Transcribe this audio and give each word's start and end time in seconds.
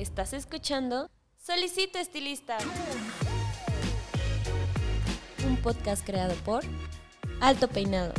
Estás 0.00 0.32
escuchando 0.32 1.10
Solicito 1.36 1.98
Estilista. 1.98 2.56
Un 5.46 5.58
podcast 5.58 6.06
creado 6.06 6.34
por 6.36 6.64
Alto 7.42 7.68
Peinado. 7.68 8.14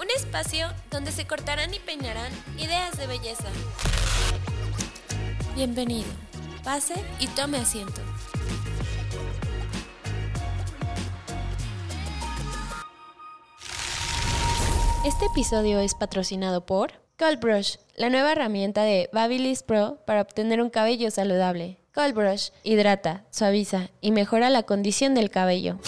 Un 0.00 0.08
espacio 0.14 0.68
donde 0.88 1.10
se 1.10 1.26
cortarán 1.26 1.74
y 1.74 1.80
peinarán 1.80 2.30
ideas 2.58 2.96
de 2.96 3.08
belleza. 3.08 3.48
Bienvenido. 5.56 6.12
Pase 6.62 6.94
y 7.18 7.26
tome 7.26 7.58
asiento. 7.58 8.00
Este 15.04 15.24
episodio 15.26 15.80
es 15.80 15.96
patrocinado 15.96 16.66
por 16.66 17.01
Cold 17.22 17.38
Brush, 17.38 17.76
la 17.94 18.10
nueva 18.10 18.32
herramienta 18.32 18.82
de 18.82 19.08
Babyliss 19.12 19.62
Pro 19.62 20.02
para 20.08 20.22
obtener 20.22 20.60
un 20.60 20.70
cabello 20.70 21.08
saludable. 21.12 21.78
Cold 21.94 22.16
Brush 22.16 22.48
hidrata, 22.64 23.24
suaviza 23.30 23.90
y 24.00 24.10
mejora 24.10 24.50
la 24.50 24.64
condición 24.64 25.14
del 25.14 25.30
cabello. 25.30 25.78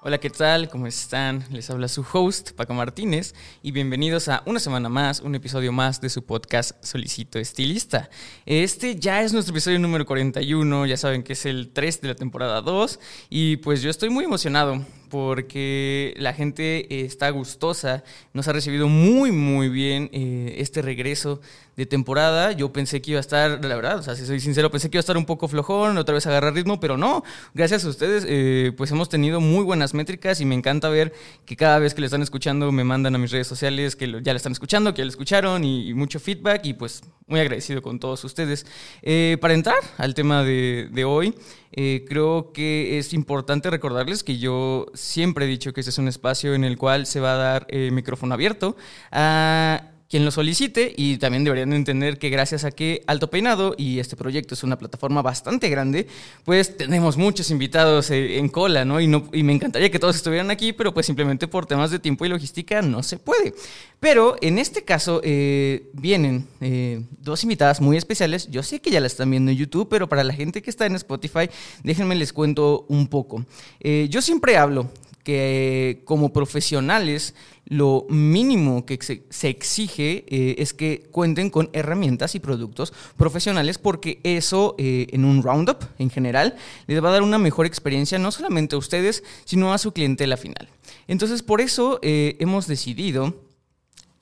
Hola, 0.00 0.16
¿qué 0.16 0.30
tal? 0.30 0.70
¿Cómo 0.70 0.86
están? 0.86 1.44
Les 1.50 1.68
habla 1.68 1.88
su 1.88 2.06
host, 2.10 2.52
Paco 2.52 2.72
Martínez, 2.72 3.34
y 3.62 3.70
bienvenidos 3.72 4.28
a 4.28 4.42
una 4.46 4.60
semana 4.60 4.88
más, 4.88 5.20
un 5.20 5.34
episodio 5.34 5.72
más 5.72 6.00
de 6.00 6.08
su 6.08 6.24
podcast 6.24 6.82
Solicito 6.82 7.38
Estilista. 7.38 8.08
Este 8.46 8.96
ya 8.96 9.20
es 9.20 9.34
nuestro 9.34 9.52
episodio 9.52 9.78
número 9.78 10.06
41, 10.06 10.86
ya 10.86 10.96
saben 10.96 11.22
que 11.22 11.34
es 11.34 11.44
el 11.44 11.70
3 11.70 12.00
de 12.00 12.08
la 12.08 12.14
temporada 12.14 12.62
2, 12.62 12.98
y 13.28 13.58
pues 13.58 13.82
yo 13.82 13.90
estoy 13.90 14.08
muy 14.08 14.24
emocionado 14.24 14.84
porque 15.14 16.12
la 16.16 16.32
gente 16.32 17.04
está 17.04 17.30
gustosa, 17.30 18.02
nos 18.32 18.48
ha 18.48 18.52
recibido 18.52 18.88
muy, 18.88 19.30
muy 19.30 19.68
bien 19.68 20.10
eh, 20.12 20.56
este 20.58 20.82
regreso 20.82 21.40
de 21.76 21.86
temporada. 21.86 22.50
Yo 22.50 22.72
pensé 22.72 23.00
que 23.00 23.12
iba 23.12 23.18
a 23.18 23.20
estar, 23.20 23.64
la 23.64 23.76
verdad, 23.76 24.00
o 24.00 24.02
sea, 24.02 24.16
si 24.16 24.26
soy 24.26 24.40
sincero, 24.40 24.72
pensé 24.72 24.90
que 24.90 24.96
iba 24.96 24.98
a 24.98 25.06
estar 25.06 25.16
un 25.16 25.24
poco 25.24 25.46
flojón, 25.46 25.98
otra 25.98 26.14
vez 26.14 26.26
agarrar 26.26 26.52
ritmo, 26.52 26.80
pero 26.80 26.96
no. 26.96 27.22
Gracias 27.54 27.84
a 27.84 27.90
ustedes, 27.90 28.26
eh, 28.26 28.72
pues 28.76 28.90
hemos 28.90 29.08
tenido 29.08 29.40
muy 29.40 29.62
buenas 29.62 29.94
métricas 29.94 30.40
y 30.40 30.46
me 30.46 30.56
encanta 30.56 30.88
ver 30.88 31.12
que 31.44 31.54
cada 31.54 31.78
vez 31.78 31.94
que 31.94 32.00
le 32.00 32.08
están 32.08 32.22
escuchando 32.22 32.72
me 32.72 32.82
mandan 32.82 33.14
a 33.14 33.18
mis 33.18 33.30
redes 33.30 33.46
sociales 33.46 33.94
que 33.94 34.20
ya 34.20 34.32
le 34.32 34.36
están 34.36 34.50
escuchando, 34.50 34.94
que 34.94 34.98
ya 34.98 35.04
lo 35.04 35.10
escucharon 35.10 35.62
y, 35.62 35.94
mucho 35.94 36.18
feedback 36.18 36.66
y 36.66 36.74
pues 36.74 37.04
muy 37.28 37.38
agradecido 37.38 37.82
con 37.82 38.00
todos 38.00 38.24
ustedes. 38.24 38.66
Eh, 39.02 39.38
para 39.40 39.54
entrar 39.54 39.78
al 39.96 40.12
tema 40.12 40.42
de 40.42 41.04
hoy, 41.06 41.36
eh, 41.76 42.04
creo 42.08 42.52
que 42.52 42.98
es 42.98 43.12
importante 43.12 43.68
recordarles 43.68 44.22
que 44.22 44.38
yo 44.38 44.86
siempre 44.94 45.44
he 45.44 45.48
dicho 45.48 45.72
que 45.72 45.80
este 45.80 45.90
es 45.90 45.98
un 45.98 46.06
espacio 46.06 46.54
en 46.54 46.62
el 46.62 46.78
cual 46.78 47.06
se 47.06 47.18
va 47.18 47.32
a 47.32 47.36
dar 47.36 47.66
eh, 47.68 47.90
micrófono 47.90 48.34
abierto 48.34 48.76
a 49.10 49.93
quien 50.14 50.24
lo 50.24 50.30
solicite 50.30 50.94
y 50.96 51.16
también 51.16 51.42
deberían 51.42 51.72
entender 51.72 52.20
que 52.20 52.30
gracias 52.30 52.62
a 52.62 52.70
que 52.70 53.02
Alto 53.08 53.30
Peinado 53.30 53.74
y 53.76 53.98
este 53.98 54.14
proyecto 54.14 54.54
es 54.54 54.62
una 54.62 54.78
plataforma 54.78 55.22
bastante 55.22 55.68
grande, 55.68 56.06
pues 56.44 56.76
tenemos 56.76 57.16
muchos 57.16 57.50
invitados 57.50 58.12
eh, 58.12 58.38
en 58.38 58.48
cola, 58.48 58.84
¿no? 58.84 59.00
Y, 59.00 59.08
me 59.08 59.52
encantaría 59.52 59.90
que 59.90 59.98
todos 59.98 60.14
estuvieran 60.14 60.52
aquí, 60.52 60.72
pero 60.72 60.94
pues 60.94 61.06
simplemente 61.06 61.48
por 61.48 61.66
temas 61.66 61.90
de 61.90 61.98
tiempo 61.98 62.24
y 62.24 62.28
logística 62.28 62.80
no 62.80 63.02
se 63.02 63.18
puede. 63.18 63.54
Pero 63.98 64.36
en 64.40 64.58
este 64.58 64.84
caso 64.84 65.20
eh, 65.24 65.90
vienen 65.94 66.46
eh, 66.60 67.02
dos 67.18 67.42
invitadas 67.42 67.80
muy 67.80 67.96
especiales. 67.96 68.48
Yo 68.52 68.62
sé 68.62 68.78
que 68.78 68.92
ya 68.92 69.00
la 69.00 69.08
están 69.08 69.28
viendo 69.32 69.50
en 69.50 69.56
YouTube, 69.56 69.88
pero 69.90 70.08
para 70.08 70.22
la 70.22 70.32
gente 70.32 70.62
que 70.62 70.70
está 70.70 70.86
en 70.86 70.94
Spotify, 70.94 71.50
déjenme 71.82 72.14
les 72.14 72.32
cuento 72.32 72.86
un 72.88 73.08
poco. 73.08 73.44
yo 73.82 74.22
siempre 74.22 74.58
hablo 74.58 74.92
que 75.24 76.02
como 76.04 76.32
profesionales 76.32 77.34
lo 77.66 78.06
mínimo 78.10 78.84
que 78.84 78.98
se, 79.00 79.48
exige 79.48 80.24
eh, 80.28 80.56
es 80.58 80.74
que 80.74 81.08
cuenten 81.10 81.48
con 81.48 81.70
herramientas 81.72 82.34
y 82.34 82.40
productos 82.40 82.92
profesionales 83.16 83.78
porque 83.78 84.20
eso 84.22 84.74
eh, 84.78 85.06
en 85.10 85.24
un 85.24 85.42
roundup 85.42 85.82
en 85.98 86.10
general 86.10 86.56
les 86.86 87.02
va 87.02 87.08
a 87.08 87.12
dar 87.12 87.22
una 87.22 87.38
mejor 87.38 87.64
experiencia 87.64 88.18
no 88.18 88.30
solamente 88.30 88.76
a 88.76 88.78
ustedes, 88.78 89.24
sino 89.46 89.72
a 89.72 89.78
su 89.78 89.92
clientela 89.92 90.36
final. 90.36 90.68
Entonces 91.08 91.42
por 91.42 91.62
eso 91.62 91.98
eh, 92.02 92.36
hemos 92.38 92.66
decidido 92.66 93.34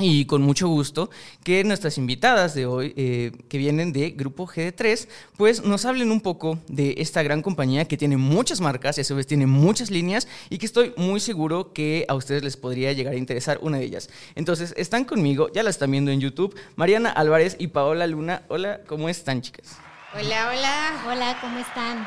y 0.02 0.24
con 0.26 0.42
mucho 0.42 0.68
gusto 0.68 1.10
que 1.44 1.64
nuestras 1.64 1.98
invitadas 1.98 2.54
de 2.54 2.66
hoy, 2.66 2.92
eh, 2.96 3.32
que 3.48 3.58
vienen 3.58 3.92
de 3.92 4.10
Grupo 4.10 4.46
GD3, 4.46 5.08
pues 5.36 5.64
nos 5.64 5.84
hablen 5.84 6.10
un 6.10 6.20
poco 6.20 6.58
de 6.68 6.94
esta 6.98 7.22
gran 7.22 7.42
compañía 7.42 7.86
que 7.86 7.96
tiene 7.96 8.16
muchas 8.16 8.60
marcas 8.60 8.98
y 8.98 9.02
a 9.02 9.04
su 9.04 9.14
vez 9.14 9.26
tiene 9.26 9.46
muchas 9.46 9.90
líneas 9.90 10.28
y 10.50 10.58
que 10.58 10.66
estoy 10.66 10.92
muy 10.96 11.20
seguro 11.20 11.72
que 11.72 12.04
a 12.08 12.14
ustedes 12.14 12.42
les 12.42 12.56
podría 12.56 12.92
llegar 12.92 13.14
a 13.14 13.16
interesar 13.16 13.58
una 13.62 13.78
de 13.78 13.84
ellas. 13.84 14.10
Entonces, 14.34 14.74
están 14.76 15.04
conmigo, 15.04 15.50
ya 15.52 15.62
la 15.62 15.70
están 15.70 15.90
viendo 15.90 16.10
en 16.10 16.20
YouTube, 16.20 16.58
Mariana 16.76 17.10
Álvarez 17.10 17.56
y 17.58 17.68
Paola 17.68 18.06
Luna. 18.06 18.42
Hola, 18.48 18.80
¿cómo 18.86 19.08
están, 19.08 19.42
chicas? 19.42 19.76
Hola, 20.14 20.50
hola. 20.50 21.04
Hola, 21.06 21.38
¿cómo 21.40 21.58
están? 21.58 22.06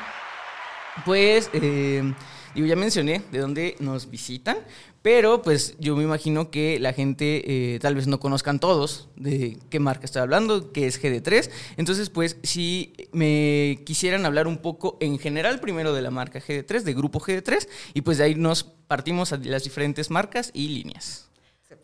Pues, 1.06 1.50
eh, 1.53 2.13
digo, 2.55 2.67
ya 2.67 2.75
mencioné 2.75 3.21
de 3.31 3.39
dónde 3.39 3.75
nos 3.79 4.09
visitan, 4.09 4.57
pero 5.01 5.41
pues 5.41 5.75
yo 5.77 5.95
me 5.95 6.03
imagino 6.03 6.49
que 6.49 6.79
la 6.79 6.93
gente 6.93 7.75
eh, 7.75 7.79
tal 7.79 7.95
vez 7.95 8.07
no 8.07 8.19
conozcan 8.19 8.59
todos 8.59 9.09
de 9.16 9.59
qué 9.69 9.79
marca 9.79 10.05
estoy 10.05 10.21
hablando, 10.21 10.71
que 10.71 10.88
es 10.88 11.01
GD3. 11.01 11.51
Entonces 11.77 12.09
pues 12.09 12.38
si 12.44 12.94
me 13.11 13.83
quisieran 13.85 14.25
hablar 14.25 14.47
un 14.47 14.57
poco 14.57 14.97
en 15.01 15.19
general 15.19 15.59
primero 15.59 15.94
de 15.94 16.01
la 16.01 16.09
marca 16.09 16.39
GD3, 16.39 16.81
de 16.81 16.94
grupo 16.94 17.19
GD3, 17.19 17.67
y 17.94 18.01
pues 18.01 18.17
de 18.17 18.23
ahí 18.23 18.35
nos 18.35 18.63
partimos 18.63 19.33
a 19.33 19.38
las 19.38 19.63
diferentes 19.63 20.09
marcas 20.09 20.49
y 20.53 20.69
líneas. 20.69 21.29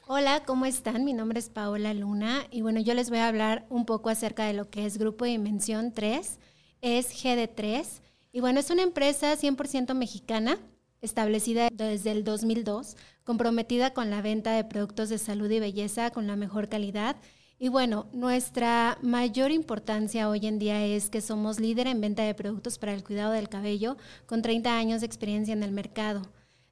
Hola, 0.07 0.43
¿cómo 0.45 0.65
están? 0.65 1.05
Mi 1.05 1.13
nombre 1.13 1.39
es 1.39 1.49
Paola 1.49 1.93
Luna 1.93 2.45
y 2.49 2.61
bueno, 2.61 2.79
yo 2.79 2.93
les 2.93 3.09
voy 3.09 3.19
a 3.19 3.27
hablar 3.27 3.65
un 3.69 3.85
poco 3.85 4.09
acerca 4.09 4.45
de 4.45 4.53
lo 4.53 4.69
que 4.69 4.85
es 4.85 4.97
Grupo 4.97 5.25
Dimensión 5.25 5.93
3, 5.93 6.39
es 6.81 7.23
GD3 7.23 8.01
y 8.31 8.39
bueno, 8.39 8.59
es 8.59 8.69
una 8.69 8.83
empresa 8.83 9.35
100% 9.35 9.93
mexicana 9.93 10.57
establecida 11.01 11.69
desde 11.71 12.11
el 12.11 12.23
2002, 12.23 12.95
comprometida 13.23 13.93
con 13.93 14.09
la 14.09 14.21
venta 14.21 14.53
de 14.53 14.63
productos 14.63 15.09
de 15.09 15.17
salud 15.17 15.49
y 15.49 15.59
belleza 15.59 16.11
con 16.11 16.27
la 16.27 16.35
mejor 16.35 16.69
calidad. 16.69 17.17
Y 17.57 17.69
bueno, 17.69 18.07
nuestra 18.13 18.97
mayor 19.01 19.51
importancia 19.51 20.29
hoy 20.29 20.47
en 20.47 20.59
día 20.59 20.83
es 20.85 21.09
que 21.09 21.21
somos 21.21 21.59
líder 21.59 21.87
en 21.87 22.01
venta 22.01 22.23
de 22.23 22.33
productos 22.33 22.77
para 22.77 22.93
el 22.93 23.03
cuidado 23.03 23.33
del 23.33 23.49
cabello 23.49 23.97
con 24.25 24.41
30 24.41 24.77
años 24.77 25.01
de 25.01 25.07
experiencia 25.07 25.53
en 25.53 25.63
el 25.63 25.71
mercado. 25.71 26.21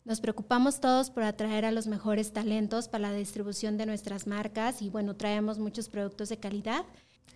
Nos 0.06 0.22
preocupamos 0.22 0.80
todos 0.80 1.12
por 1.12 1.24
atraer 1.24 1.66
a 1.66 1.72
los 1.72 1.86
mejores 1.86 2.34
talentos 2.34 2.88
para 2.88 3.10
la 3.10 3.14
distribución 3.14 3.78
de 3.78 3.86
nuestras 3.86 4.26
marcas 4.26 4.82
y 4.82 4.90
bueno, 4.90 5.16
traemos 5.16 5.60
muchos 5.60 5.90
productos 5.90 6.30
de 6.30 6.38
calidad. 6.38 6.86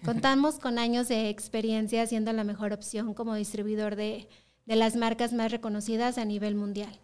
Contamos 0.06 0.60
con 0.60 0.80
años 0.80 1.08
de 1.08 1.30
experiencia 1.30 2.06
siendo 2.08 2.34
la 2.34 2.44
mejor 2.44 2.74
opción 2.74 3.14
como 3.14 3.36
distribuidor 3.36 3.96
de, 3.96 4.28
de 4.66 4.76
las 4.76 4.96
marcas 4.96 5.34
más 5.34 5.52
reconocidas 5.52 6.18
a 6.18 6.26
nivel 6.26 6.56
mundial. 6.56 7.00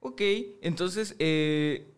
Ok, 0.00 0.20
entonces, 0.60 1.16
eh, 1.18 1.94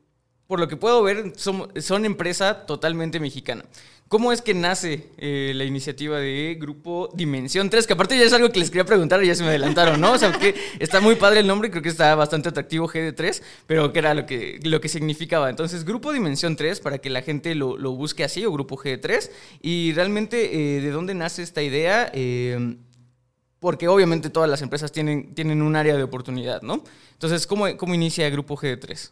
por 0.46 0.60
lo 0.60 0.68
que 0.68 0.76
puedo 0.76 1.02
ver, 1.02 1.32
son, 1.36 1.72
son, 1.80 2.04
empresa 2.04 2.66
totalmente 2.66 3.18
mexicana. 3.18 3.64
¿Cómo 4.08 4.30
es 4.30 4.40
que 4.40 4.54
nace 4.54 5.08
eh, 5.18 5.52
la 5.56 5.64
iniciativa 5.64 6.20
de 6.20 6.56
Grupo 6.60 7.10
Dimensión 7.12 7.68
3? 7.68 7.88
Que 7.88 7.94
aparte 7.94 8.16
ya 8.16 8.24
es 8.24 8.32
algo 8.32 8.50
que 8.50 8.60
les 8.60 8.70
quería 8.70 8.84
preguntar 8.84 9.22
y 9.24 9.26
ya 9.26 9.34
se 9.34 9.42
me 9.42 9.48
adelantaron, 9.48 10.00
¿no? 10.00 10.12
O 10.12 10.18
sea, 10.18 10.30
que 10.30 10.54
está 10.78 11.00
muy 11.00 11.16
padre 11.16 11.40
el 11.40 11.48
nombre, 11.48 11.72
creo 11.72 11.82
que 11.82 11.88
está 11.88 12.14
bastante 12.14 12.48
atractivo 12.48 12.88
GD3, 12.88 13.42
pero 13.66 13.92
¿qué 13.92 13.98
era 13.98 14.14
lo 14.14 14.24
que, 14.24 14.60
lo 14.62 14.80
que 14.80 14.88
significaba? 14.88 15.50
Entonces, 15.50 15.84
Grupo 15.84 16.12
Dimensión 16.12 16.54
3, 16.54 16.78
para 16.78 16.98
que 16.98 17.10
la 17.10 17.22
gente 17.22 17.56
lo, 17.56 17.76
lo 17.76 17.96
busque 17.96 18.22
así, 18.22 18.44
o 18.44 18.52
Grupo 18.52 18.76
GD3, 18.76 19.28
y 19.60 19.92
realmente, 19.92 20.76
eh, 20.76 20.80
¿de 20.80 20.90
dónde 20.92 21.14
nace 21.14 21.42
esta 21.42 21.62
idea? 21.62 22.12
porque 23.58 23.88
obviamente 23.88 24.30
todas 24.30 24.48
las 24.48 24.62
empresas 24.62 24.92
tienen, 24.92 25.34
tienen 25.34 25.62
un 25.62 25.74
área 25.74 25.96
de 25.96 26.02
oportunidad, 26.04 26.62
¿no? 26.62 26.84
Entonces, 27.14 27.46
¿cómo, 27.48 27.76
cómo 27.76 27.94
inicia 27.94 28.26
el 28.26 28.32
Grupo 28.32 28.56
GD3? 28.56 29.10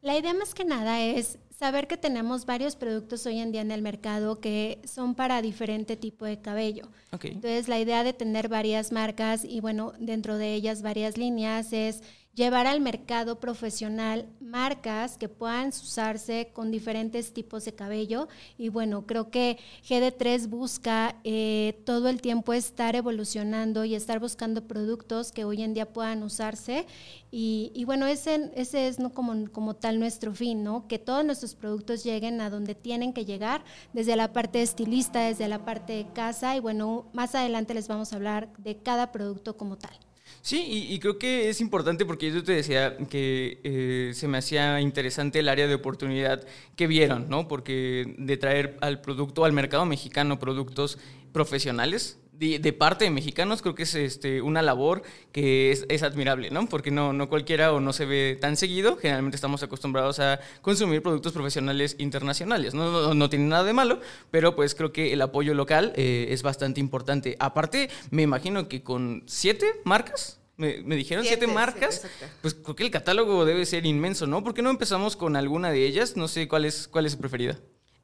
La 0.00 0.16
idea 0.16 0.32
más 0.32 0.54
que 0.54 0.64
nada 0.64 1.02
es 1.02 1.38
saber 1.60 1.86
que 1.86 1.98
tenemos 1.98 2.46
varios 2.46 2.74
productos 2.74 3.26
hoy 3.26 3.38
en 3.38 3.52
día 3.52 3.60
en 3.60 3.70
el 3.70 3.82
mercado 3.82 4.40
que 4.40 4.80
son 4.84 5.14
para 5.14 5.42
diferente 5.42 5.94
tipo 5.94 6.24
de 6.24 6.40
cabello. 6.40 6.88
Entonces, 7.12 7.68
la 7.68 7.78
idea 7.78 8.02
de 8.02 8.14
tener 8.14 8.48
varias 8.48 8.92
marcas 8.92 9.44
y, 9.44 9.60
bueno, 9.60 9.92
dentro 9.98 10.38
de 10.38 10.54
ellas 10.54 10.80
varias 10.80 11.18
líneas 11.18 11.74
es 11.74 12.02
llevar 12.34 12.66
al 12.66 12.80
mercado 12.80 13.40
profesional 13.40 14.26
marcas 14.40 15.18
que 15.18 15.28
puedan 15.28 15.68
usarse 15.68 16.50
con 16.52 16.70
diferentes 16.70 17.32
tipos 17.32 17.64
de 17.64 17.74
cabello. 17.74 18.28
Y 18.56 18.68
bueno, 18.68 19.06
creo 19.06 19.30
que 19.30 19.58
GD3 19.88 20.48
busca 20.48 21.16
eh, 21.24 21.82
todo 21.84 22.08
el 22.08 22.20
tiempo 22.20 22.52
estar 22.52 22.94
evolucionando 22.96 23.84
y 23.84 23.94
estar 23.94 24.20
buscando 24.20 24.66
productos 24.66 25.32
que 25.32 25.44
hoy 25.44 25.62
en 25.62 25.74
día 25.74 25.92
puedan 25.92 26.22
usarse. 26.22 26.86
Y, 27.32 27.84
bueno, 27.84 28.06
ese, 28.06 28.50
ese 28.54 28.88
es 28.88 28.98
¿no? 28.98 29.10
como, 29.10 29.50
como 29.52 29.74
tal 29.74 30.00
nuestro 30.00 30.34
fin, 30.34 30.64
¿no? 30.64 30.88
Que 30.88 30.98
todos 30.98 31.24
nuestros 31.24 31.54
productos 31.54 32.02
lleguen 32.02 32.40
a 32.40 32.50
donde 32.50 32.74
tienen 32.74 33.12
que 33.12 33.24
llegar, 33.24 33.64
desde 33.92 34.16
la 34.16 34.32
parte 34.32 34.62
estilista, 34.62 35.20
desde 35.20 35.46
la 35.46 35.64
parte 35.64 35.92
de 35.92 36.06
casa. 36.12 36.56
Y 36.56 36.60
bueno, 36.60 37.06
más 37.12 37.34
adelante 37.34 37.74
les 37.74 37.86
vamos 37.86 38.12
a 38.12 38.16
hablar 38.16 38.52
de 38.58 38.76
cada 38.78 39.12
producto 39.12 39.56
como 39.56 39.76
tal. 39.76 40.09
Sí, 40.42 40.86
y, 40.88 40.98
creo 41.00 41.18
que 41.18 41.50
es 41.50 41.60
importante 41.60 42.06
porque 42.06 42.32
yo 42.32 42.42
te 42.42 42.52
decía 42.52 42.96
que 43.10 43.60
eh, 43.62 44.12
se 44.14 44.26
me 44.26 44.38
hacía 44.38 44.80
interesante 44.80 45.40
el 45.40 45.48
área 45.48 45.66
de 45.66 45.74
oportunidad 45.74 46.46
que 46.76 46.86
vieron, 46.86 47.28
¿no? 47.28 47.46
Porque 47.46 48.14
de 48.16 48.36
traer 48.38 48.78
al 48.80 49.02
producto, 49.02 49.44
al 49.44 49.52
mercado 49.52 49.84
mexicano, 49.84 50.38
productos 50.38 50.98
profesionales, 51.32 52.19
de, 52.40 52.72
parte 52.72 53.04
de 53.04 53.10
mexicanos 53.10 53.60
creo 53.60 53.74
que 53.74 53.82
es 53.82 53.94
este, 53.94 54.40
una 54.40 54.62
labor 54.62 55.02
que 55.30 55.72
es, 55.72 56.02
admirable, 56.02 56.50
¿no? 56.50 56.66
Porque 56.66 56.90
no, 56.90 57.12
no 57.12 57.28
cualquiera 57.28 57.72
o 57.72 57.80
no 57.80 57.92
se 57.92 58.06
ve 58.06 58.38
tan 58.40 58.56
seguido. 58.56 58.96
Generalmente 58.96 59.36
estamos 59.36 59.62
acostumbrados 59.62 60.18
a 60.20 60.40
consumir 60.62 61.02
productos 61.02 61.34
profesionales 61.34 61.96
internacionales. 61.98 62.72
No, 62.72 63.12
no, 63.12 63.30
tiene 63.30 63.46
nada 63.46 63.64
de 63.64 63.74
malo, 63.74 64.00
pero 64.30 64.56
pues 64.56 64.74
creo 64.74 64.90
que 64.90 65.12
el 65.12 65.20
apoyo 65.20 65.52
local 65.52 65.92
eh, 65.96 66.28
es 66.30 66.42
bastante 66.42 66.80
importante. 66.80 67.36
Aparte, 67.38 67.90
me 68.10 68.22
imagino 68.22 68.68
que 68.68 68.82
con 68.82 69.22
siete 69.26 69.66
marcas 69.84 70.40
me, 70.56 70.96
dijeron 70.96 71.24
siete, 71.24 71.46
marcas, 71.46 72.06
pues 72.42 72.54
creo 72.54 72.76
que 72.76 72.84
el 72.84 72.90
catálogo 72.90 73.46
debe 73.46 73.64
ser 73.64 73.86
inmenso, 73.86 74.26
¿no? 74.26 74.44
¿Por 74.44 74.52
qué 74.52 74.60
no 74.60 74.68
empezamos 74.68 75.16
con 75.16 75.36
alguna 75.36 75.70
de 75.70 75.86
ellas? 75.86 76.16
No 76.16 76.28
sé 76.28 76.48
cuál 76.48 76.66
es, 76.66 76.86
cuál 76.86 77.06
es 77.06 77.12
su 77.12 77.18
preferida. 77.18 77.58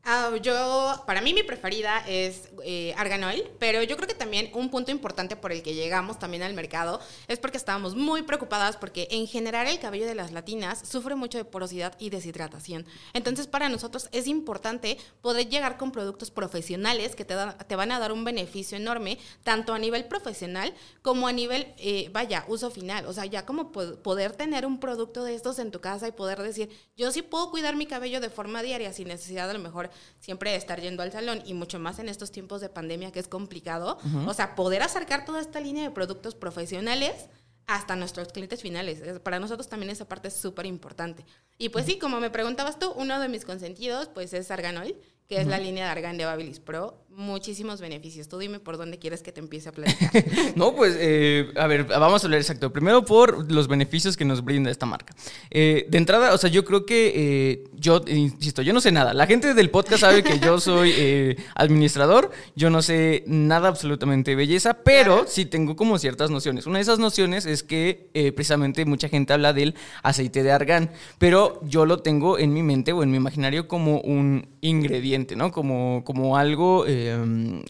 Ah, 0.09 0.31
yo, 0.41 1.03
para 1.05 1.21
mí 1.21 1.35
mi 1.35 1.43
preferida 1.43 1.99
es 2.07 2.49
eh, 2.63 2.95
Argan 2.97 3.25
Oil, 3.25 3.43
pero 3.59 3.83
yo 3.83 3.97
creo 3.97 4.07
que 4.07 4.15
también 4.15 4.53
un 4.55 4.71
punto 4.71 4.93
importante 4.93 5.35
por 5.35 5.51
el 5.51 5.65
que 5.65 5.75
llegamos 5.75 6.21
también 6.21 6.45
al 6.45 6.55
mercado 6.55 7.01
es 7.27 7.41
porque 7.41 7.57
estábamos 7.57 7.97
muy 7.97 8.23
preocupadas 8.23 8.77
porque 8.77 9.09
en 9.11 9.27
general 9.27 9.67
el 9.67 9.81
cabello 9.81 10.07
de 10.07 10.15
las 10.15 10.31
latinas 10.31 10.87
sufre 10.89 11.17
mucho 11.17 11.39
de 11.39 11.45
porosidad 11.45 11.97
y 11.99 12.11
deshidratación. 12.11 12.87
Entonces 13.15 13.49
para 13.49 13.69
nosotros 13.69 14.09
es 14.13 14.29
importante 14.29 14.97
poder 15.23 15.49
llegar 15.49 15.77
con 15.77 15.91
productos 15.91 16.31
profesionales 16.31 17.17
que 17.17 17.25
te, 17.25 17.35
te 17.67 17.75
van 17.75 17.91
a 17.91 17.99
dar 17.99 18.13
un 18.13 18.23
beneficio 18.23 18.77
enorme, 18.77 19.19
tanto 19.43 19.75
a 19.75 19.79
nivel 19.81 20.05
profesional 20.05 20.73
como 21.03 21.27
a 21.27 21.33
nivel, 21.33 21.75
eh, 21.79 22.11
vaya, 22.13 22.45
uso 22.47 22.71
final. 22.71 23.07
O 23.07 23.13
sea, 23.13 23.27
ya 23.27 23.45
como 23.45 23.73
poder 23.73 24.37
tener 24.37 24.67
un 24.67 24.79
producto 24.79 25.25
de 25.25 25.35
estos 25.35 25.59
en 25.59 25.73
tu 25.73 25.81
casa 25.81 26.07
y 26.07 26.13
poder 26.13 26.41
decir, 26.41 26.71
yo 26.97 27.11
sí 27.11 27.23
puedo 27.23 27.51
cuidar 27.51 27.75
mi 27.75 27.87
cabello 27.87 28.21
de 28.21 28.31
forma 28.31 28.63
diaria 28.63 28.93
sin 28.93 29.09
necesidad 29.09 29.51
a 29.51 29.53
lo 29.53 29.59
mejor 29.59 29.91
siempre 30.19 30.55
estar 30.55 30.81
yendo 30.81 31.03
al 31.03 31.13
salón 31.13 31.43
y 31.45 31.55
mucho 31.55 31.79
más 31.79 31.99
en 31.99 32.09
estos 32.09 32.31
tiempos 32.31 32.61
de 32.61 32.69
pandemia 32.69 33.13
que 33.13 33.21
es 33.21 33.29
complicado. 33.29 33.99
O 34.27 34.35
sea, 34.35 34.55
poder 34.55 34.83
acercar 34.83 35.25
toda 35.25 35.41
esta 35.41 35.61
línea 35.61 35.85
de 35.85 35.91
productos 35.91 36.35
profesionales 36.35 37.29
hasta 37.67 37.97
nuestros 37.97 38.29
clientes 38.29 38.63
finales. 38.63 39.21
Para 39.21 39.41
nosotros 39.41 39.69
también 39.69 39.91
esa 39.91 40.07
parte 40.07 40.29
es 40.29 40.35
súper 40.35 40.67
importante. 40.67 41.25
Y 41.59 41.71
pues 41.71 41.87
sí, 41.87 41.99
como 41.99 42.21
me 42.21 42.31
preguntabas 42.31 42.79
tú, 42.79 42.93
uno 42.97 43.21
de 43.21 43.29
mis 43.29 43.45
consentidos 43.45 44.09
pues 44.09 44.33
es 44.33 44.51
Arganol, 44.51 44.95
que 45.27 45.41
es 45.41 45.47
la 45.47 45.59
línea 45.59 45.87
de 45.87 45.91
Argan 45.91 46.17
de 46.17 46.25
Babilis 46.25 46.61
Pro. 46.61 47.05
Muchísimos 47.17 47.81
beneficios. 47.81 48.29
Tú 48.29 48.37
dime 48.37 48.61
por 48.61 48.77
dónde 48.77 48.99
quieres 48.99 49.23
que 49.23 49.33
te 49.33 49.41
empiece 49.41 49.71
a 49.71 49.73
platicar. 49.73 50.23
no, 50.55 50.75
pues, 50.75 50.95
eh, 51.01 51.51
a 51.57 51.67
ver, 51.67 51.85
vamos 51.85 52.23
a 52.23 52.27
hablar 52.27 52.41
exacto. 52.41 52.71
Primero 52.75 53.07
por 53.07 53.51
los 53.51 53.69
beneficios 53.69 54.19
que 54.19 54.27
nos 54.27 54.45
brinda 54.45 54.71
esta 54.71 54.85
marca. 54.85 55.15
Eh, 55.51 55.87
de 55.89 55.97
entrada, 55.97 56.35
o 56.35 56.39
sea, 56.39 56.51
yo 56.51 56.67
creo 56.67 56.85
que 56.85 57.13
eh, 57.15 57.65
yo, 57.73 58.03
insisto, 58.07 58.61
yo 58.61 58.75
no 58.75 58.83
sé 58.83 58.93
nada. 58.93 59.15
La 59.15 59.27
gente 59.27 59.55
del 59.55 59.71
podcast 59.71 60.03
sabe 60.03 60.23
que 60.23 60.39
yo 60.39 60.61
soy 60.61 61.37
administrador, 61.55 62.31
yo 62.55 62.69
no 62.69 62.83
sé 62.83 63.25
nada 63.27 63.69
absolutamente 63.69 64.33
de 64.33 64.37
belleza, 64.37 64.83
pero 64.85 65.25
sí 65.27 65.47
tengo 65.47 65.75
como 65.75 65.99
ciertas 65.99 66.31
nociones. 66.31 66.67
Una 66.67 66.79
de 66.79 66.83
esas 66.83 66.99
nociones 66.99 67.47
es 67.47 67.63
que 67.63 68.11
precisamente 68.37 68.85
mucha 68.85 69.09
gente 69.09 69.33
habla 69.33 69.55
del 69.55 69.75
aceite 70.03 70.43
de 70.43 70.53
argán, 70.53 70.91
pero 71.17 71.61
yo 71.65 71.87
lo 71.87 72.01
tengo 72.01 72.39
en 72.39 72.53
mi 72.53 72.63
mente 72.63 72.93
o 72.93 73.03
en 73.03 73.11
mi 73.11 73.17
imaginario 73.17 73.69
como 73.69 74.01
un 74.01 74.49
ingrediente 74.61 75.37
¿no? 75.37 75.51
Como, 75.51 76.03
como 76.05 76.37
algo 76.37 76.85
em, 77.07 77.63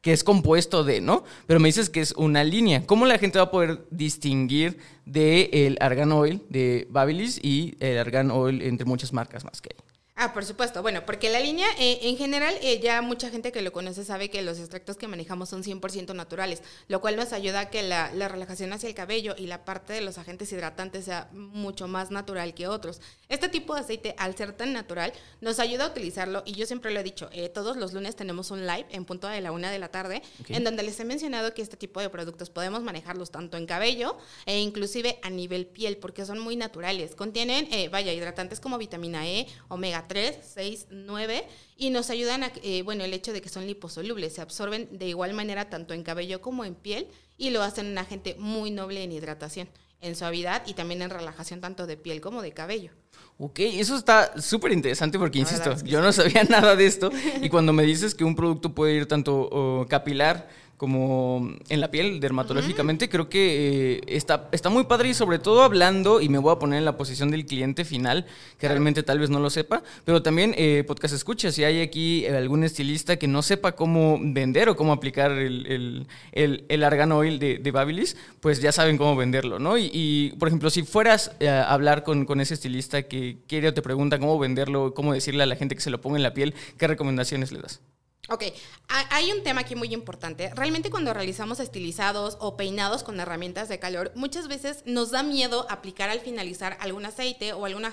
que 0.00 0.12
es 0.12 0.24
compuesto 0.24 0.84
de, 0.84 1.00
¿no? 1.00 1.24
Pero 1.46 1.60
me 1.60 1.68
dices 1.68 1.88
que 1.88 2.00
es 2.00 2.12
una 2.12 2.44
línea. 2.44 2.84
¿Cómo 2.86 3.06
la 3.06 3.18
gente 3.18 3.38
va 3.38 3.44
a 3.44 3.50
poder 3.50 3.86
distinguir 3.90 4.78
del 5.06 5.48
el 5.52 5.78
argan 5.80 6.12
oil 6.12 6.42
de 6.48 6.86
Babilis 6.90 7.38
y 7.42 7.76
el 7.80 7.98
argan 7.98 8.30
oil 8.30 8.62
entre 8.62 8.84
muchas 8.84 9.12
marcas 9.12 9.44
más 9.44 9.60
que 9.60 9.70
hay? 9.74 9.91
Ah, 10.24 10.32
por 10.32 10.44
supuesto. 10.44 10.82
Bueno, 10.82 11.04
porque 11.04 11.30
la 11.30 11.40
línea, 11.40 11.66
eh, 11.80 11.98
en 12.02 12.16
general, 12.16 12.54
eh, 12.62 12.78
ya 12.78 13.02
mucha 13.02 13.28
gente 13.28 13.50
que 13.50 13.60
lo 13.60 13.72
conoce 13.72 14.04
sabe 14.04 14.30
que 14.30 14.40
los 14.40 14.60
extractos 14.60 14.96
que 14.96 15.08
manejamos 15.08 15.48
son 15.48 15.64
100% 15.64 16.14
naturales, 16.14 16.62
lo 16.86 17.00
cual 17.00 17.16
nos 17.16 17.32
ayuda 17.32 17.58
a 17.58 17.70
que 17.70 17.82
la, 17.82 18.08
relajación 18.28 18.72
hacia 18.72 18.88
el 18.88 18.94
cabello 18.94 19.34
y 19.36 19.48
la 19.48 19.64
parte 19.64 19.94
de 19.94 20.00
los 20.00 20.18
agentes 20.18 20.52
hidratantes 20.52 21.06
sea 21.06 21.28
mucho 21.32 21.88
más 21.88 22.12
natural 22.12 22.54
que 22.54 22.68
otros. 22.68 23.00
Este 23.28 23.48
tipo 23.48 23.74
de 23.74 23.80
aceite, 23.80 24.14
al 24.16 24.36
ser 24.36 24.52
tan 24.52 24.72
natural, 24.72 25.12
nos 25.40 25.58
ayuda 25.58 25.86
a 25.86 25.88
utilizarlo 25.88 26.44
y 26.46 26.52
yo 26.52 26.66
siempre 26.66 26.92
lo 26.92 27.00
he 27.00 27.02
dicho, 27.02 27.28
eh, 27.32 27.48
todos 27.48 27.76
los 27.76 27.92
lunes 27.92 28.14
tenemos 28.14 28.52
un 28.52 28.64
live 28.64 28.86
en 28.90 29.04
punto 29.04 29.26
de 29.26 29.40
la 29.40 29.50
una 29.50 29.72
de 29.72 29.80
la 29.80 29.88
tarde, 29.88 30.22
en 30.48 30.62
donde 30.62 30.84
les 30.84 31.00
he 31.00 31.04
mencionado 31.04 31.52
que 31.52 31.62
este 31.62 31.76
tipo 31.76 31.98
de 31.98 32.08
productos 32.10 32.48
podemos 32.48 32.84
manejarlos 32.84 33.32
tanto 33.32 33.56
en 33.56 33.66
cabello 33.66 34.16
e 34.46 34.60
inclusive 34.60 35.18
a 35.22 35.30
nivel 35.30 35.66
piel, 35.66 35.96
porque 35.96 36.24
son 36.24 36.38
muy 36.38 36.54
naturales. 36.54 37.16
Contienen, 37.16 37.68
vaya, 37.90 38.12
hidratantes 38.12 38.60
como 38.60 38.78
vitamina 38.78 39.26
E, 39.26 39.48
omega 39.66 40.06
3, 40.12 40.36
6, 40.42 40.88
9 40.90 41.42
y 41.78 41.88
nos 41.88 42.10
ayudan 42.10 42.42
a, 42.42 42.52
eh, 42.62 42.82
bueno, 42.82 43.02
el 43.02 43.14
hecho 43.14 43.32
de 43.32 43.40
que 43.40 43.48
son 43.48 43.66
liposolubles, 43.66 44.34
se 44.34 44.42
absorben 44.42 44.86
de 44.92 45.08
igual 45.08 45.32
manera 45.32 45.70
tanto 45.70 45.94
en 45.94 46.02
cabello 46.02 46.42
como 46.42 46.66
en 46.66 46.74
piel 46.74 47.08
y 47.38 47.48
lo 47.48 47.62
hacen 47.62 47.86
un 47.86 47.96
agente 47.96 48.36
muy 48.38 48.70
noble 48.70 49.02
en 49.02 49.10
hidratación, 49.10 49.70
en 50.02 50.14
suavidad 50.14 50.64
y 50.66 50.74
también 50.74 51.00
en 51.00 51.08
relajación 51.08 51.62
tanto 51.62 51.86
de 51.86 51.96
piel 51.96 52.20
como 52.20 52.42
de 52.42 52.52
cabello. 52.52 52.90
Ok, 53.38 53.60
eso 53.60 53.96
está 53.96 54.38
súper 54.38 54.72
interesante 54.72 55.18
porque, 55.18 55.38
insisto, 55.38 55.74
yo 55.82 56.02
no 56.02 56.12
sabía 56.12 56.44
nada 56.44 56.76
de 56.76 56.84
esto 56.84 57.10
y 57.40 57.48
cuando 57.48 57.72
me 57.72 57.84
dices 57.84 58.14
que 58.14 58.24
un 58.24 58.36
producto 58.36 58.74
puede 58.74 58.92
ir 58.92 59.06
tanto 59.06 59.86
capilar, 59.88 60.46
como 60.76 61.54
en 61.68 61.80
la 61.80 61.92
piel 61.92 62.18
dermatológicamente, 62.18 63.08
creo 63.08 63.28
que 63.28 63.98
eh, 63.98 64.00
está, 64.08 64.48
está 64.50 64.68
muy 64.68 64.84
padre 64.84 65.10
y 65.10 65.14
sobre 65.14 65.38
todo 65.38 65.62
hablando, 65.62 66.20
y 66.20 66.28
me 66.28 66.38
voy 66.38 66.52
a 66.52 66.58
poner 66.58 66.78
en 66.78 66.84
la 66.84 66.96
posición 66.96 67.30
del 67.30 67.46
cliente 67.46 67.84
final, 67.84 68.26
que 68.58 68.66
realmente 68.66 69.04
tal 69.04 69.20
vez 69.20 69.30
no 69.30 69.38
lo 69.38 69.48
sepa, 69.48 69.84
pero 70.04 70.22
también 70.22 70.54
eh, 70.56 70.82
podcast 70.84 71.14
escucha, 71.14 71.52
si 71.52 71.62
hay 71.62 71.80
aquí 71.80 72.24
eh, 72.24 72.36
algún 72.36 72.64
estilista 72.64 73.16
que 73.16 73.28
no 73.28 73.42
sepa 73.42 73.72
cómo 73.72 74.18
vender 74.20 74.68
o 74.68 74.76
cómo 74.76 74.92
aplicar 74.92 75.30
el, 75.30 76.06
el, 76.32 76.64
el, 76.68 76.84
argan 76.84 77.12
oil 77.12 77.38
de, 77.38 77.58
de, 77.58 77.70
Babilis, 77.70 78.16
pues 78.40 78.60
ya 78.60 78.72
saben 78.72 78.98
cómo 78.98 79.14
venderlo, 79.14 79.60
¿no? 79.60 79.78
Y, 79.78 80.34
por 80.40 80.48
ejemplo, 80.48 80.68
si 80.68 80.82
fueras 80.82 81.30
a 81.46 81.72
hablar 81.72 82.02
con, 82.02 82.26
con 82.26 82.40
ese 82.40 82.54
estilista 82.54 83.04
que 83.04 83.36
quiere 83.46 83.68
o 83.68 83.74
te 83.74 83.82
pregunta 83.82 84.18
cómo 84.18 84.36
venderlo, 84.38 84.94
cómo 84.94 85.12
decirle 85.12 85.44
a 85.44 85.46
la 85.46 85.54
gente 85.54 85.76
que 85.76 85.80
se 85.80 85.90
lo 85.90 86.00
ponga 86.00 86.16
en 86.16 86.24
la 86.24 86.34
piel, 86.34 86.54
¿qué 86.76 86.88
recomendaciones 86.88 87.52
le 87.52 87.60
das? 87.60 87.80
Ok, 88.28 88.44
hay 88.88 89.32
un 89.32 89.42
tema 89.42 89.62
aquí 89.62 89.74
muy 89.74 89.92
importante. 89.92 90.52
Realmente 90.54 90.90
cuando 90.90 91.12
realizamos 91.12 91.58
estilizados 91.58 92.36
o 92.38 92.56
peinados 92.56 93.02
con 93.02 93.18
herramientas 93.18 93.68
de 93.68 93.80
calor, 93.80 94.12
muchas 94.14 94.46
veces 94.46 94.84
nos 94.86 95.10
da 95.10 95.24
miedo 95.24 95.66
aplicar 95.68 96.08
al 96.08 96.20
finalizar 96.20 96.78
algún 96.80 97.04
aceite 97.04 97.52
o 97.52 97.64
alguna, 97.64 97.92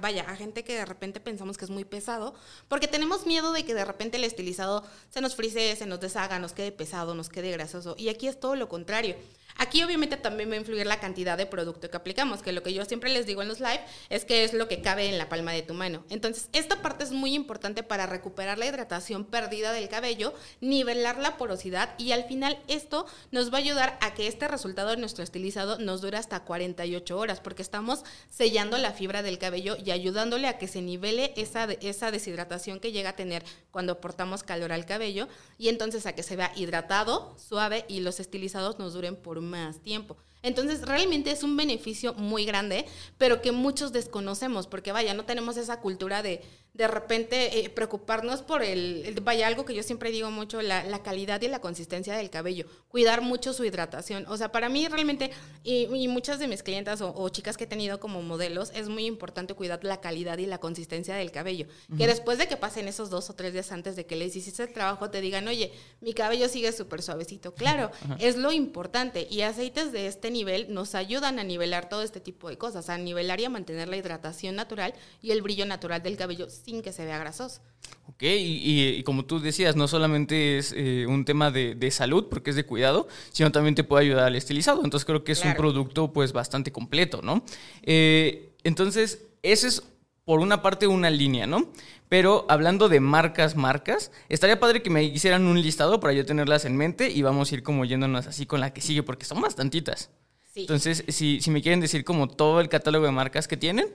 vaya, 0.00 0.24
a 0.28 0.34
gente 0.34 0.64
que 0.64 0.74
de 0.74 0.84
repente 0.84 1.20
pensamos 1.20 1.56
que 1.56 1.64
es 1.64 1.70
muy 1.70 1.84
pesado, 1.84 2.34
porque 2.66 2.88
tenemos 2.88 3.24
miedo 3.24 3.52
de 3.52 3.64
que 3.64 3.72
de 3.72 3.84
repente 3.84 4.16
el 4.16 4.24
estilizado 4.24 4.82
se 5.10 5.20
nos 5.20 5.36
frise, 5.36 5.76
se 5.76 5.86
nos 5.86 6.00
deshaga, 6.00 6.40
nos 6.40 6.54
quede 6.54 6.72
pesado, 6.72 7.14
nos 7.14 7.28
quede 7.28 7.52
grasoso. 7.52 7.94
Y 7.96 8.08
aquí 8.08 8.26
es 8.26 8.40
todo 8.40 8.56
lo 8.56 8.68
contrario. 8.68 9.14
Aquí 9.58 9.82
obviamente 9.82 10.16
también 10.16 10.50
va 10.50 10.54
a 10.54 10.58
influir 10.58 10.86
la 10.86 11.00
cantidad 11.00 11.36
de 11.36 11.46
producto 11.46 11.90
que 11.90 11.96
aplicamos, 11.96 12.42
que 12.42 12.52
lo 12.52 12.62
que 12.62 12.72
yo 12.72 12.84
siempre 12.84 13.10
les 13.10 13.26
digo 13.26 13.42
en 13.42 13.48
los 13.48 13.58
live 13.58 13.80
es 14.08 14.24
que 14.24 14.44
es 14.44 14.54
lo 14.54 14.68
que 14.68 14.80
cabe 14.80 15.08
en 15.08 15.18
la 15.18 15.28
palma 15.28 15.52
de 15.52 15.62
tu 15.62 15.74
mano. 15.74 16.04
Entonces, 16.10 16.48
esta 16.52 16.80
parte 16.80 17.02
es 17.02 17.10
muy 17.10 17.34
importante 17.34 17.82
para 17.82 18.06
recuperar 18.06 18.56
la 18.56 18.66
hidratación 18.66 19.24
perdida 19.24 19.72
del 19.72 19.88
cabello, 19.88 20.32
nivelar 20.60 21.18
la 21.18 21.36
porosidad 21.36 21.94
y 21.98 22.12
al 22.12 22.24
final 22.24 22.58
esto 22.68 23.06
nos 23.32 23.52
va 23.52 23.58
a 23.58 23.60
ayudar 23.60 23.98
a 24.00 24.14
que 24.14 24.28
este 24.28 24.46
resultado 24.46 24.90
de 24.90 24.96
nuestro 24.96 25.24
estilizado 25.24 25.78
nos 25.78 26.00
dure 26.00 26.18
hasta 26.18 26.44
48 26.44 27.18
horas, 27.18 27.40
porque 27.40 27.62
estamos 27.62 28.04
sellando 28.30 28.78
la 28.78 28.92
fibra 28.92 29.22
del 29.22 29.38
cabello 29.38 29.76
y 29.84 29.90
ayudándole 29.90 30.46
a 30.46 30.58
que 30.58 30.68
se 30.68 30.82
nivele 30.82 31.32
esa, 31.36 31.64
esa 31.64 32.12
deshidratación 32.12 32.78
que 32.78 32.92
llega 32.92 33.10
a 33.10 33.16
tener 33.16 33.44
cuando 33.72 33.94
aportamos 33.94 34.44
calor 34.44 34.72
al 34.72 34.86
cabello 34.86 35.28
y 35.58 35.68
entonces 35.68 36.06
a 36.06 36.14
que 36.14 36.22
se 36.22 36.36
vea 36.36 36.52
hidratado, 36.54 37.36
suave 37.38 37.84
y 37.88 38.00
los 38.00 38.20
estilizados 38.20 38.78
nos 38.78 38.92
duren 38.92 39.16
por 39.16 39.47
más 39.48 39.80
tiempo. 39.80 40.16
Entonces, 40.42 40.82
realmente 40.82 41.30
es 41.30 41.42
un 41.42 41.56
beneficio 41.56 42.14
muy 42.14 42.44
grande, 42.44 42.86
pero 43.16 43.42
que 43.42 43.52
muchos 43.52 43.92
desconocemos, 43.92 44.66
porque 44.66 44.92
vaya, 44.92 45.14
no 45.14 45.24
tenemos 45.24 45.56
esa 45.56 45.80
cultura 45.80 46.22
de 46.22 46.42
de 46.78 46.86
repente 46.86 47.58
eh, 47.58 47.70
preocuparnos 47.70 48.42
por 48.42 48.62
el, 48.62 49.18
vaya, 49.24 49.48
algo 49.48 49.64
que 49.64 49.74
yo 49.74 49.82
siempre 49.82 50.12
digo 50.12 50.30
mucho, 50.30 50.62
la, 50.62 51.02
calidad 51.02 51.42
y 51.42 51.48
la 51.48 51.60
consistencia 51.60 52.14
del 52.14 52.30
cabello, 52.30 52.66
cuidar 52.88 53.20
mucho 53.20 53.52
su 53.52 53.64
hidratación. 53.64 54.24
O 54.28 54.36
sea, 54.36 54.52
para 54.52 54.68
mí 54.68 54.86
realmente, 54.86 55.32
y, 55.64 56.06
muchas 56.06 56.38
de 56.38 56.46
mis 56.46 56.62
clientas 56.62 57.00
o, 57.02 57.28
chicas 57.30 57.56
que 57.56 57.64
he 57.64 57.66
tenido 57.66 57.98
como 57.98 58.22
modelos, 58.22 58.70
es 58.76 58.88
muy 58.88 59.06
importante 59.06 59.54
cuidar 59.54 59.82
la 59.82 60.00
calidad 60.00 60.38
y 60.38 60.46
la 60.46 60.58
consistencia 60.58 61.16
del 61.16 61.32
cabello. 61.32 61.66
Que 61.96 62.06
después 62.06 62.38
de 62.38 62.46
que 62.46 62.56
pasen 62.56 62.86
esos 62.86 63.10
dos 63.10 63.28
o 63.28 63.34
tres 63.34 63.52
días 63.52 63.72
antes 63.72 63.96
de 63.96 64.06
que 64.06 64.14
les 64.14 64.36
hiciste 64.36 64.62
el 64.62 64.72
trabajo, 64.72 65.10
te 65.10 65.20
digan, 65.20 65.48
oye, 65.48 65.72
mi 66.00 66.14
cabello 66.14 66.48
sigue 66.48 66.70
súper 66.70 67.02
suavecito. 67.02 67.54
Claro, 67.54 67.90
es 68.20 68.36
lo 68.36 68.52
importante. 68.52 69.26
Y 69.28 69.42
aceites 69.42 69.90
de 69.90 70.06
este 70.06 70.27
este 70.28 70.38
nivel 70.38 70.66
nos 70.74 70.94
ayudan 70.94 71.38
a 71.38 71.44
nivelar 71.44 71.88
todo 71.88 72.02
este 72.02 72.20
tipo 72.20 72.50
de 72.50 72.58
cosas, 72.58 72.90
a 72.90 72.98
nivelar 72.98 73.40
y 73.40 73.46
a 73.46 73.48
mantener 73.48 73.88
la 73.88 73.96
hidratación 73.96 74.56
natural 74.56 74.92
y 75.22 75.30
el 75.30 75.40
brillo 75.40 75.64
natural 75.64 76.02
del 76.02 76.18
cabello 76.18 76.50
sin 76.50 76.82
que 76.82 76.92
se 76.92 77.06
vea 77.06 77.16
grasoso. 77.16 77.62
Ok, 78.08 78.22
y, 78.24 79.02
como 79.04 79.24
tú 79.24 79.40
decías, 79.40 79.74
no 79.74 79.88
solamente 79.88 80.58
es 80.58 80.74
eh, 80.76 81.06
un 81.08 81.24
tema 81.24 81.50
de, 81.50 81.90
salud, 81.90 82.26
porque 82.28 82.50
es 82.50 82.56
de 82.56 82.66
cuidado, 82.66 83.08
sino 83.32 83.50
también 83.50 83.74
te 83.74 83.84
puede 83.84 84.04
ayudar 84.04 84.24
al 84.24 84.36
estilizado. 84.36 84.84
Entonces 84.84 85.06
creo 85.06 85.24
que 85.24 85.32
es 85.32 85.42
un 85.42 85.54
producto 85.54 86.12
pues 86.12 86.34
bastante 86.34 86.72
completo, 86.72 87.22
¿no? 87.22 87.42
Eh, 87.82 88.50
entonces, 88.64 89.22
ese 89.42 89.68
es 89.68 89.82
por 90.28 90.40
una 90.40 90.60
parte 90.60 90.86
una 90.86 91.08
línea, 91.08 91.46
¿no? 91.46 91.72
Pero 92.10 92.44
hablando 92.50 92.90
de 92.90 93.00
marcas, 93.00 93.56
marcas, 93.56 94.12
estaría 94.28 94.60
padre 94.60 94.82
que 94.82 94.90
me 94.90 95.02
hicieran 95.02 95.46
un 95.46 95.62
listado 95.62 96.00
para 96.00 96.12
yo 96.12 96.26
tenerlas 96.26 96.66
en 96.66 96.76
mente 96.76 97.10
y 97.10 97.22
vamos 97.22 97.50
a 97.50 97.54
ir 97.54 97.62
como 97.62 97.86
yéndonos 97.86 98.26
así 98.26 98.44
con 98.44 98.60
la 98.60 98.74
que 98.74 98.82
sigue, 98.82 99.02
porque 99.02 99.24
son 99.24 99.40
bastantitas. 99.40 100.10
Sí. 100.52 100.60
Entonces, 100.60 101.02
si, 101.08 101.40
si 101.40 101.50
me 101.50 101.62
quieren 101.62 101.80
decir 101.80 102.04
como 102.04 102.28
todo 102.28 102.60
el 102.60 102.68
catálogo 102.68 103.06
de 103.06 103.12
marcas 103.12 103.48
que 103.48 103.56
tienen, 103.56 103.88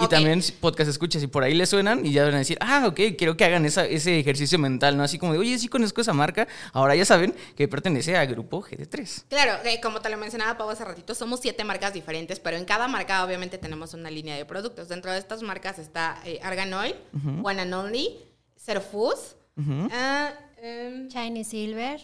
y 0.00 0.08
también 0.08 0.42
podcast 0.60 0.90
escuchas 0.90 1.22
y 1.22 1.28
por 1.28 1.44
ahí 1.44 1.54
le 1.54 1.66
suenan 1.66 2.04
y 2.04 2.12
ya 2.12 2.24
van 2.24 2.34
a 2.34 2.38
decir, 2.38 2.58
ah, 2.60 2.84
ok, 2.88 3.00
quiero 3.16 3.36
que 3.36 3.44
hagan 3.44 3.64
esa, 3.64 3.86
ese 3.86 4.18
ejercicio 4.18 4.58
mental, 4.58 4.96
¿no? 4.96 5.04
Así 5.04 5.18
como 5.18 5.32
de, 5.32 5.38
oye, 5.38 5.56
sí 5.58 5.68
conozco 5.68 6.00
esa 6.00 6.12
marca, 6.12 6.48
ahora 6.72 6.96
ya 6.96 7.04
saben 7.04 7.34
que 7.56 7.68
pertenece 7.68 8.16
al 8.16 8.26
grupo 8.26 8.62
GD3. 8.62 9.24
Claro, 9.28 9.62
eh, 9.64 9.80
como 9.80 10.00
te 10.00 10.08
lo 10.08 10.16
mencionaba 10.16 10.58
Pau 10.58 10.68
hace 10.68 10.84
ratito, 10.84 11.14
somos 11.14 11.40
siete 11.40 11.62
marcas 11.62 11.92
diferentes, 11.92 12.40
pero 12.40 12.56
en 12.56 12.64
cada 12.64 12.88
marca 12.88 13.24
obviamente 13.24 13.56
tenemos 13.58 13.94
una 13.94 14.10
línea 14.10 14.36
de 14.36 14.44
productos. 14.44 14.88
Dentro 14.88 15.12
de 15.12 15.18
estas 15.18 15.42
marcas 15.42 15.78
está 15.78 16.20
eh, 16.24 16.40
Argan 16.42 16.72
Oil, 16.74 16.96
One 17.42 17.62
and 17.62 17.72
Only, 17.72 18.18
Zero 18.58 18.80
Foods, 18.80 19.36
ah, 19.92 20.32
em, 20.60 21.08
Chinese 21.08 21.50
Silver, 21.50 22.00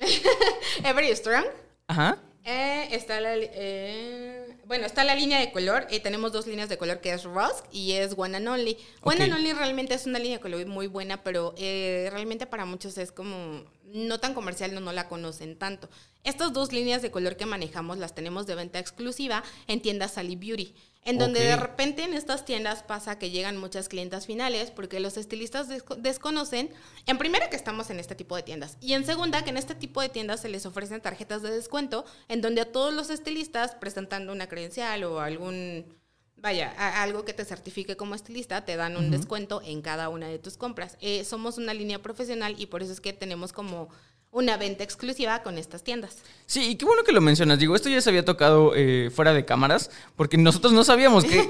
Every 0.84 1.14
Strong. 1.16 1.46
Ajá. 1.88 2.18
Eh, 2.44 2.88
está 2.92 3.20
la, 3.20 3.34
eh, 3.36 4.39
bueno, 4.70 4.86
está 4.86 5.02
la 5.02 5.16
línea 5.16 5.40
de 5.40 5.50
color. 5.50 5.88
Eh, 5.90 5.98
tenemos 5.98 6.30
dos 6.30 6.46
líneas 6.46 6.68
de 6.68 6.78
color 6.78 7.00
que 7.00 7.12
es 7.12 7.24
Rusk 7.24 7.64
y 7.72 7.94
es 7.94 8.14
One 8.16 8.36
and 8.36 8.46
Only. 8.46 8.78
One 9.02 9.24
and 9.24 9.32
Only 9.32 9.52
realmente 9.52 9.94
es 9.94 10.06
una 10.06 10.20
línea 10.20 10.36
de 10.36 10.40
color 10.40 10.64
muy 10.66 10.86
buena, 10.86 11.24
pero 11.24 11.56
realmente 11.56 12.46
para 12.46 12.64
muchos 12.66 12.96
es 12.96 13.10
como 13.10 13.64
no 13.86 14.20
tan 14.20 14.32
comercial, 14.32 14.72
no, 14.72 14.78
no 14.78 14.92
la 14.92 15.08
conocen 15.08 15.58
tanto. 15.58 15.90
Estas 16.22 16.52
dos 16.52 16.72
líneas 16.72 17.02
de 17.02 17.10
color 17.10 17.36
que 17.36 17.46
manejamos 17.46 17.98
las 17.98 18.14
tenemos 18.14 18.46
de 18.46 18.54
venta 18.54 18.78
exclusiva 18.78 19.42
en 19.66 19.82
tiendas 19.82 20.12
Sally 20.12 20.36
Beauty. 20.36 20.72
En 21.04 21.16
donde 21.16 21.40
de 21.40 21.56
repente 21.56 22.02
en 22.04 22.12
estas 22.12 22.44
tiendas 22.44 22.82
pasa 22.82 23.18
que 23.18 23.30
llegan 23.30 23.56
muchas 23.56 23.88
clientas 23.88 24.26
finales 24.26 24.70
porque 24.70 25.00
los 25.00 25.16
estilistas 25.16 25.66
desconocen, 25.98 26.70
en 27.06 27.18
primera 27.18 27.48
que 27.48 27.56
estamos 27.56 27.88
en 27.88 27.98
este 27.98 28.14
tipo 28.14 28.36
de 28.36 28.42
tiendas 28.42 28.76
y 28.80 28.92
en 28.92 29.06
segunda 29.06 29.42
que 29.42 29.50
en 29.50 29.56
este 29.56 29.74
tipo 29.74 30.02
de 30.02 30.10
tiendas 30.10 30.40
se 30.40 30.50
les 30.50 30.66
ofrecen 30.66 31.00
tarjetas 31.00 31.40
de 31.40 31.50
descuento 31.50 32.04
en 32.28 32.42
donde 32.42 32.60
a 32.60 32.70
todos 32.70 32.92
los 32.92 33.08
estilistas 33.08 33.74
presentando 33.74 34.30
una 34.30 34.46
credencial 34.46 35.04
o 35.04 35.20
algún, 35.20 35.86
vaya, 36.36 36.70
algo 37.02 37.24
que 37.24 37.32
te 37.32 37.46
certifique 37.46 37.96
como 37.96 38.14
estilista, 38.14 38.66
te 38.66 38.76
dan 38.76 38.98
un 38.98 39.10
descuento 39.10 39.62
en 39.64 39.80
cada 39.80 40.10
una 40.10 40.28
de 40.28 40.38
tus 40.38 40.58
compras. 40.58 40.98
Eh, 41.00 41.24
somos 41.24 41.56
una 41.56 41.72
línea 41.72 42.02
profesional 42.02 42.56
y 42.58 42.66
por 42.66 42.82
eso 42.82 42.92
es 42.92 43.00
que 43.00 43.14
tenemos 43.14 43.54
como 43.54 43.88
una 44.32 44.56
venta 44.56 44.84
exclusiva 44.84 45.42
con 45.42 45.58
estas 45.58 45.82
tiendas. 45.82 46.18
Sí, 46.46 46.70
y 46.70 46.74
qué 46.76 46.84
bueno 46.84 47.02
que 47.02 47.10
lo 47.10 47.20
mencionas. 47.20 47.58
Digo, 47.58 47.74
esto 47.74 47.88
ya 47.88 48.00
se 48.00 48.10
había 48.10 48.24
tocado 48.24 48.72
eh, 48.76 49.10
fuera 49.12 49.32
de 49.32 49.44
cámaras, 49.44 49.90
porque 50.14 50.38
nosotros 50.38 50.72
no 50.72 50.84
sabíamos 50.84 51.24
que, 51.24 51.46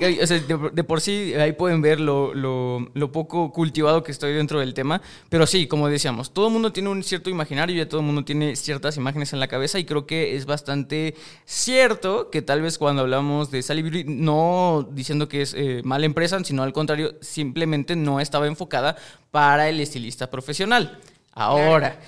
de, 0.73 0.85
por 0.85 1.03
sí 1.03 1.35
ahí 1.35 1.53
pueden 1.53 1.83
ver 1.83 2.01
lo, 2.01 2.33
lo, 2.35 3.13
poco 3.13 3.53
cultivado 3.53 4.03
que 4.03 4.13
estoy 4.13 4.33
dentro 4.33 4.61
del 4.61 4.73
tema. 4.73 5.03
Pero 5.29 5.47
sí, 5.47 5.67
como 5.67 5.89
decíamos, 5.89 6.33
todo 6.33 6.47
el 6.47 6.55
mundo 6.55 6.73
tiene 6.73 6.89
un 6.89 7.03
cierto 7.03 7.29
imaginario, 7.29 7.77
ya 7.77 7.87
todo 7.87 8.01
el 8.01 8.07
mundo 8.07 8.25
tiene 8.25 8.57
ciertas 8.57 8.97
imágenes 8.97 9.35
en 9.35 9.41
la 9.41 9.49
cabeza, 9.49 9.79
y 9.79 9.85
creo 9.85 10.07
que 10.07 10.37
es 10.37 10.47
bastante 10.47 11.15
cierto 11.45 12.31
que 12.31 12.41
tal 12.41 12.63
vez 12.63 12.79
cuando 12.79 13.03
hablamos 13.03 13.51
de 13.51 13.63
Sally 13.63 13.83
Beauty, 13.83 14.05
no 14.05 14.89
diciendo 14.91 15.29
que 15.29 15.43
es 15.43 15.53
eh, 15.55 15.83
mala 15.85 16.07
empresa, 16.07 16.43
sino 16.45 16.63
al 16.63 16.73
contrario, 16.73 17.15
simplemente 17.21 17.95
no 17.95 18.21
estaba 18.21 18.47
enfocada 18.47 18.97
para 19.31 19.69
el 19.69 19.81
estilista 19.81 20.31
profesional. 20.31 20.99
Ahora. 21.33 21.99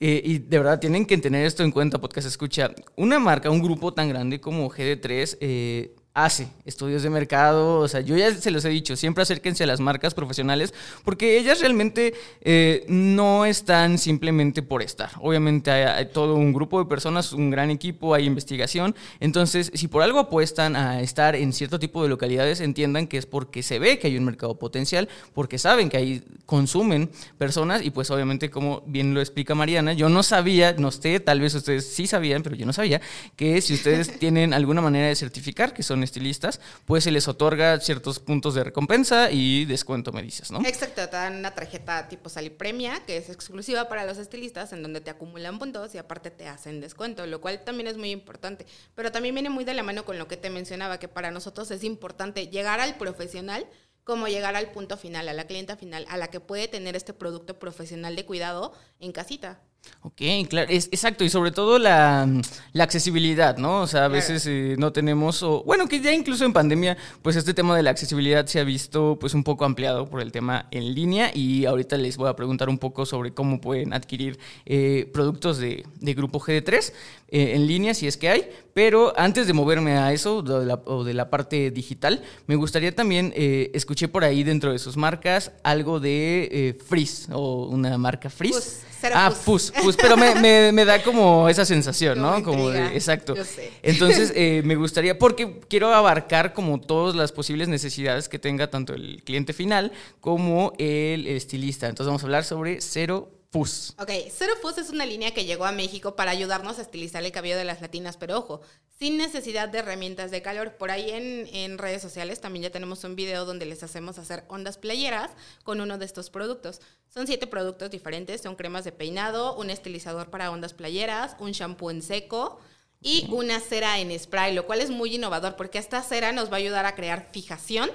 Eh, 0.00 0.22
y 0.24 0.38
de 0.38 0.58
verdad 0.58 0.78
tienen 0.78 1.06
que 1.06 1.18
tener 1.18 1.44
esto 1.44 1.64
en 1.64 1.72
cuenta, 1.72 2.00
podcast 2.00 2.28
escucha. 2.28 2.72
Una 2.96 3.18
marca, 3.18 3.50
un 3.50 3.62
grupo 3.62 3.92
tan 3.92 4.08
grande 4.08 4.40
como 4.40 4.70
GD3, 4.70 5.38
eh, 5.40 5.94
hace 6.24 6.48
estudios 6.64 7.02
de 7.02 7.10
mercado, 7.10 7.78
o 7.78 7.88
sea, 7.88 8.00
yo 8.00 8.16
ya 8.16 8.34
se 8.34 8.50
los 8.50 8.64
he 8.64 8.68
dicho, 8.68 8.96
siempre 8.96 9.22
acérquense 9.22 9.64
a 9.64 9.66
las 9.66 9.80
marcas 9.80 10.14
profesionales 10.14 10.74
porque 11.04 11.38
ellas 11.38 11.60
realmente 11.60 12.14
eh, 12.40 12.84
no 12.88 13.44
están 13.44 13.98
simplemente 13.98 14.62
por 14.62 14.82
estar. 14.82 15.10
Obviamente 15.20 15.70
hay, 15.70 16.06
todo 16.06 16.34
un 16.34 16.52
grupo 16.52 16.78
de 16.78 16.86
personas, 16.86 17.32
un 17.32 17.50
gran 17.50 17.70
equipo, 17.70 18.14
hay 18.14 18.24
investigación, 18.24 18.94
entonces 19.20 19.70
si 19.74 19.86
por 19.88 20.02
algo 20.02 20.18
apuestan 20.18 20.76
a 20.76 21.00
estar 21.00 21.36
en 21.36 21.52
cierto 21.52 21.78
tipo 21.78 22.02
de 22.02 22.08
localidades, 22.08 22.60
entiendan 22.60 23.06
que 23.06 23.18
es 23.18 23.26
porque 23.26 23.62
se 23.62 23.78
ve 23.78 23.98
que 23.98 24.08
hay 24.08 24.16
un 24.16 24.24
mercado 24.24 24.58
potencial, 24.58 25.08
porque 25.34 25.58
saben 25.58 25.88
que 25.88 25.98
ahí 25.98 26.24
consumen 26.46 27.10
personas 27.38 27.84
y 27.84 27.90
pues 27.90 28.10
obviamente 28.10 28.50
como 28.50 28.82
bien 28.86 29.14
lo 29.14 29.20
explica 29.20 29.54
Mariana, 29.54 29.92
yo 29.92 30.08
no 30.08 30.22
sabía, 30.22 30.72
no 30.72 30.90
sé, 30.90 31.20
tal 31.20 31.40
vez 31.40 31.54
ustedes 31.54 31.86
sí 31.86 32.06
sabían, 32.06 32.42
pero 32.42 32.56
yo 32.56 32.66
no 32.66 32.72
sabía 32.72 33.00
que 33.36 33.60
si 33.60 33.74
ustedes 33.74 34.18
tienen 34.18 34.52
alguna 34.52 34.80
manera 34.80 35.06
de 35.06 35.14
certificar 35.14 35.72
que 35.72 35.82
son 35.82 36.07
estilistas, 36.08 36.60
pues 36.84 37.04
se 37.04 37.10
les 37.10 37.28
otorga 37.28 37.78
ciertos 37.80 38.18
puntos 38.18 38.54
de 38.54 38.64
recompensa 38.64 39.30
y 39.30 39.64
descuento, 39.64 40.12
me 40.12 40.22
dices, 40.22 40.50
¿no? 40.50 40.60
Exacto, 40.64 41.08
te 41.08 41.16
dan 41.16 41.36
una 41.36 41.54
tarjeta 41.54 42.08
tipo 42.08 42.28
Premia, 42.56 43.02
que 43.06 43.16
es 43.16 43.30
exclusiva 43.30 43.88
para 43.88 44.04
los 44.04 44.18
estilistas, 44.18 44.72
en 44.72 44.82
donde 44.82 45.00
te 45.00 45.10
acumulan 45.10 45.58
puntos 45.58 45.94
y 45.94 45.98
aparte 45.98 46.30
te 46.30 46.46
hacen 46.48 46.80
descuento, 46.80 47.26
lo 47.26 47.40
cual 47.40 47.62
también 47.64 47.86
es 47.88 47.96
muy 47.96 48.10
importante. 48.10 48.66
Pero 48.94 49.12
también 49.12 49.34
viene 49.34 49.50
muy 49.50 49.64
de 49.64 49.74
la 49.74 49.82
mano 49.82 50.04
con 50.04 50.18
lo 50.18 50.28
que 50.28 50.36
te 50.36 50.50
mencionaba, 50.50 50.98
que 50.98 51.08
para 51.08 51.30
nosotros 51.30 51.70
es 51.70 51.84
importante 51.84 52.48
llegar 52.48 52.80
al 52.80 52.96
profesional 52.96 53.66
como 54.04 54.26
llegar 54.26 54.56
al 54.56 54.70
punto 54.70 54.96
final, 54.96 55.28
a 55.28 55.34
la 55.34 55.46
clienta 55.46 55.76
final, 55.76 56.06
a 56.08 56.16
la 56.16 56.28
que 56.28 56.40
puede 56.40 56.66
tener 56.66 56.96
este 56.96 57.12
producto 57.12 57.58
profesional 57.58 58.16
de 58.16 58.24
cuidado 58.24 58.72
en 59.00 59.12
casita. 59.12 59.60
Ok, 60.02 60.22
claro, 60.48 60.70
es, 60.70 60.86
exacto, 60.86 61.24
y 61.24 61.28
sobre 61.28 61.50
todo 61.50 61.78
la, 61.78 62.26
la 62.72 62.84
accesibilidad, 62.84 63.58
¿no? 63.58 63.82
O 63.82 63.86
sea, 63.86 64.04
a 64.04 64.08
veces 64.08 64.46
eh, 64.46 64.76
no 64.78 64.92
tenemos, 64.92 65.42
o 65.42 65.64
bueno, 65.64 65.88
que 65.88 66.00
ya 66.00 66.12
incluso 66.12 66.44
en 66.44 66.52
pandemia, 66.52 66.96
pues 67.20 67.34
este 67.34 67.52
tema 67.52 67.76
de 67.76 67.82
la 67.82 67.90
accesibilidad 67.90 68.46
se 68.46 68.60
ha 68.60 68.64
visto 68.64 69.18
pues 69.20 69.34
un 69.34 69.42
poco 69.42 69.64
ampliado 69.64 70.08
por 70.08 70.20
el 70.20 70.30
tema 70.30 70.66
en 70.70 70.94
línea 70.94 71.32
y 71.34 71.66
ahorita 71.66 71.96
les 71.96 72.16
voy 72.16 72.28
a 72.28 72.36
preguntar 72.36 72.68
un 72.68 72.78
poco 72.78 73.06
sobre 73.06 73.34
cómo 73.34 73.60
pueden 73.60 73.92
adquirir 73.92 74.38
eh, 74.66 75.10
productos 75.12 75.58
de, 75.58 75.84
de, 76.00 76.14
Grupo 76.14 76.40
GD3 76.40 76.92
eh, 77.28 77.52
en 77.54 77.66
línea, 77.66 77.94
si 77.94 78.06
es 78.06 78.16
que 78.16 78.28
hay, 78.28 78.48
pero 78.74 79.12
antes 79.18 79.46
de 79.46 79.52
moverme 79.52 79.92
a 79.98 80.12
eso, 80.12 80.42
de 80.42 80.66
la, 80.66 80.80
o 80.84 81.04
de 81.04 81.14
la 81.14 81.30
parte 81.30 81.70
digital, 81.70 82.22
me 82.46 82.56
gustaría 82.56 82.94
también, 82.94 83.32
escuché 83.36 84.08
por 84.08 84.24
ahí 84.24 84.44
dentro 84.44 84.72
de 84.72 84.78
sus 84.78 84.96
marcas 84.96 85.52
algo 85.62 86.00
de 86.00 86.78
Freeze, 86.86 87.28
o 87.32 87.66
una 87.66 87.98
marca 87.98 88.30
Freeze. 88.30 88.54
Pues, 89.00 89.12
ah, 89.14 89.30
Fus, 89.30 89.72
Fus, 89.72 89.96
pero 89.96 90.16
me, 90.16 90.72
me, 90.72 90.84
da 90.84 91.02
como 91.02 91.48
esa 91.48 91.64
sensación, 91.64 92.20
¿no? 92.20 92.42
Como 92.42 92.70
de, 92.70 92.86
exacto. 92.96 93.34
Entonces, 93.82 94.32
eh, 94.36 94.62
me 94.64 94.74
gustaría, 94.74 95.18
porque 95.18 95.60
quiero 95.68 95.94
abarcar 95.94 96.52
como 96.52 96.80
todas 96.80 97.14
las 97.14 97.32
posibles 97.32 97.68
necesidades 97.68 98.28
que 98.28 98.38
tenga 98.38 98.70
tanto 98.70 98.94
el 98.94 99.22
cliente 99.24 99.52
final 99.52 99.92
como 100.20 100.72
el 100.78 101.26
estilista. 101.26 101.88
Entonces, 101.88 102.08
vamos 102.08 102.22
a 102.22 102.26
hablar 102.26 102.44
sobre 102.44 102.80
cero 102.80 103.30
Fus. 103.50 103.94
Ok, 103.98 104.10
Zero 104.30 104.52
Fus 104.60 104.76
es 104.76 104.90
una 104.90 105.06
línea 105.06 105.32
que 105.32 105.46
llegó 105.46 105.64
a 105.64 105.72
México 105.72 106.14
para 106.16 106.32
ayudarnos 106.32 106.78
a 106.78 106.82
estilizar 106.82 107.24
el 107.24 107.32
cabello 107.32 107.56
de 107.56 107.64
las 107.64 107.80
latinas, 107.80 108.18
pero 108.18 108.36
ojo, 108.36 108.60
sin 108.98 109.16
necesidad 109.16 109.70
de 109.70 109.78
herramientas 109.78 110.30
de 110.30 110.42
calor. 110.42 110.76
Por 110.76 110.90
ahí 110.90 111.10
en, 111.10 111.46
en, 111.54 111.78
redes 111.78 112.02
sociales 112.02 112.42
también 112.42 112.64
ya 112.64 112.70
tenemos 112.70 113.04
un 113.04 113.16
video 113.16 113.46
donde 113.46 113.64
les 113.64 113.82
hacemos 113.82 114.18
hacer 114.18 114.44
ondas 114.48 114.76
playeras 114.76 115.30
con 115.64 115.80
uno 115.80 115.96
de 115.96 116.04
estos 116.04 116.28
productos. 116.28 116.82
Son 117.08 117.26
siete 117.26 117.46
productos 117.46 117.90
diferentes, 117.90 118.42
son 118.42 118.54
cremas 118.54 118.84
de 118.84 118.92
peinado, 118.92 119.56
un 119.56 119.70
estilizador 119.70 120.28
para 120.28 120.50
ondas 120.50 120.74
playeras, 120.74 121.34
un 121.38 121.52
shampoo 121.52 121.90
en 121.90 122.02
seco, 122.02 122.60
y 123.00 123.26
una 123.30 123.60
cera 123.60 123.98
en 123.98 124.16
spray, 124.18 124.54
lo 124.54 124.66
cual 124.66 124.80
es 124.80 124.90
muy 124.90 125.14
innovador 125.14 125.56
porque 125.56 125.78
esta 125.78 126.02
cera 126.02 126.32
nos 126.32 126.50
va 126.50 126.54
a 126.54 126.58
ayudar 126.58 126.86
a 126.86 126.94
crear 126.94 127.28
fijación 127.32 127.90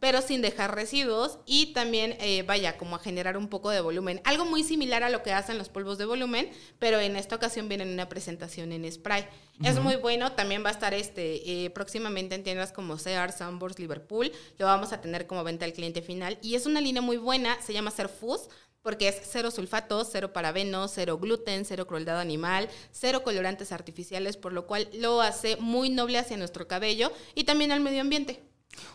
pero 0.00 0.22
sin 0.22 0.40
dejar 0.40 0.74
residuos 0.74 1.38
y 1.44 1.72
también 1.72 2.16
eh, 2.20 2.42
vaya 2.42 2.78
como 2.78 2.96
a 2.96 2.98
generar 2.98 3.36
un 3.36 3.48
poco 3.48 3.70
de 3.70 3.80
volumen. 3.80 4.20
Algo 4.24 4.44
muy 4.44 4.62
similar 4.62 5.02
a 5.02 5.10
lo 5.10 5.22
que 5.22 5.32
hacen 5.32 5.58
los 5.58 5.68
polvos 5.68 5.98
de 5.98 6.06
volumen, 6.06 6.50
pero 6.78 6.98
en 7.00 7.16
esta 7.16 7.36
ocasión 7.36 7.68
viene 7.68 7.84
en 7.84 7.92
una 7.92 8.08
presentación 8.08 8.72
en 8.72 8.90
spray. 8.90 9.26
Es 9.62 9.80
muy 9.80 9.96
bueno, 9.96 10.32
también 10.32 10.64
va 10.64 10.68
a 10.68 10.72
estar 10.72 10.94
este 10.94 11.64
eh, 11.64 11.70
próximamente 11.70 12.34
en 12.34 12.44
tiendas 12.44 12.72
como 12.72 12.96
Sears, 12.96 13.38
Sunburst, 13.38 13.78
Liverpool, 13.78 14.30
lo 14.56 14.66
vamos 14.66 14.92
a 14.92 15.00
tener 15.00 15.26
como 15.26 15.42
venta 15.42 15.64
al 15.64 15.72
cliente 15.72 16.00
final 16.00 16.38
y 16.42 16.54
es 16.54 16.64
una 16.64 16.80
línea 16.80 17.02
muy 17.02 17.16
buena, 17.16 17.60
se 17.60 17.72
llama 17.72 17.90
Serfus 17.90 18.48
porque 18.88 19.08
es 19.08 19.20
cero 19.22 19.50
sulfatos, 19.50 20.08
cero 20.10 20.32
parabenos, 20.32 20.92
cero 20.94 21.18
gluten, 21.18 21.66
cero 21.66 21.86
crueldad 21.86 22.18
animal, 22.18 22.70
cero 22.90 23.22
colorantes 23.22 23.70
artificiales, 23.70 24.38
por 24.38 24.54
lo 24.54 24.66
cual 24.66 24.88
lo 24.94 25.20
hace 25.20 25.58
muy 25.58 25.90
noble 25.90 26.16
hacia 26.16 26.38
nuestro 26.38 26.66
cabello 26.66 27.12
y 27.34 27.44
también 27.44 27.70
al 27.70 27.80
medio 27.80 28.00
ambiente. 28.00 28.42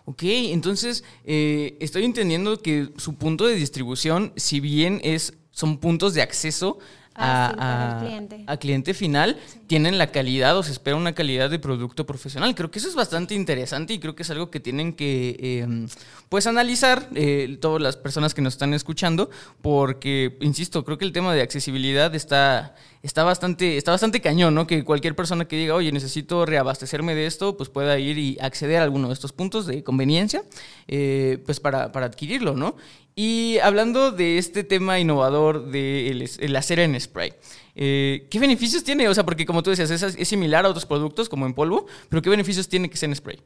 Ok, 0.05 0.23
entonces 0.23 1.03
eh, 1.25 1.77
estoy 1.79 2.05
entendiendo 2.05 2.59
que 2.59 2.89
su 2.97 3.13
punto 3.19 3.45
de 3.45 3.53
distribución, 3.53 4.33
si 4.35 4.59
bien 4.59 4.99
es, 5.03 5.33
son 5.51 5.77
puntos 5.77 6.15
de 6.15 6.23
acceso 6.23 6.79
Para 7.13 7.99
a, 7.99 7.99
el 7.99 8.07
cliente. 8.07 8.43
a 8.47 8.57
cliente 8.57 8.93
final, 8.93 9.37
tienen 9.67 9.97
la 9.97 10.07
calidad 10.07 10.57
o 10.57 10.63
se 10.63 10.71
espera 10.71 10.97
una 10.97 11.13
calidad 11.13 11.49
de 11.49 11.59
producto 11.59 12.05
profesional. 12.05 12.55
Creo 12.55 12.71
que 12.71 12.79
eso 12.79 12.87
es 12.87 12.95
bastante 12.95 13.35
interesante 13.35 13.93
y 13.93 13.99
creo 13.99 14.15
que 14.15 14.23
es 14.23 14.29
algo 14.31 14.49
que 14.49 14.59
tienen 14.59 14.93
que 14.93 15.35
eh, 15.39 15.87
pues 16.29 16.47
analizar 16.47 17.09
eh, 17.13 17.57
todas 17.61 17.81
las 17.81 17.97
personas 17.97 18.33
que 18.33 18.41
nos 18.41 18.53
están 18.53 18.73
escuchando, 18.73 19.29
porque, 19.61 20.37
insisto, 20.41 20.83
creo 20.83 20.97
que 20.97 21.05
el 21.05 21.11
tema 21.11 21.33
de 21.33 21.41
accesibilidad 21.41 22.15
está, 22.15 22.75
está, 23.03 23.23
bastante, 23.23 23.77
está 23.77 23.91
bastante 23.91 24.19
cañón, 24.19 24.55
¿no? 24.55 24.65
Que 24.65 24.83
cualquier 24.83 25.15
persona 25.15 25.45
que 25.45 25.55
diga, 25.55 25.75
oye, 25.75 25.91
necesito 25.91 26.45
reabastecerme 26.45 27.13
de 27.13 27.27
esto, 27.27 27.55
pues 27.57 27.69
pueda 27.69 27.99
ir 27.99 28.17
y 28.17 28.37
acceder 28.41 28.79
a 28.79 28.83
alguno 28.83 29.09
de 29.09 29.13
estos 29.13 29.31
puntos 29.31 29.67
de 29.67 29.83
conveniencia, 29.83 30.43
eh, 30.87 31.37
pues 31.45 31.59
para, 31.59 31.91
para 31.91 32.07
adquirirlo, 32.07 32.55
¿no? 32.55 32.75
Y 33.15 33.59
hablando 33.59 34.11
de 34.11 34.37
este 34.37 34.63
tema 34.63 34.99
innovador 34.99 35.67
de 35.69 36.09
el, 36.39 36.55
hacer 36.55 36.79
en 36.79 36.99
spray, 36.99 37.33
eh, 37.75 38.27
¿qué 38.31 38.39
beneficios 38.39 38.83
tiene? 38.83 39.07
O 39.07 39.13
sea, 39.13 39.23
porque 39.23 39.45
como 39.45 39.61
tú 39.61 39.69
decías, 39.69 39.91
es, 39.91 40.01
es, 40.01 40.27
similar 40.27 40.65
a 40.65 40.69
otros 40.69 40.85
productos 40.85 41.29
como 41.29 41.45
en 41.45 41.53
polvo, 41.53 41.85
pero 42.09 42.21
¿qué 42.21 42.29
beneficios 42.29 42.67
tiene 42.67 42.89
que 42.89 42.97
sea 42.97 43.07
en 43.07 43.15
spray? 43.15 43.39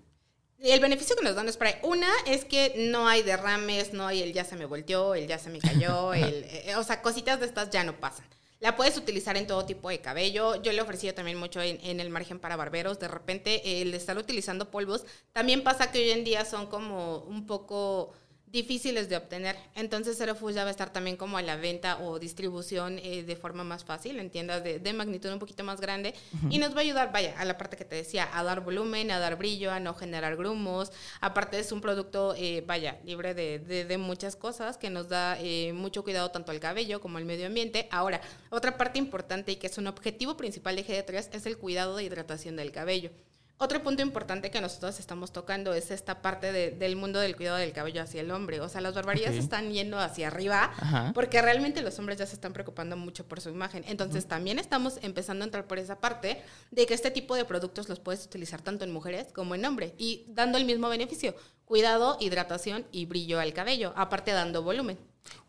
El 0.60 0.80
beneficio 0.80 1.16
que 1.16 1.24
nos 1.24 1.36
dan 1.36 1.52
spray, 1.52 1.76
una 1.84 2.08
es 2.26 2.46
que 2.46 2.74
no 2.92 3.08
hay 3.08 3.24
derrames, 3.24 3.94
no 3.94 4.08
hay 4.08 4.24
el 4.24 4.34
ya 4.34 4.44
se 4.44 4.56
me 4.56 4.66
volteó, 4.66 5.16
el 5.16 5.28
ya 5.28 5.38
se 5.38 5.50
me 5.50 5.60
cayó, 5.60 6.14
el, 6.14 6.46
eh, 6.46 6.74
o 6.78 6.84
sea, 6.84 7.02
cositas 7.02 7.40
de 7.40 7.46
estas 7.46 7.70
ya 7.70 7.84
no 7.84 8.00
pasan. 8.00 8.26
La 8.60 8.76
puedes 8.76 8.98
utilizar 8.98 9.38
en 9.38 9.46
todo 9.46 9.66
tipo 9.66 9.90
de 9.90 10.00
cabello. 10.00 10.60
Yo 10.64 10.72
le 10.72 10.80
he 10.80 10.82
ofrecido 10.82 11.14
también 11.14 11.38
mucho 11.38 11.62
en, 11.62 11.80
en, 11.84 12.00
el 12.00 12.10
margen 12.10 12.40
para 12.40 12.56
barberos. 12.56 12.98
De 12.98 13.08
repente, 13.08 13.82
el 13.82 13.94
estar 13.94 14.18
utilizando 14.18 14.72
polvos, 14.72 15.06
también 15.32 15.64
pasa 15.64 15.92
que 15.92 16.00
hoy 16.00 16.10
en 16.10 16.24
día 16.24 16.44
son 16.44 16.66
como 16.66 17.20
un 17.20 17.46
poco 17.46 18.14
difíciles 18.52 19.10
de 19.10 19.18
obtener. 19.18 19.56
Entonces 19.76 20.18
Zero 20.18 20.36
Foods 20.36 20.56
ya 20.56 20.64
va 20.64 20.70
a 20.70 20.72
estar 20.72 20.92
también 20.92 21.18
como 21.18 21.38
a 21.38 21.42
la 21.42 21.56
venta 21.56 22.00
o 22.00 22.20
distribución 22.20 23.00
eh, 23.00 23.24
de 23.24 23.36
forma 23.36 23.64
más 23.64 23.84
fácil, 23.84 24.20
en 24.20 24.30
tiendas 24.30 24.64
de, 24.64 24.80
de 24.80 24.94
magnitud 24.94 25.32
un 25.32 25.40
poquito 25.40 25.64
más 25.64 25.82
grande. 25.82 26.14
Uh 26.34 26.38
-huh. 26.38 26.56
Y 26.56 26.58
nos 26.58 26.74
va 26.74 26.78
a 26.78 26.82
ayudar, 26.82 27.12
vaya, 27.12 27.36
a 27.38 27.46
la 27.46 27.58
parte 27.58 27.78
que 27.78 27.86
te 27.86 27.96
decía, 27.96 28.30
a 28.34 28.44
dar 28.44 28.62
volumen, 28.62 29.12
a 29.12 29.20
dar 29.20 29.38
brillo, 29.38 29.72
a 29.72 29.80
no 29.80 29.94
generar 29.94 30.36
grumos. 30.38 30.92
Aparte 31.22 31.60
es 31.60 31.72
un 31.72 31.82
producto, 31.82 32.34
eh, 32.38 32.64
vaya, 32.66 33.00
libre 33.04 33.34
de, 33.34 33.60
de, 33.60 33.86
de, 33.86 33.98
muchas 33.98 34.36
cosas 34.36 34.78
que 34.78 34.90
nos 34.90 35.10
da 35.10 35.38
eh, 35.40 35.74
mucho 35.74 36.04
cuidado 36.04 36.32
tanto 36.32 36.52
al 36.52 36.60
cabello 36.60 37.02
como 37.02 37.18
al 37.18 37.26
medio 37.26 37.48
ambiente. 37.48 37.88
Ahora, 37.92 38.22
otra 38.50 38.78
parte 38.78 39.00
importante 39.00 39.52
y 39.52 39.56
que 39.58 39.68
es 39.68 39.78
un 39.78 39.88
objetivo 39.88 40.38
principal 40.38 40.76
de 40.76 40.86
GD3 40.86 41.30
es 41.34 41.46
el 41.46 41.58
cuidado 41.58 41.96
de 41.96 42.04
hidratación 42.04 42.56
del 42.56 42.72
cabello. 42.72 43.12
Otro 43.60 43.82
punto 43.82 44.04
importante 44.04 44.52
que 44.52 44.62
nosotros 44.62 45.00
estamos 45.00 45.32
tocando 45.32 45.74
es 45.74 45.90
esta 45.90 46.22
parte 46.22 46.52
de, 46.52 46.70
del 46.70 46.96
mundo 46.96 47.20
del 47.20 47.36
cuidado 47.36 47.58
del 47.58 47.74
cabello 47.74 48.04
hacia 48.04 48.22
el 48.22 48.30
hombre. 48.30 48.62
O 48.62 48.70
sea, 48.70 48.82
las 48.82 48.94
barbaridades 48.94 49.32
okay. 49.32 49.44
están 49.44 49.72
yendo 49.72 49.98
hacia 49.98 50.28
arriba 50.28 50.72
Ajá. 50.78 51.12
porque 51.16 51.42
realmente 51.42 51.82
los 51.82 51.98
hombres 51.98 52.20
ya 52.20 52.28
se 52.28 52.36
están 52.36 52.54
preocupando 52.54 52.96
mucho 52.98 53.28
por 53.28 53.42
su 53.42 53.50
imagen. 53.50 53.84
Entonces, 53.88 54.24
uh 54.24 54.28
-huh. 54.28 54.30
también 54.30 54.60
estamos 54.60 55.00
empezando 55.02 55.44
a 55.44 55.48
entrar 55.48 55.66
por 55.66 55.80
esa 55.80 56.00
parte 56.00 56.44
de 56.70 56.86
que 56.86 56.94
este 56.94 57.10
tipo 57.10 57.36
de 57.36 57.46
productos 57.46 57.90
los 57.90 58.00
puedes 58.00 58.24
utilizar 58.26 58.62
tanto 58.62 58.86
en 58.86 58.92
mujeres 58.92 59.34
como 59.34 59.56
en 59.56 59.66
hombres 59.66 59.94
y 59.98 60.26
dando 60.28 60.60
el 60.60 60.66
mismo 60.66 60.88
beneficio. 60.88 61.36
Cuidado, 61.66 62.18
hidratación 62.20 62.86
y 62.92 63.08
brillo 63.08 63.40
al 63.40 63.54
cabello, 63.54 63.92
aparte 63.96 64.32
dando 64.34 64.62
volumen. 64.62 65.00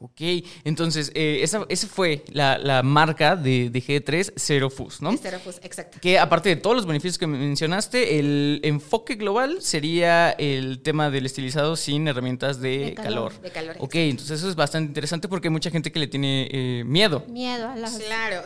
Ok, 0.00 0.20
entonces 0.64 1.11
eh, 1.14 1.40
esa, 1.42 1.66
esa, 1.68 1.88
fue 1.88 2.25
la, 2.30 2.56
la 2.56 2.85
marca 2.85 3.35
de, 3.35 3.68
de, 3.68 3.82
G3 3.82 4.32
Zero 4.37 4.70
Fuzz, 4.70 5.02
¿no? 5.02 5.16
Zero 5.16 5.40
Fuzz, 5.40 5.58
exacto. 5.62 5.99
Que 6.00 6.20
aparte 6.20 6.50
de 6.50 6.56
todos 6.56 6.76
los 6.76 6.87
beneficios 6.87 7.18
que 7.18 7.26
mencionaste, 7.26 8.20
el 8.20 8.61
enfoque 8.62 9.16
global 9.16 9.61
sería 9.61 10.30
el 10.30 10.82
tema 10.82 11.11
del 11.11 11.26
estilizado 11.26 11.75
sin 11.75 12.06
herramientas 12.06 12.61
de, 12.61 12.78
de 12.78 12.94
calor, 12.94 13.32
calor. 13.32 13.42
De 13.42 13.50
calor. 13.50 13.76
Ok, 13.80 13.94
entonces 13.97 14.38
eso 14.38 14.49
es 14.49 14.54
bastante 14.54 14.88
interesante 14.88 15.26
porque 15.26 15.49
hay 15.49 15.52
mucha 15.52 15.70
gente 15.70 15.90
que 15.90 15.99
le 15.99 16.06
tiene 16.06 16.49
eh, 16.52 16.85
miedo. 16.85 17.25
Miedo 17.28 17.68
a 17.68 17.75
las... 17.75 17.99
Claro, 17.99 18.42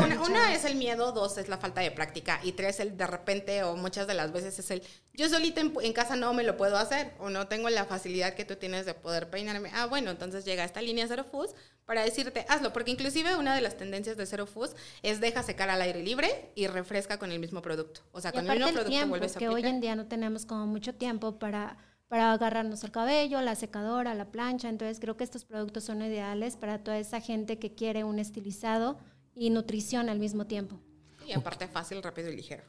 una, 0.00 0.22
una, 0.22 0.54
es 0.54 0.64
el 0.64 0.76
miedo, 0.76 1.12
dos 1.12 1.36
es 1.36 1.48
la 1.48 1.58
falta 1.58 1.82
de 1.82 1.90
práctica 1.90 2.40
y 2.42 2.52
tres 2.52 2.80
el 2.80 2.96
de 2.96 3.06
repente 3.06 3.62
o 3.62 3.76
muchas 3.76 4.06
de 4.06 4.14
las 4.14 4.32
veces 4.32 4.58
es 4.58 4.70
el 4.70 4.82
yo 5.16 5.28
solita 5.28 5.60
en, 5.60 5.72
en 5.80 5.92
casa 5.92 6.16
no 6.16 6.34
me 6.34 6.42
lo 6.42 6.56
puedo 6.56 6.76
hacer 6.76 7.12
o 7.20 7.30
no 7.30 7.46
tengo 7.46 7.70
la 7.70 7.84
facilidad 7.84 8.34
que 8.34 8.44
tú 8.44 8.56
tienes 8.56 8.84
de 8.84 8.94
poder 8.94 9.30
peinarme. 9.30 9.70
Ah, 9.72 9.86
bueno, 9.86 10.10
entonces 10.10 10.44
llega 10.44 10.64
esta 10.74 10.82
línea 10.82 11.06
Zero 11.06 11.22
Fuzz 11.22 11.54
para 11.86 12.02
decirte, 12.02 12.44
hazlo, 12.48 12.72
porque 12.72 12.90
inclusive 12.90 13.36
una 13.36 13.54
de 13.54 13.60
las 13.60 13.76
tendencias 13.76 14.16
de 14.16 14.26
Zero 14.26 14.46
Fuzz 14.46 14.74
es 15.02 15.20
deja 15.20 15.44
secar 15.44 15.70
al 15.70 15.80
aire 15.80 16.02
libre 16.02 16.50
y 16.56 16.66
refresca 16.66 17.16
con 17.16 17.30
el 17.30 17.38
mismo 17.38 17.62
producto. 17.62 18.00
O 18.10 18.20
sea, 18.20 18.30
y 18.30 18.34
con 18.34 18.50
el 18.50 18.50
mismo 18.50 18.66
el 18.66 18.74
producto 18.74 18.90
tiempo, 18.90 19.08
vuelves 19.10 19.36
a 19.36 19.38
que 19.38 19.46
aplicar. 19.46 19.64
hoy 19.64 19.70
en 19.70 19.80
día 19.80 19.94
no 19.94 20.06
tenemos 20.06 20.46
como 20.46 20.66
mucho 20.66 20.94
tiempo 20.94 21.38
para 21.38 21.78
para 22.08 22.32
agarrarnos 22.32 22.84
el 22.84 22.90
cabello, 22.90 23.40
la 23.40 23.54
secadora, 23.56 24.14
la 24.14 24.30
plancha, 24.30 24.68
entonces 24.68 25.00
creo 25.00 25.16
que 25.16 25.24
estos 25.24 25.44
productos 25.44 25.84
son 25.84 26.02
ideales 26.02 26.56
para 26.56 26.84
toda 26.84 26.98
esa 26.98 27.20
gente 27.20 27.58
que 27.58 27.74
quiere 27.74 28.04
un 28.04 28.18
estilizado 28.18 28.98
y 29.34 29.50
nutrición 29.50 30.08
al 30.08 30.20
mismo 30.20 30.46
tiempo. 30.46 30.78
Y 31.26 31.32
aparte 31.32 31.66
fácil, 31.66 32.02
rápido 32.02 32.30
y 32.30 32.36
ligero. 32.36 32.62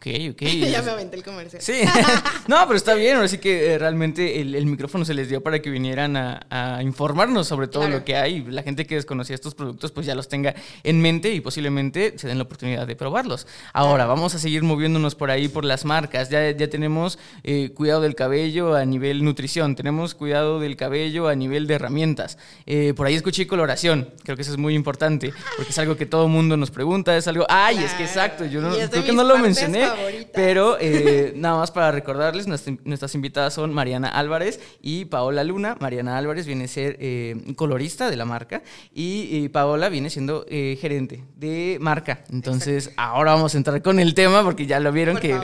Ok, 0.00 0.06
ok. 0.30 0.42
ya 0.70 0.82
me 0.82 0.90
aventé 0.92 1.16
el 1.16 1.22
comercial. 1.22 1.60
Sí, 1.60 1.82
no, 2.48 2.56
pero 2.66 2.76
está 2.76 2.94
bien, 2.94 3.18
así 3.18 3.38
que 3.38 3.74
eh, 3.74 3.78
realmente 3.78 4.40
el, 4.40 4.54
el, 4.54 4.64
micrófono 4.64 5.04
se 5.04 5.12
les 5.12 5.28
dio 5.28 5.42
para 5.42 5.60
que 5.60 5.68
vinieran 5.68 6.16
a, 6.16 6.46
a 6.48 6.82
informarnos 6.82 7.48
sobre 7.48 7.66
todo 7.66 7.82
claro. 7.82 7.98
lo 7.98 8.04
que 8.04 8.16
hay. 8.16 8.42
La 8.44 8.62
gente 8.62 8.86
que 8.86 8.94
desconocía 8.94 9.34
estos 9.34 9.54
productos 9.54 9.92
pues 9.92 10.06
ya 10.06 10.14
los 10.14 10.28
tenga 10.28 10.54
en 10.84 11.02
mente 11.02 11.34
y 11.34 11.40
posiblemente 11.40 12.14
se 12.16 12.28
den 12.28 12.38
la 12.38 12.44
oportunidad 12.44 12.86
de 12.86 12.96
probarlos. 12.96 13.46
Ahora, 13.74 14.04
claro. 14.04 14.10
vamos 14.10 14.34
a 14.34 14.38
seguir 14.38 14.62
moviéndonos 14.62 15.14
por 15.16 15.30
ahí, 15.30 15.48
por 15.48 15.66
las 15.66 15.84
marcas. 15.84 16.30
Ya, 16.30 16.50
ya 16.50 16.70
tenemos 16.70 17.18
eh, 17.44 17.70
cuidado 17.74 18.00
del 18.00 18.14
cabello 18.14 18.76
a 18.76 18.86
nivel 18.86 19.22
nutrición, 19.22 19.76
tenemos 19.76 20.14
cuidado 20.14 20.60
del 20.60 20.76
cabello 20.76 21.28
a 21.28 21.34
nivel 21.34 21.66
de 21.66 21.74
herramientas. 21.74 22.38
Eh, 22.64 22.94
por 22.96 23.06
ahí 23.06 23.16
escuché 23.16 23.46
coloración, 23.46 24.08
creo 24.24 24.36
que 24.36 24.42
eso 24.42 24.52
es 24.52 24.58
muy 24.58 24.74
importante, 24.74 25.34
porque 25.56 25.72
es 25.72 25.78
algo 25.78 25.96
que 25.96 26.06
todo 26.06 26.26
mundo 26.26 26.56
nos 26.56 26.70
pregunta, 26.70 27.14
es 27.16 27.28
algo, 27.28 27.44
ay, 27.48 27.74
claro. 27.74 27.88
es 27.90 27.94
que 27.94 28.04
exacto, 28.04 28.46
yo 28.46 28.62
no, 28.62 28.70
creo 28.70 29.04
que 29.04 29.12
no 29.12 29.24
lo 29.24 29.36
mencioné. 29.36 29.59
Favoritas. 29.60 30.30
Pero 30.34 30.76
eh, 30.80 31.32
nada 31.36 31.58
más 31.58 31.70
para 31.70 31.90
recordarles, 31.90 32.46
nuestras 32.46 33.14
invitadas 33.14 33.54
son 33.54 33.72
Mariana 33.72 34.08
Álvarez 34.08 34.60
y 34.80 35.06
Paola 35.06 35.44
Luna. 35.44 35.76
Mariana 35.80 36.18
Álvarez 36.18 36.46
viene 36.46 36.64
a 36.64 36.68
ser 36.68 36.96
eh, 37.00 37.36
colorista 37.56 38.10
de 38.10 38.16
la 38.16 38.24
marca 38.24 38.62
y, 38.94 39.28
y 39.30 39.48
Paola 39.48 39.88
viene 39.88 40.10
siendo 40.10 40.46
eh, 40.48 40.78
gerente 40.80 41.24
de 41.36 41.78
marca. 41.80 42.24
Entonces, 42.32 42.86
Exacto. 42.86 43.02
ahora 43.02 43.32
vamos 43.32 43.54
a 43.54 43.58
entrar 43.58 43.82
con 43.82 43.98
el 43.98 44.14
tema 44.14 44.42
porque 44.42 44.66
ya 44.66 44.80
lo 44.80 44.92
vieron 44.92 45.16
que, 45.18 45.38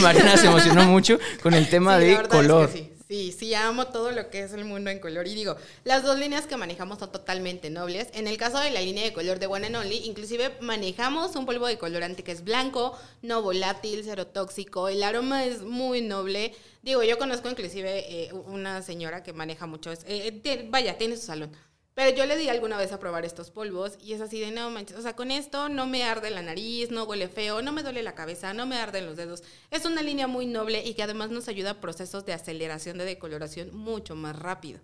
Mariana 0.00 0.36
se 0.36 0.46
emocionó 0.46 0.84
mucho 0.86 1.18
con 1.42 1.54
el 1.54 1.68
tema 1.68 1.98
sí, 1.98 2.06
de 2.06 2.22
color. 2.28 2.68
Es 2.68 2.74
que 2.74 2.78
sí. 2.78 2.91
Sí, 3.12 3.30
sí, 3.30 3.52
amo 3.52 3.88
todo 3.88 4.10
lo 4.10 4.30
que 4.30 4.42
es 4.42 4.54
el 4.54 4.64
mundo 4.64 4.88
en 4.88 4.98
color. 4.98 5.26
Y 5.28 5.34
digo, 5.34 5.54
las 5.84 6.02
dos 6.02 6.18
líneas 6.18 6.46
que 6.46 6.56
manejamos 6.56 6.98
son 6.98 7.12
totalmente 7.12 7.68
nobles. 7.68 8.08
En 8.14 8.26
el 8.26 8.38
caso 8.38 8.58
de 8.58 8.70
la 8.70 8.80
línea 8.80 9.04
de 9.04 9.12
color 9.12 9.38
de 9.38 9.46
One 9.48 9.66
and 9.66 9.76
Only, 9.76 9.98
inclusive 10.06 10.56
manejamos 10.62 11.36
un 11.36 11.44
polvo 11.44 11.66
de 11.66 11.76
colorante 11.76 12.24
que 12.24 12.32
es 12.32 12.42
blanco, 12.42 12.98
no 13.20 13.42
volátil, 13.42 14.00
cero 14.02 14.28
tóxico. 14.28 14.88
El 14.88 15.02
aroma 15.02 15.44
es 15.44 15.60
muy 15.60 16.00
noble. 16.00 16.54
Digo, 16.80 17.02
yo 17.02 17.18
conozco 17.18 17.50
inclusive 17.50 17.98
eh, 18.08 18.32
una 18.32 18.80
señora 18.80 19.22
que 19.22 19.34
maneja 19.34 19.66
mucho. 19.66 19.92
Eh, 20.06 20.70
vaya, 20.70 20.96
tiene 20.96 21.18
su 21.18 21.26
salón. 21.26 21.54
Pero 21.94 22.16
yo 22.16 22.24
le 22.24 22.38
di 22.38 22.48
alguna 22.48 22.78
vez 22.78 22.90
a 22.92 22.98
probar 22.98 23.26
estos 23.26 23.50
polvos 23.50 23.98
y 24.00 24.14
es 24.14 24.20
así 24.22 24.40
de 24.40 24.50
no 24.50 24.70
manches, 24.70 24.96
o 24.96 25.02
sea, 25.02 25.14
con 25.14 25.30
esto 25.30 25.68
no 25.68 25.86
me 25.86 26.04
arde 26.04 26.30
la 26.30 26.40
nariz, 26.40 26.90
no 26.90 27.04
huele 27.04 27.28
feo, 27.28 27.60
no 27.60 27.72
me 27.72 27.82
duele 27.82 28.02
la 28.02 28.14
cabeza, 28.14 28.54
no 28.54 28.64
me 28.64 28.76
arden 28.76 29.04
los 29.04 29.16
dedos. 29.16 29.42
Es 29.70 29.84
una 29.84 30.00
línea 30.02 30.26
muy 30.26 30.46
noble 30.46 30.82
y 30.84 30.94
que 30.94 31.02
además 31.02 31.30
nos 31.30 31.48
ayuda 31.48 31.72
a 31.72 31.80
procesos 31.80 32.24
de 32.24 32.32
aceleración 32.32 32.96
de 32.96 33.04
decoloración 33.04 33.74
mucho 33.74 34.14
más 34.16 34.36
rápido. 34.36 34.80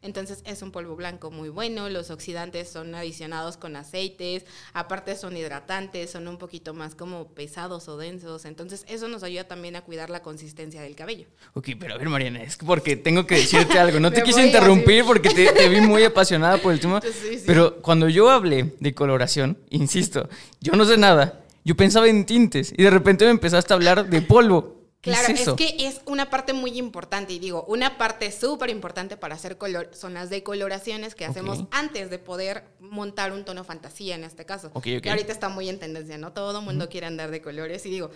Entonces 0.00 0.42
es 0.46 0.62
un 0.62 0.70
polvo 0.70 0.94
blanco 0.94 1.32
muy 1.32 1.48
bueno, 1.48 1.88
los 1.88 2.10
oxidantes 2.10 2.68
son 2.68 2.94
adicionados 2.94 3.56
con 3.56 3.74
aceites, 3.74 4.44
aparte 4.72 5.16
son 5.16 5.36
hidratantes, 5.36 6.10
son 6.10 6.28
un 6.28 6.38
poquito 6.38 6.72
más 6.72 6.94
como 6.94 7.26
pesados 7.34 7.88
o 7.88 7.96
densos, 7.96 8.44
entonces 8.44 8.84
eso 8.88 9.08
nos 9.08 9.24
ayuda 9.24 9.44
también 9.44 9.74
a 9.74 9.80
cuidar 9.80 10.08
la 10.08 10.22
consistencia 10.22 10.82
del 10.82 10.94
cabello. 10.94 11.26
Ok, 11.54 11.70
pero 11.80 11.94
a 11.94 11.98
ver 11.98 12.08
Mariana, 12.08 12.44
es 12.44 12.56
porque 12.56 12.96
tengo 12.96 13.26
que 13.26 13.36
decirte 13.36 13.78
algo, 13.78 13.98
no 13.98 14.12
te 14.12 14.22
quise 14.22 14.46
interrumpir 14.46 15.04
porque 15.04 15.30
te, 15.30 15.52
te, 15.52 15.68
vi 15.68 15.80
muy 15.80 16.04
apasionada 16.04 16.58
por 16.58 16.72
el 16.72 16.78
tema, 16.78 17.00
sí, 17.02 17.38
sí. 17.38 17.44
pero 17.44 17.82
cuando 17.82 18.08
yo 18.08 18.30
hablé 18.30 18.74
de 18.78 18.94
coloración, 18.94 19.58
insisto, 19.70 20.28
yo 20.60 20.74
no 20.74 20.84
sé 20.84 20.96
nada, 20.96 21.44
yo 21.64 21.76
pensaba 21.76 22.06
en 22.08 22.24
tintes 22.24 22.72
y 22.76 22.82
de 22.82 22.90
repente 22.90 23.24
me 23.24 23.32
empezaste 23.32 23.72
a 23.72 23.76
hablar 23.76 24.08
de 24.08 24.22
polvo. 24.22 24.77
Claro, 25.00 25.32
es, 25.32 25.46
es, 25.46 25.54
que 25.54 25.76
es 25.78 26.00
una 26.06 26.28
parte 26.28 26.52
muy 26.52 26.76
importante 26.76 27.32
y 27.32 27.38
digo, 27.38 27.64
una 27.68 27.98
parte 27.98 28.32
súper 28.32 28.68
importante 28.70 29.16
para 29.16 29.36
hacer 29.36 29.56
color 29.56 29.90
son 29.92 30.14
las 30.14 30.28
decoloraciones 30.28 31.14
que 31.14 31.24
hacemos 31.24 31.60
okay. 31.60 31.68
antes 31.70 32.10
de 32.10 32.18
poder 32.18 32.64
montar 32.80 33.32
un 33.32 33.44
tono 33.44 33.62
fantasía 33.62 34.16
en 34.16 34.24
este 34.24 34.44
caso. 34.44 34.70
Okay, 34.74 34.94
okay. 34.94 35.02
Que 35.02 35.10
ahorita 35.10 35.32
está 35.32 35.48
muy 35.48 35.68
en 35.68 35.78
tendencia, 35.78 36.18
¿no? 36.18 36.32
Todo 36.32 36.58
el 36.58 36.64
mundo 36.64 36.88
quiere 36.88 37.06
andar 37.06 37.30
de 37.30 37.40
colores 37.40 37.86
y 37.86 37.90
digo, 37.90 38.10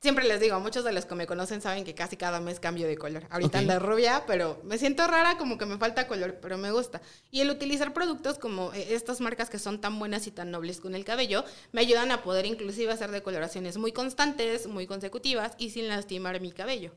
siempre 0.00 0.26
les 0.26 0.40
digo, 0.40 0.58
muchos 0.60 0.84
de 0.84 0.92
los 0.92 1.04
que 1.04 1.14
me 1.14 1.26
conocen 1.26 1.60
saben 1.60 1.84
que 1.84 1.94
casi 1.94 2.16
cada 2.16 2.40
mes 2.40 2.60
cambio 2.60 2.86
de 2.86 2.96
color. 2.96 3.24
Ahorita 3.30 3.58
ando 3.58 3.78
rubia, 3.78 4.24
pero 4.26 4.60
me 4.64 4.78
siento 4.78 5.06
rara, 5.06 5.36
como 5.38 5.58
que 5.58 5.66
me 5.66 5.78
falta 5.78 6.06
color, 6.06 6.38
pero 6.40 6.56
me 6.58 6.70
gusta. 6.70 7.00
Y 7.30 7.40
el 7.40 7.50
utilizar 7.50 7.92
productos 7.92 8.38
como 8.38 8.72
eh, 8.72 8.94
estas 8.94 9.20
marcas 9.20 9.50
que 9.50 9.58
son 9.58 9.80
tan 9.80 9.98
buenas 9.98 10.26
y 10.26 10.30
tan 10.30 10.50
nobles 10.50 10.80
con 10.80 10.94
el 10.94 11.04
cabello, 11.04 11.44
me 11.72 11.80
ayudan 11.80 12.10
a 12.12 12.22
poder 12.22 12.46
inclusive 12.46 12.92
hacer 12.92 13.10
decoloraciones 13.10 13.76
muy 13.76 13.92
constantes, 13.92 14.66
muy 14.66 14.86
consecutivas 14.86 15.52
y 15.58 15.70
sin 15.70 15.88
lastimar 15.88 16.40
mi 16.40 16.52
cabello. 16.52 16.92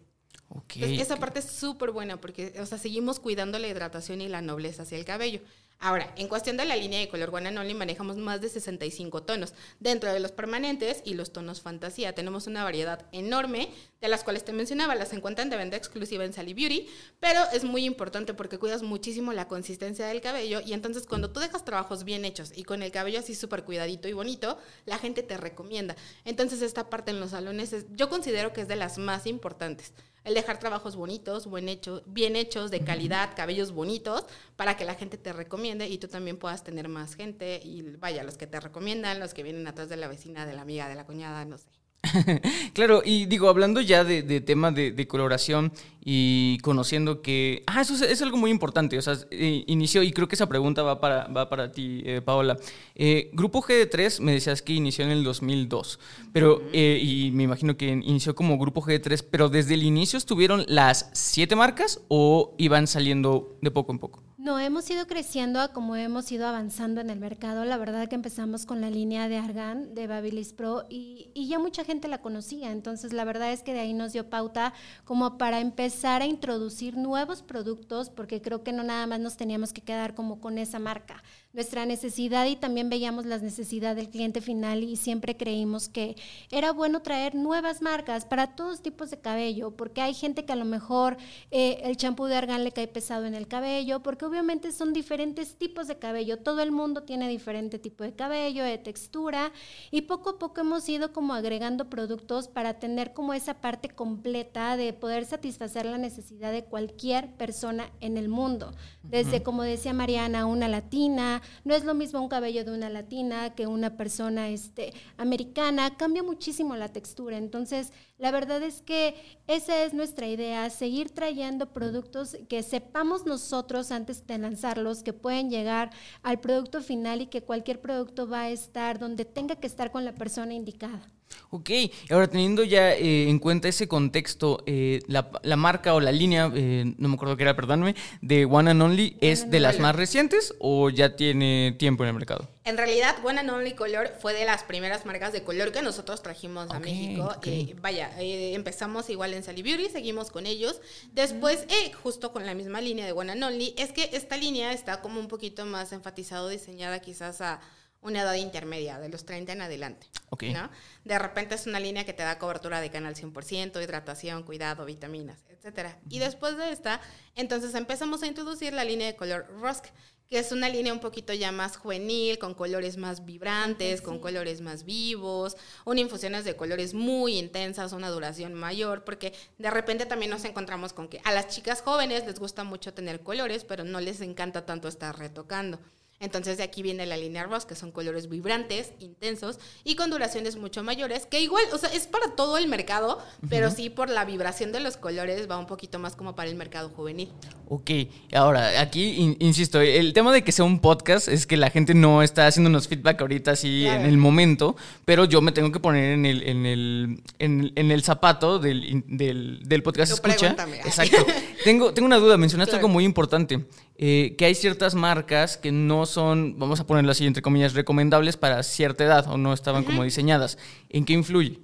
Okay, 0.53 0.83
Entonces, 0.83 1.05
esa 1.05 1.13
okay. 1.13 1.21
parte 1.21 1.39
es 1.39 1.45
súper 1.45 1.91
buena 1.91 2.19
porque, 2.19 2.53
o 2.59 2.65
sea, 2.65 2.77
seguimos 2.77 3.21
cuidando 3.21 3.57
la 3.57 3.69
hidratación 3.69 4.19
y 4.19 4.27
la 4.27 4.41
nobleza 4.41 4.83
hacia 4.83 4.97
el 4.97 5.05
cabello. 5.05 5.39
Ahora, 5.83 6.13
en 6.15 6.27
cuestión 6.27 6.57
de 6.57 6.65
la 6.65 6.75
línea 6.75 6.99
de 6.99 7.09
color 7.09 7.33
One 7.33 7.49
and 7.49 7.57
Only, 7.57 7.73
manejamos 7.73 8.15
más 8.15 8.39
de 8.39 8.49
65 8.49 9.23
tonos. 9.23 9.55
Dentro 9.79 10.13
de 10.13 10.19
los 10.19 10.31
permanentes 10.31 11.01
y 11.05 11.15
los 11.15 11.33
tonos 11.33 11.61
fantasía, 11.61 12.13
tenemos 12.13 12.45
una 12.45 12.63
variedad 12.63 13.07
enorme, 13.11 13.71
de 13.99 14.07
las 14.07 14.23
cuales 14.23 14.45
te 14.45 14.53
mencionaba, 14.53 14.93
las 14.93 15.11
encuentran 15.11 15.49
de 15.49 15.57
venta 15.57 15.77
exclusiva 15.77 16.23
en 16.23 16.33
Sally 16.33 16.53
Beauty, 16.53 16.87
pero 17.19 17.41
es 17.51 17.63
muy 17.63 17.83
importante 17.85 18.35
porque 18.35 18.59
cuidas 18.59 18.83
muchísimo 18.83 19.33
la 19.33 19.47
consistencia 19.47 20.05
del 20.05 20.21
cabello 20.21 20.61
y 20.63 20.73
entonces 20.73 21.07
cuando 21.07 21.31
tú 21.31 21.39
dejas 21.39 21.65
trabajos 21.65 22.03
bien 22.03 22.25
hechos 22.25 22.51
y 22.55 22.63
con 22.63 22.83
el 22.83 22.91
cabello 22.91 23.17
así 23.17 23.33
súper 23.33 23.63
cuidadito 23.63 24.07
y 24.07 24.13
bonito, 24.13 24.59
la 24.85 24.99
gente 24.99 25.23
te 25.23 25.35
recomienda. 25.37 25.95
Entonces 26.25 26.61
esta 26.61 26.91
parte 26.91 27.09
en 27.09 27.19
los 27.19 27.31
salones 27.31 27.87
yo 27.95 28.07
considero 28.07 28.53
que 28.53 28.61
es 28.61 28.67
de 28.67 28.75
las 28.75 28.99
más 28.99 29.25
importantes 29.25 29.93
el 30.23 30.35
dejar 30.35 30.59
trabajos 30.59 30.95
bonitos, 30.95 31.47
buen 31.47 31.67
hecho, 31.67 32.03
bien 32.05 32.35
hechos, 32.35 32.69
de 32.69 32.81
calidad, 32.81 33.31
cabellos 33.35 33.71
bonitos, 33.71 34.25
para 34.55 34.77
que 34.77 34.85
la 34.85 34.93
gente 34.93 35.17
te 35.17 35.33
recomiende 35.33 35.70
y 35.79 35.97
tú 35.97 36.07
también 36.07 36.37
puedas 36.37 36.63
tener 36.63 36.89
más 36.89 37.15
gente 37.15 37.61
y 37.63 37.81
vaya, 37.97 38.23
los 38.23 38.37
que 38.37 38.47
te 38.47 38.59
recomiendan, 38.59 39.19
los 39.19 39.33
que 39.33 39.43
vienen 39.43 39.67
atrás 39.67 39.89
de 39.89 39.97
la 39.97 40.07
vecina, 40.07 40.45
de 40.45 40.53
la 40.53 40.61
amiga, 40.61 40.89
de 40.89 40.95
la 40.95 41.05
cuñada, 41.05 41.45
no 41.45 41.57
sé. 41.57 41.67
claro, 42.73 43.01
y 43.05 43.25
digo, 43.25 43.47
hablando 43.47 43.79
ya 43.79 44.03
de, 44.03 44.23
de 44.23 44.41
tema 44.41 44.71
de, 44.71 45.07
coloración 45.07 45.71
y 46.03 46.57
conociendo 46.59 47.21
que... 47.21 47.63
Ah, 47.67 47.81
eso 47.81 47.93
es, 48.03 48.21
algo 48.21 48.37
muy 48.37 48.49
importante, 48.49 48.97
o 48.97 49.01
sea, 49.01 49.15
eh, 49.29 49.63
inició, 49.67 50.01
y 50.01 50.11
creo 50.11 50.27
que 50.27 50.35
esa 50.35 50.47
pregunta 50.47 50.81
va 50.83 50.99
para, 50.99 51.27
va 51.27 51.49
para 51.49 51.71
ti, 51.71 52.01
eh, 52.05 52.21
Paola. 52.21 52.57
Eh, 52.95 53.29
Grupo 53.33 53.61
GD3, 53.61 54.19
me 54.21 54.33
decías 54.33 54.61
que 54.61 54.73
inició 54.73 55.05
en 55.05 55.11
el 55.11 55.23
2002, 55.23 55.99
pero, 56.33 56.61
y 56.73 57.31
me 57.33 57.43
imagino 57.43 57.77
que 57.77 57.87
inició 57.87 58.35
como 58.35 58.57
Grupo 58.57 58.81
GD3, 58.81 59.25
pero 59.29 59.49
desde 59.49 59.75
el 59.75 59.83
inicio 59.83 60.17
estuvieron 60.17 60.65
las 60.67 61.09
siete 61.13 61.55
marcas 61.55 62.01
o 62.07 62.55
iban 62.57 62.87
saliendo 62.87 63.57
de 63.61 63.71
poco 63.71 63.91
en 63.91 63.99
poco? 63.99 64.23
No, 64.41 64.57
hemos 64.57 64.89
ido 64.89 65.05
creciendo 65.05 65.71
como 65.71 65.95
hemos 65.95 66.31
ido 66.31 66.47
avanzando 66.47 66.99
en 66.99 67.11
el 67.11 67.19
mercado. 67.19 67.63
La 67.63 67.77
verdad 67.77 68.09
que 68.09 68.15
empezamos 68.15 68.65
con 68.65 68.81
la 68.81 68.89
línea 68.89 69.29
de 69.29 69.37
Argan, 69.37 69.93
de 69.93 70.07
Babyliss 70.07 70.51
Pro, 70.53 70.87
y, 70.89 71.29
y, 71.35 71.47
ya 71.47 71.59
mucha 71.59 71.83
gente 71.83 72.07
la 72.07 72.23
conocía. 72.23 72.71
Entonces, 72.71 73.13
la 73.13 73.23
verdad 73.23 73.53
es 73.53 73.61
que 73.61 73.71
de 73.71 73.81
ahí 73.81 73.93
nos 73.93 74.13
dio 74.13 74.31
pauta 74.31 74.73
como 75.05 75.37
para 75.37 75.59
empezar 75.59 76.23
a 76.23 76.25
introducir 76.25 76.97
nuevos 76.97 77.43
productos, 77.43 78.09
porque 78.09 78.41
creo 78.41 78.63
que 78.63 78.73
no 78.73 78.81
nada 78.81 79.05
más 79.05 79.19
nos 79.19 79.37
teníamos 79.37 79.73
que 79.73 79.81
quedar 79.81 80.15
como 80.15 80.41
con 80.41 80.57
esa 80.57 80.79
marca 80.79 81.21
nuestra 81.53 81.85
necesidad 81.85 82.45
y 82.45 82.55
también 82.55 82.89
veíamos 82.89 83.25
las 83.25 83.41
necesidades 83.41 83.97
del 83.97 84.09
cliente 84.09 84.39
final 84.39 84.83
y 84.83 84.95
siempre 84.95 85.35
creímos 85.35 85.89
que 85.89 86.15
era 86.49 86.71
bueno 86.71 87.01
traer 87.01 87.35
nuevas 87.35 87.81
marcas 87.81 88.25
para 88.25 88.55
todos 88.55 88.81
tipos 88.81 89.09
de 89.11 89.19
cabello, 89.19 89.71
porque 89.71 90.01
hay 90.01 90.13
gente 90.13 90.45
que 90.45 90.53
a 90.53 90.55
lo 90.55 90.65
mejor 90.65 91.17
eh, 91.51 91.81
el 91.83 91.97
champú 91.97 92.25
de 92.25 92.35
argán 92.35 92.63
le 92.63 92.71
cae 92.71 92.87
pesado 92.87 93.25
en 93.25 93.35
el 93.35 93.47
cabello, 93.47 94.01
porque 94.01 94.25
obviamente 94.25 94.71
son 94.71 94.93
diferentes 94.93 95.55
tipos 95.55 95.87
de 95.87 95.97
cabello, 95.97 96.37
todo 96.37 96.61
el 96.61 96.71
mundo 96.71 97.03
tiene 97.03 97.27
diferente 97.27 97.79
tipo 97.79 98.03
de 98.03 98.13
cabello, 98.13 98.63
de 98.63 98.77
textura, 98.77 99.51
y 99.91 100.03
poco 100.03 100.31
a 100.31 100.39
poco 100.39 100.61
hemos 100.61 100.87
ido 100.87 101.11
como 101.11 101.33
agregando 101.33 101.89
productos 101.89 102.47
para 102.47 102.79
tener 102.79 103.13
como 103.13 103.33
esa 103.33 103.55
parte 103.55 103.89
completa 103.89 104.77
de 104.77 104.93
poder 104.93 105.25
satisfacer 105.25 105.85
la 105.85 105.97
necesidad 105.97 106.51
de 106.51 106.63
cualquier 106.63 107.35
persona 107.35 107.91
en 107.99 108.17
el 108.17 108.29
mundo, 108.29 108.73
desde 109.03 109.43
como 109.43 109.63
decía 109.63 109.93
Mariana, 109.93 110.45
una 110.45 110.67
latina, 110.67 111.40
no 111.63 111.75
es 111.75 111.83
lo 111.83 111.93
mismo 111.93 112.21
un 112.21 112.29
cabello 112.29 112.63
de 112.63 112.71
una 112.71 112.89
latina 112.89 113.55
que 113.55 113.67
una 113.67 113.97
persona 113.97 114.49
este, 114.49 114.93
americana, 115.17 115.97
cambia 115.97 116.23
muchísimo 116.23 116.75
la 116.75 116.89
textura. 116.89 117.37
Entonces, 117.37 117.91
la 118.17 118.31
verdad 118.31 118.61
es 118.63 118.81
que 118.81 119.15
esa 119.47 119.83
es 119.83 119.93
nuestra 119.93 120.27
idea, 120.27 120.69
seguir 120.69 121.11
trayendo 121.11 121.73
productos 121.73 122.37
que 122.47 122.63
sepamos 122.63 123.25
nosotros 123.25 123.91
antes 123.91 124.25
de 124.27 124.37
lanzarlos, 124.37 125.03
que 125.03 125.13
pueden 125.13 125.49
llegar 125.49 125.91
al 126.23 126.39
producto 126.39 126.81
final 126.81 127.21
y 127.21 127.27
que 127.27 127.43
cualquier 127.43 127.81
producto 127.81 128.27
va 128.27 128.41
a 128.41 128.49
estar 128.49 128.99
donde 128.99 129.25
tenga 129.25 129.55
que 129.55 129.67
estar 129.67 129.91
con 129.91 130.05
la 130.05 130.13
persona 130.13 130.53
indicada. 130.53 131.09
Ok, 131.53 131.69
ahora 132.09 132.27
teniendo 132.27 132.63
ya 132.63 132.93
eh, 132.93 133.29
en 133.29 133.37
cuenta 133.37 133.67
ese 133.67 133.89
contexto, 133.89 134.63
eh, 134.65 135.01
la, 135.07 135.29
marca 135.57 135.93
o 135.93 135.99
la 135.99 136.13
línea, 136.13 136.49
eh, 136.55 136.93
no 136.97 137.09
me 137.09 137.15
acuerdo 137.15 137.35
qué 137.35 137.43
era, 137.43 137.57
perdóname, 137.57 137.93
de 138.21 138.45
One 138.45 138.71
and 138.71 138.81
Only, 138.81 139.17
¿es 139.19 139.51
de 139.51 139.59
las 139.59 139.77
más 139.77 139.93
recientes 139.93 140.53
o 140.59 140.89
ya 140.89 141.17
tiene 141.17 141.75
tiempo 141.77 142.03
en 142.03 142.07
el 142.09 142.13
mercado? 142.13 142.47
En 142.63 142.77
realidad, 142.77 143.17
One 143.21 143.41
and 143.41 143.49
Only 143.49 143.73
Color 143.73 144.13
fue 144.19 144.33
de 144.33 144.45
las 144.45 144.63
primeras 144.63 145.05
marcas 145.05 145.33
de 145.33 145.43
color 145.43 145.73
que 145.73 145.81
nosotros 145.81 146.23
trajimos 146.23 146.71
a 146.71 146.79
México. 146.79 147.35
vaya, 147.81 148.11
empezamos 148.17 149.09
igual 149.09 149.33
en 149.33 149.43
Sally 149.43 149.61
Beauty, 149.61 149.89
seguimos 149.89 150.31
con 150.31 150.45
ellos. 150.45 150.79
Después, 151.11 151.65
justo 152.01 152.31
con 152.31 152.45
la 152.45 152.53
misma 152.53 152.79
línea 152.79 153.05
de 153.05 153.11
One 153.11 153.33
and 153.33 153.43
Only, 153.43 153.73
es 153.77 153.91
que 153.91 154.09
esta 154.13 154.37
línea 154.37 154.71
está 154.71 155.01
como 155.01 155.19
un 155.19 155.27
poquito 155.27 155.65
más 155.65 155.91
enfatizado, 155.91 156.47
diseñada 156.47 156.99
quizás 156.99 157.41
a 157.41 157.59
una 158.01 158.21
edad 158.21 158.33
intermedia, 158.35 158.99
de 158.99 159.09
los 159.09 159.25
30 159.25 159.53
en 159.53 159.61
adelante. 159.61 160.07
¿no? 160.53 160.69
De 161.03 161.19
repente 161.19 161.55
es 161.55 161.67
una 161.67 161.79
línea 161.79 162.05
que 162.05 162.13
te 162.13 162.23
da 162.23 162.39
cobertura 162.39 162.81
de 162.81 162.89
canal 162.89 163.15
100%, 163.15 163.83
hidratación, 163.83 164.43
cuidado, 164.43 164.85
vitaminas, 164.85 165.43
etc. 165.49 165.95
Y 166.09 166.19
después 166.19 166.57
de 166.57 166.71
esta, 166.71 167.01
entonces 167.35 167.75
empezamos 167.75 168.23
a 168.23 168.27
introducir 168.27 168.73
la 168.73 168.83
línea 168.83 169.07
de 169.07 169.15
color 169.15 169.47
Rusk, 169.59 169.85
que 170.31 170.39
es 170.39 170.53
una 170.53 170.69
línea 170.69 170.93
un 170.93 171.01
poquito 171.01 171.33
ya 171.33 171.51
más 171.51 171.75
juvenil, 171.75 172.39
con 172.39 172.53
colores 172.53 172.95
más 172.95 173.25
vibrantes, 173.25 174.01
con 174.01 174.19
colores 174.19 174.61
más 174.61 174.85
vivos, 174.85 175.57
una 175.83 175.99
infusiones 175.99 176.45
de 176.45 176.55
colores 176.55 176.93
muy 176.93 177.37
intensas, 177.37 177.91
una 177.91 178.09
duración 178.09 178.53
mayor, 178.53 179.03
porque 179.03 179.33
de 179.57 179.69
repente 179.69 180.05
también 180.05 180.31
nos 180.31 180.45
encontramos 180.45 180.93
con 180.93 181.09
que 181.09 181.19
a 181.25 181.33
las 181.33 181.49
chicas 181.49 181.81
jóvenes 181.81 182.25
les 182.25 182.39
gusta 182.39 182.63
mucho 182.63 182.93
tener 182.93 183.19
colores, 183.19 183.65
pero 183.65 183.83
no 183.83 183.99
les 183.99 184.21
encanta 184.21 184.65
tanto 184.65 184.87
estar 184.87 185.19
retocando. 185.19 185.79
Entonces 186.21 186.57
de 186.57 186.63
aquí 186.63 186.83
viene 186.83 187.05
la 187.07 187.17
línea 187.17 187.43
Ross, 187.43 187.65
que 187.65 187.75
son 187.75 187.91
colores 187.91 188.29
vibrantes, 188.29 188.93
intensos 188.99 189.57
y 189.83 189.95
con 189.95 190.11
duraciones 190.11 190.55
mucho 190.55 190.83
mayores, 190.83 191.25
que 191.25 191.41
igual, 191.41 191.63
o 191.73 191.77
sea, 191.79 191.89
es 191.89 192.05
para 192.05 192.35
todo 192.35 192.59
el 192.59 192.67
mercado, 192.67 193.19
pero 193.49 193.71
sí 193.71 193.89
por 193.89 194.09
la 194.09 194.23
vibración 194.23 194.71
de 194.71 194.79
los 194.79 194.97
colores 194.97 195.49
va 195.49 195.57
un 195.57 195.65
poquito 195.65 195.97
más 195.97 196.15
como 196.15 196.35
para 196.35 196.49
el 196.49 196.55
mercado 196.55 196.89
juvenil. 196.89 197.29
Ok, 197.67 197.89
ahora 198.33 198.79
aquí 198.79 199.35
insisto, 199.39 199.81
el 199.81 200.13
tema 200.13 200.31
de 200.31 200.43
que 200.43 200.51
sea 200.51 200.63
un 200.63 200.79
podcast 200.79 201.27
es 201.27 201.47
que 201.47 201.57
la 201.57 201.71
gente 201.71 201.95
no 201.95 202.21
está 202.21 202.45
haciéndonos 202.45 202.87
feedback 202.87 203.19
ahorita 203.21 203.51
así 203.51 203.87
en 203.87 204.05
el 204.05 204.17
momento, 204.17 204.75
pero 205.05 205.25
yo 205.25 205.41
me 205.41 205.51
tengo 205.51 205.71
que 205.71 205.79
poner 205.79 206.13
en 206.13 206.25
el, 206.25 206.43
en 206.43 206.65
el, 206.67 207.23
en, 207.39 207.91
el 207.91 208.03
zapato 208.03 208.59
del, 208.59 209.03
del, 209.07 209.83
podcast 209.83 210.13
escucha. 210.13 210.55
Exacto. 210.85 211.25
tengo, 211.63 211.93
tengo 211.93 212.05
una 212.05 212.17
duda, 212.17 212.37
mencionaste 212.37 212.75
algo 212.75 212.89
muy 212.89 213.05
importante. 213.05 213.65
Eh, 214.03 214.35
que 214.35 214.45
hay 214.45 214.55
ciertas 214.55 214.95
marcas 214.95 215.57
que 215.57 215.71
no 215.71 216.07
son, 216.11 216.59
vamos 216.59 216.79
a 216.79 216.85
ponerlo 216.85 217.11
así, 217.11 217.25
entre 217.25 217.41
comillas, 217.41 217.73
recomendables 217.73 218.37
para 218.37 218.61
cierta 218.63 219.03
edad 219.03 219.27
o 219.27 219.37
no 219.37 219.53
estaban 219.53 219.83
como 219.83 220.03
diseñadas. 220.03 220.57
¿En 220.89 221.05
qué 221.05 221.13
influye? 221.13 221.59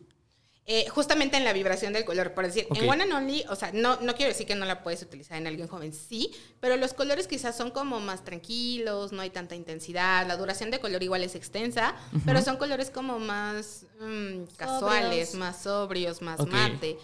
Eh, 0.70 0.86
justamente 0.90 1.38
en 1.38 1.46
la 1.46 1.54
vibración 1.54 1.94
del 1.94 2.04
color. 2.04 2.34
Por 2.34 2.46
decir, 2.46 2.68
en 2.76 2.90
One 2.90 3.04
and 3.04 3.14
Only, 3.14 3.46
o 3.50 3.56
sea, 3.56 3.72
no, 3.72 4.02
no 4.02 4.16
quiero 4.16 4.34
decir 4.34 4.46
que 4.46 4.54
no 4.54 4.66
la 4.66 4.84
puedes 4.84 5.02
utilizar 5.02 5.38
en 5.38 5.48
alguien 5.48 5.70
joven, 5.70 5.94
sí, 5.94 6.30
pero 6.60 6.76
los 6.76 6.92
colores 6.92 7.26
quizás 7.26 7.56
son 7.56 7.72
como 7.72 8.02
más 8.02 8.26
tranquilos, 8.26 9.14
no 9.14 9.22
hay 9.22 9.30
tanta 9.30 9.56
intensidad, 9.56 10.28
la 10.28 10.36
duración 10.36 10.70
de 10.70 10.82
color 10.82 11.02
igual 11.02 11.24
es 11.24 11.36
extensa, 11.36 11.96
pero 12.26 12.42
son 12.42 12.58
colores 12.58 12.90
como 12.90 13.18
más 13.18 13.86
mm, 14.02 14.44
casuales, 14.58 15.36
más 15.36 15.64
sobrios, 15.64 16.22
más 16.22 16.46
mate. 16.46 16.98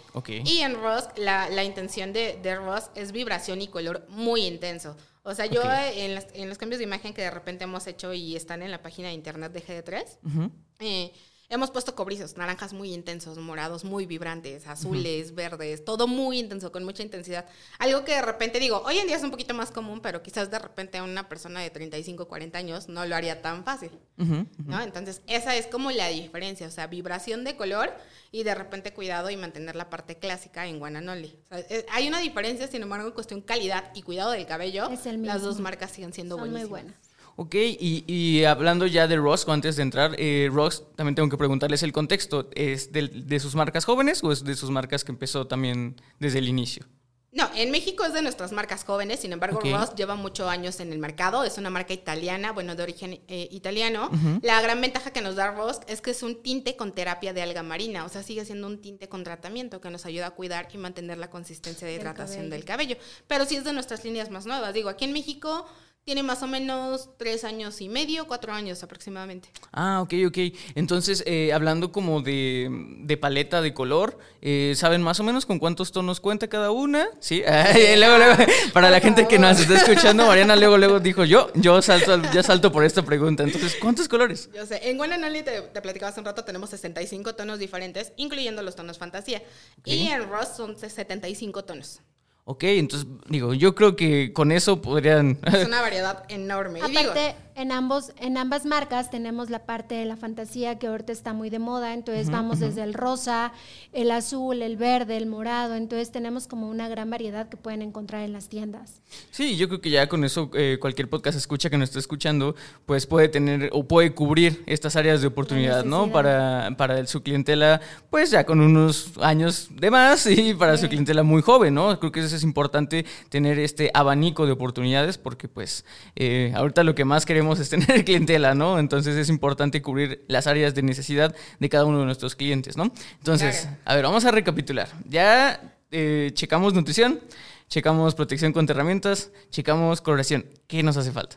Y 0.44 0.58
en 0.58 0.74
Ross, 0.74 1.04
la, 1.16 1.48
la 1.48 1.64
intención 1.64 2.12
de, 2.12 2.38
de 2.42 2.56
Ross 2.56 2.90
es 2.94 3.12
vibración 3.12 3.62
y 3.62 3.68
color 3.68 4.04
muy 4.10 4.44
intenso. 4.44 4.94
O 5.26 5.34
sea, 5.34 5.46
yo 5.46 5.62
en, 5.64 6.22
en, 6.34 6.48
los 6.50 6.58
cambios 6.58 6.78
de 6.78 6.84
imagen 6.84 7.14
que 7.14 7.22
de 7.22 7.30
repente 7.30 7.64
hemos 7.64 7.86
hecho 7.86 8.12
y 8.12 8.36
están 8.36 8.62
en 8.62 8.70
la 8.70 8.82
página 8.82 9.08
de 9.08 9.14
internet 9.14 9.52
de 9.52 9.64
GD3, 9.64 10.50
eh, 10.80 11.12
hemos 11.48 11.70
puesto 11.70 11.94
cobrizos, 11.94 12.36
naranjas 12.36 12.72
muy 12.72 12.92
intensos, 12.92 13.38
morados 13.38 13.84
muy 13.84 14.06
vibrantes, 14.06 14.66
azules, 14.66 15.34
verdes, 15.34 15.84
todo 15.84 16.06
muy 16.06 16.38
intenso, 16.38 16.72
con 16.72 16.84
mucha 16.84 17.02
intensidad. 17.02 17.46
Algo 17.78 18.04
que 18.04 18.12
de 18.12 18.22
repente 18.22 18.58
digo, 18.58 18.82
hoy 18.84 18.98
en 18.98 19.06
día 19.06 19.16
es 19.16 19.22
un 19.22 19.30
poquito 19.30 19.54
más 19.54 19.70
común, 19.70 20.00
pero 20.00 20.22
quizás 20.22 20.50
de 20.50 20.58
repente 20.58 20.98
a 20.98 21.02
una 21.02 21.28
persona 21.28 21.60
de 21.60 21.70
35, 21.70 22.26
40 22.26 22.58
años 22.58 22.88
no 22.88 23.04
lo 23.06 23.16
haría 23.16 23.42
tan 23.42 23.64
fácil. 23.64 23.90
¿no? 24.16 24.80
Entonces, 24.80 25.22
esa 25.26 25.56
es 25.56 25.66
como 25.66 25.90
la 25.90 26.08
diferencia, 26.08 26.66
o 26.66 26.70
sea, 26.70 26.86
vibración 26.86 27.44
de 27.44 27.56
color 27.56 27.92
y 28.30 28.42
de 28.42 28.54
repente 28.54 28.92
cuidado 28.92 29.30
y 29.30 29.36
mantener 29.36 29.76
la 29.76 29.90
parte 29.90 30.18
clásica 30.18 30.66
en 30.66 30.78
Guananoli. 30.78 31.38
Eh, 31.50 31.86
hay 31.92 32.08
una 32.08 32.20
diferencia, 32.20 32.66
sin 32.68 32.82
embargo, 32.82 33.06
en 33.06 33.14
cuestión 33.14 33.40
calidad 33.40 33.90
y 33.94 34.02
cuidado 34.02 34.32
del 34.32 34.46
cabello, 34.46 34.88
las 35.18 35.42
dos 35.42 35.60
marcas 35.60 35.92
siguen 35.92 36.12
siendo 36.12 36.36
Son 36.38 36.50
muy 36.50 36.64
buenas. 36.64 36.96
Ok, 37.36 37.54
y, 37.56 38.44
hablando 38.44 38.86
ya 38.86 39.08
de 39.08 39.16
Ross, 39.16 39.48
antes 39.48 39.76
de 39.76 39.82
entrar, 39.82 40.14
eh, 40.18 40.48
Ross, 40.52 40.84
también 40.94 41.16
tengo 41.16 41.28
que 41.28 41.36
preguntarles 41.36 41.82
el 41.82 41.92
contexto. 41.92 42.48
¿Es 42.54 42.92
de, 42.92 43.40
sus 43.40 43.56
marcas 43.56 43.84
jóvenes 43.84 44.22
o 44.22 44.30
es 44.30 44.44
de 44.44 44.54
sus 44.54 44.70
marcas 44.70 45.02
que 45.02 45.10
empezó 45.10 45.46
también 45.46 46.00
desde 46.20 46.38
el 46.38 46.48
inicio? 46.48 46.86
No, 47.32 47.50
en 47.56 47.72
México 47.72 48.04
es 48.04 48.12
de 48.12 48.22
nuestras 48.22 48.52
marcas 48.52 48.84
jóvenes, 48.84 49.18
sin 49.18 49.32
embargo 49.32 49.58
Ross 49.60 49.96
lleva 49.96 50.14
muchos 50.14 50.48
años 50.48 50.78
en 50.78 50.92
el 50.92 51.00
mercado, 51.00 51.42
es 51.42 51.58
una 51.58 51.68
marca 51.68 51.92
italiana, 51.92 52.52
bueno, 52.52 52.76
de 52.76 52.84
origen 52.84 53.20
eh, 53.26 53.48
italiano. 53.50 54.08
La 54.40 54.62
gran 54.62 54.80
ventaja 54.80 55.10
que 55.10 55.20
nos 55.20 55.34
da 55.34 55.50
Ross 55.50 55.80
es 55.88 56.00
que 56.00 56.12
es 56.12 56.22
un 56.22 56.40
tinte 56.44 56.76
con 56.76 56.92
terapia 56.92 57.32
de 57.32 57.42
alga 57.42 57.64
marina, 57.64 58.04
o 58.04 58.08
sea, 58.08 58.22
sigue 58.22 58.44
siendo 58.44 58.68
un 58.68 58.80
tinte 58.80 59.08
con 59.08 59.24
tratamiento 59.24 59.80
que 59.80 59.90
nos 59.90 60.06
ayuda 60.06 60.28
a 60.28 60.30
cuidar 60.30 60.68
y 60.72 60.78
mantener 60.78 61.18
la 61.18 61.28
consistencia 61.28 61.88
de 61.88 61.94
hidratación 61.94 62.50
del 62.50 62.64
cabello. 62.64 62.96
Pero 63.26 63.46
sí 63.46 63.56
es 63.56 63.64
de 63.64 63.72
nuestras 63.72 64.04
líneas 64.04 64.30
más 64.30 64.46
nuevas. 64.46 64.72
Digo, 64.72 64.88
aquí 64.88 65.04
en 65.04 65.12
México 65.12 65.66
tiene 66.04 66.22
más 66.22 66.42
o 66.42 66.46
menos 66.46 67.08
tres 67.16 67.44
años 67.44 67.80
y 67.80 67.88
medio, 67.88 68.26
cuatro 68.26 68.52
años 68.52 68.82
aproximadamente. 68.82 69.48
Ah, 69.72 70.02
ok, 70.02 70.12
ok. 70.26 70.38
Entonces, 70.74 71.24
eh, 71.26 71.52
hablando 71.54 71.92
como 71.92 72.20
de, 72.20 72.68
de, 73.00 73.16
paleta 73.16 73.62
de 73.62 73.72
color, 73.72 74.18
eh, 74.42 74.74
¿saben 74.76 75.00
más 75.02 75.18
o 75.20 75.24
menos 75.24 75.46
con 75.46 75.58
cuántos 75.58 75.92
tonos 75.92 76.20
cuenta 76.20 76.48
cada 76.48 76.70
una? 76.72 77.08
Sí. 77.20 77.42
luego, 77.96 78.18
luego, 78.18 78.36
para 78.74 78.90
la 78.90 79.00
gente 79.00 79.26
que 79.26 79.38
nos 79.38 79.58
está 79.58 79.76
escuchando, 79.76 80.26
Mariana 80.26 80.56
luego, 80.56 80.76
luego 80.76 81.00
dijo 81.00 81.24
yo, 81.24 81.50
yo 81.54 81.80
salto, 81.80 82.20
ya 82.32 82.42
salto 82.42 82.70
por 82.70 82.84
esta 82.84 83.02
pregunta. 83.02 83.42
Entonces, 83.42 83.74
¿cuántos 83.80 84.06
colores? 84.06 84.50
Yo 84.54 84.66
sé. 84.66 84.90
En 84.90 84.98
Guananoli 84.98 85.42
te, 85.42 85.62
te 85.62 85.80
platicaba 85.80 86.10
hace 86.10 86.20
un 86.20 86.26
rato, 86.26 86.44
tenemos 86.44 86.68
65 86.68 87.34
tonos 87.34 87.58
diferentes, 87.58 88.12
incluyendo 88.16 88.62
los 88.62 88.76
tonos 88.76 88.98
fantasía. 88.98 89.42
Y 89.86 90.08
en 90.08 90.28
Rust 90.28 90.56
son 90.56 90.78
75 90.78 91.64
tonos. 91.64 92.00
Ok, 92.46 92.64
entonces 92.64 93.08
digo, 93.28 93.54
yo 93.54 93.74
creo 93.74 93.96
que 93.96 94.34
con 94.34 94.52
eso 94.52 94.82
podrían... 94.82 95.38
Es 95.46 95.66
una 95.66 95.80
variedad 95.80 96.24
enorme. 96.28 96.80
Aparte, 96.80 97.34
en, 97.54 97.72
ambos, 97.72 98.12
en 98.18 98.36
ambas 98.36 98.66
marcas 98.66 99.10
tenemos 99.10 99.50
la 99.50 99.64
parte 99.64 99.94
de 99.94 100.04
la 100.04 100.16
fantasía 100.16 100.78
que 100.78 100.86
ahorita 100.88 101.12
está 101.12 101.32
muy 101.32 101.50
de 101.50 101.58
moda, 101.58 101.94
entonces 101.94 102.30
vamos 102.30 102.60
desde 102.60 102.82
el 102.82 102.94
rosa, 102.94 103.52
el 103.92 104.10
azul, 104.10 104.62
el 104.62 104.76
verde, 104.76 105.16
el 105.16 105.26
morado, 105.26 105.74
entonces 105.74 106.10
tenemos 106.10 106.46
como 106.46 106.68
una 106.68 106.88
gran 106.88 107.10
variedad 107.10 107.48
que 107.48 107.56
pueden 107.56 107.82
encontrar 107.82 108.22
en 108.22 108.32
las 108.32 108.48
tiendas. 108.48 109.02
Sí, 109.30 109.56
yo 109.56 109.68
creo 109.68 109.80
que 109.80 109.90
ya 109.90 110.08
con 110.08 110.24
eso 110.24 110.50
eh, 110.54 110.78
cualquier 110.80 111.08
podcast 111.08 111.38
escucha 111.38 111.70
que 111.70 111.78
nos 111.78 111.90
esté 111.90 112.00
escuchando, 112.00 112.56
pues 112.86 113.06
puede 113.06 113.28
tener 113.28 113.70
o 113.72 113.84
puede 113.84 114.12
cubrir 114.14 114.62
estas 114.66 114.96
áreas 114.96 115.20
de 115.20 115.28
oportunidad, 115.28 115.84
¿no? 115.84 116.10
Para, 116.10 116.74
para 116.76 117.06
su 117.06 117.22
clientela, 117.22 117.80
pues 118.10 118.30
ya 118.30 118.44
con 118.44 118.60
unos 118.60 119.12
años 119.20 119.68
de 119.70 119.90
más 119.90 120.26
y 120.26 120.54
para 120.54 120.76
su 120.76 120.88
clientela 120.88 121.22
muy 121.22 121.42
joven, 121.42 121.74
¿no? 121.74 121.98
Creo 122.00 122.10
que 122.10 122.20
eso 122.20 122.34
es 122.34 122.42
importante 122.42 123.04
tener 123.28 123.58
este 123.58 123.90
abanico 123.94 124.46
de 124.46 124.52
oportunidades 124.52 125.18
porque 125.18 125.48
pues 125.48 125.84
eh, 126.16 126.52
ahorita 126.56 126.82
lo 126.82 126.94
que 126.94 127.04
más 127.04 127.24
queremos 127.24 127.43
es 127.52 127.68
tener 127.68 128.04
clientela, 128.04 128.54
¿no? 128.54 128.78
Entonces 128.78 129.16
es 129.16 129.28
importante 129.28 129.82
cubrir 129.82 130.24
las 130.28 130.46
áreas 130.46 130.74
de 130.74 130.82
necesidad 130.82 131.34
de 131.58 131.68
cada 131.68 131.84
uno 131.84 132.00
de 132.00 132.06
nuestros 132.06 132.34
clientes, 132.34 132.76
¿no? 132.76 132.92
Entonces, 133.18 133.68
a 133.84 133.94
ver, 133.94 134.04
vamos 134.04 134.24
a 134.24 134.30
recapitular. 134.30 134.88
Ya 135.08 135.74
eh, 135.90 136.30
checamos 136.34 136.74
nutrición, 136.74 137.20
checamos 137.68 138.14
protección 138.14 138.52
contra 138.52 138.74
herramientas, 138.74 139.30
checamos 139.50 140.00
coloración. 140.00 140.46
¿Qué 140.66 140.82
nos 140.82 140.96
hace 140.96 141.12
falta? 141.12 141.36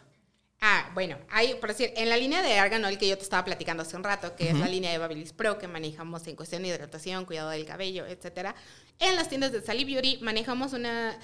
Ah, 0.59 0.89
bueno, 0.95 1.17
hay, 1.29 1.53
por 1.55 1.69
decir, 1.69 1.93
en 1.95 2.09
la 2.09 2.17
línea 2.17 2.41
de 2.41 2.57
Arganol 2.57 2.97
que 2.97 3.07
yo 3.07 3.15
te 3.15 3.23
estaba 3.23 3.45
platicando 3.45 3.83
hace 3.83 3.95
un 3.95 4.03
rato, 4.03 4.35
que 4.35 4.49
es 4.49 4.55
la 4.57 4.67
línea 4.67 4.91
de 4.91 4.97
Babyliss 4.97 5.31
Pro 5.31 5.59
que 5.59 5.67
manejamos 5.67 6.25
en 6.25 6.35
cuestión 6.35 6.63
de 6.63 6.69
hidratación, 6.69 7.25
cuidado 7.25 7.51
del 7.51 7.65
cabello, 7.65 8.07
etcétera. 8.07 8.55
En 8.97 9.15
las 9.15 9.29
tiendas 9.29 9.51
de 9.51 9.61
Sally 9.61 9.85
Beauty 9.85 10.17
manejamos 10.23 10.73
una 10.73 11.15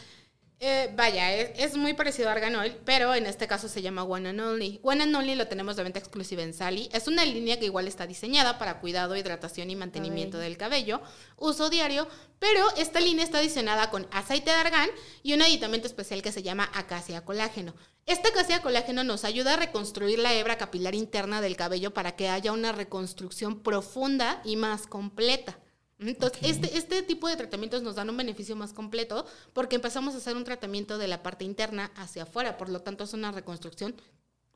eh, 0.66 0.94
vaya, 0.96 1.34
es, 1.34 1.76
muy 1.76 1.94
parecido 1.94 2.30
a 2.30 2.32
Argan 2.32 2.56
Oil, 2.56 2.78
pero 2.86 3.14
en 3.14 3.26
este 3.26 3.48
caso 3.48 3.68
se 3.68 3.82
llama 3.82 4.04
One 4.04 4.30
and 4.30 4.40
Only. 4.40 4.80
One 4.82 5.04
and 5.04 5.14
Only 5.14 5.36
lo 5.36 5.48
tenemos 5.48 5.76
de 5.76 5.84
venta 5.84 6.00
exclusiva 6.00 6.42
en 6.42 6.54
Sally. 6.54 6.88
Es 6.94 7.08
una 7.10 7.26
línea 7.26 7.60
que 7.60 7.66
igual 7.66 7.88
está 7.88 8.08
diseñada 8.08 8.58
para 8.58 8.80
cuidado, 8.80 9.18
hidratación 9.18 9.70
y 9.70 9.76
mantenimiento 9.76 10.38
del 10.38 10.56
cabello, 10.56 11.02
uso 11.36 11.70
diario, 11.70 12.08
pero 12.40 12.66
esta 12.78 13.02
línea 13.02 13.26
está 13.26 13.40
adicionada 13.40 13.90
con 13.90 14.08
aceite 14.12 14.52
de 14.52 14.58
argán 14.58 14.90
y 15.22 15.34
un 15.34 15.42
aditamento 15.42 15.88
especial 15.88 16.22
que 16.22 16.32
se 16.32 16.44
llama 16.44 16.72
acacia 16.74 17.26
colágeno. 17.26 17.74
Este 18.06 18.30
acacia 18.30 18.62
colágeno 18.62 19.04
nos 19.04 19.26
ayuda 19.26 19.56
a 19.56 19.58
reconstruir 19.58 20.20
la 20.20 20.34
hebra 20.34 20.58
capilar 20.58 20.96
interna 20.96 21.42
del 21.42 21.58
cabello 21.58 21.94
para 21.94 22.16
que 22.16 22.30
haya 22.30 22.54
una 22.54 22.72
reconstrucción 22.72 23.62
profunda 23.62 24.42
y 24.46 24.56
más 24.56 24.88
completa. 24.88 25.60
Entonces, 26.00 26.40
este, 26.44 26.78
este 26.78 27.02
tipo 27.04 27.28
de 27.28 27.38
tratamientos 27.38 27.82
nos 27.82 27.96
dan 27.96 28.10
un 28.10 28.18
beneficio 28.18 28.56
más 28.56 28.74
completo 28.74 29.26
porque 29.54 29.76
empezamos 29.76 30.16
a 30.16 30.18
hacer 30.18 30.36
un 30.36 30.44
tratamiento 30.44 30.98
de 30.98 31.08
la 31.08 31.24
parte 31.24 31.46
interna 31.46 31.92
hacia 31.96 32.24
afuera, 32.24 32.58
por 32.58 32.70
lo 32.70 32.82
tanto 32.82 33.04
es 33.04 33.14
una 33.14 33.32
reconstrucción 33.32 33.96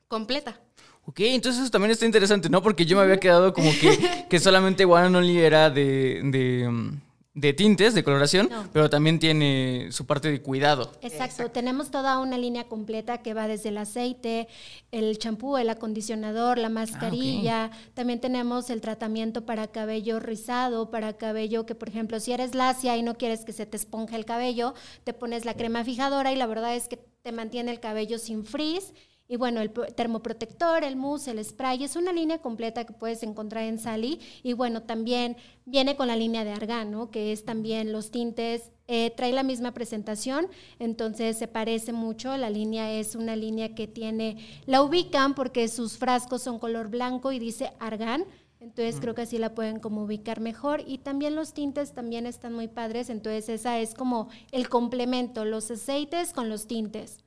completa. 0.08 0.60
Ok, 1.04 1.20
entonces 1.20 1.62
eso 1.62 1.70
también 1.70 1.92
está 1.92 2.04
interesante, 2.04 2.50
¿no? 2.50 2.62
Porque 2.62 2.84
yo 2.84 2.96
me 2.96 3.02
había 3.02 3.18
quedado 3.18 3.54
como 3.54 3.70
que, 3.70 4.26
que 4.28 4.38
solamente 4.40 4.84
One 4.84 5.16
Only 5.16 5.38
era 5.38 5.70
de, 5.70 6.20
de, 6.24 6.68
mm, 6.68 7.00
de 7.34 7.52
tintes, 7.52 7.94
de 7.94 8.02
coloración, 8.02 8.48
pero 8.72 8.90
también 8.90 9.18
tiene 9.18 9.88
su 9.92 10.06
parte 10.06 10.30
de 10.30 10.42
cuidado. 10.42 10.92
Exacto. 11.02 11.50
tenemos 11.50 11.90
toda 11.90 12.18
una 12.18 12.36
línea 12.36 12.64
completa 12.64 13.18
que 13.18 13.34
va 13.34 13.46
desde 13.46 13.68
el 13.68 13.78
aceite, 13.78 14.48
el 14.90 15.18
champú, 15.18 15.56
el 15.56 15.70
acondicionador, 15.70 16.58
la 16.58 16.66
ah, 16.66 16.70
mascarilla, 16.70 17.70
también 17.94 18.20
tenemos 18.20 18.70
el 18.70 18.80
tratamiento 18.80 19.46
para 19.46 19.68
cabello 19.68 20.18
rizado, 20.18 20.90
para 20.90 21.16
cabello 21.16 21.64
que, 21.64 21.74
por 21.74 21.88
ejemplo, 21.88 22.18
si 22.18 22.32
eres 22.32 22.54
lacia 22.54 22.96
y 22.96 23.02
no 23.02 23.16
quieres 23.16 23.44
que 23.44 23.52
se 23.52 23.66
te 23.66 23.76
esponje 23.76 24.16
el 24.16 24.24
cabello, 24.24 24.74
te 25.04 25.12
pones 25.12 25.44
la 25.44 25.54
crema 25.54 25.84
fijadora 25.84 26.32
y 26.32 26.36
la 26.36 26.46
verdad 26.46 26.74
es 26.74 26.88
que 26.88 26.96
te 26.96 27.30
mantiene 27.30 27.70
el 27.70 27.78
cabello 27.78 28.18
sin 28.18 28.44
frizz 28.44 28.92
y 29.30 29.36
bueno, 29.36 29.60
el 29.60 29.70
termoprotector, 29.70 30.84
el 30.84 30.96
mousse, 30.96 31.28
el 31.28 31.44
spray, 31.44 31.84
es 31.84 31.96
una 31.96 32.12
línea 32.12 32.38
completa 32.38 32.84
que 32.84 32.94
puedes 32.94 33.22
encontrar 33.22 33.64
en 33.64 33.78
Sally. 33.78 34.20
Y 34.42 34.54
bueno, 34.54 34.84
también 34.84 35.36
viene 35.66 35.96
con 35.96 36.06
la 36.06 36.16
línea 36.16 36.44
de 36.44 36.52
Argan, 36.52 36.90
¿no? 36.90 37.10
que 37.10 37.30
es 37.32 37.44
también 37.44 37.92
los 37.92 38.10
tintes, 38.10 38.70
eh, 38.86 39.12
trae 39.14 39.32
la 39.32 39.42
misma 39.42 39.74
presentación, 39.74 40.48
entonces 40.78 41.36
se 41.36 41.46
parece 41.46 41.92
mucho. 41.92 42.34
La 42.38 42.48
línea 42.48 42.90
es 42.90 43.14
una 43.14 43.36
línea 43.36 43.74
que 43.74 43.86
tiene, 43.86 44.38
la 44.64 44.80
ubican 44.80 45.34
porque 45.34 45.68
sus 45.68 45.98
frascos 45.98 46.40
son 46.40 46.58
color 46.58 46.88
blanco 46.88 47.30
y 47.30 47.38
dice 47.38 47.72
Argan. 47.80 48.24
Entonces 48.60 48.98
creo 48.98 49.14
que 49.14 49.22
así 49.22 49.36
la 49.36 49.54
pueden 49.54 49.78
como 49.78 50.04
ubicar 50.04 50.40
mejor. 50.40 50.82
Y 50.86 50.98
también 50.98 51.34
los 51.36 51.52
tintes 51.52 51.92
también 51.92 52.24
están 52.24 52.54
muy 52.54 52.66
padres. 52.66 53.10
Entonces 53.10 53.50
esa 53.50 53.78
es 53.78 53.92
como 53.94 54.30
el 54.52 54.70
complemento, 54.70 55.44
los 55.44 55.70
aceites 55.70 56.32
con 56.32 56.48
los 56.48 56.66
tintes. 56.66 57.18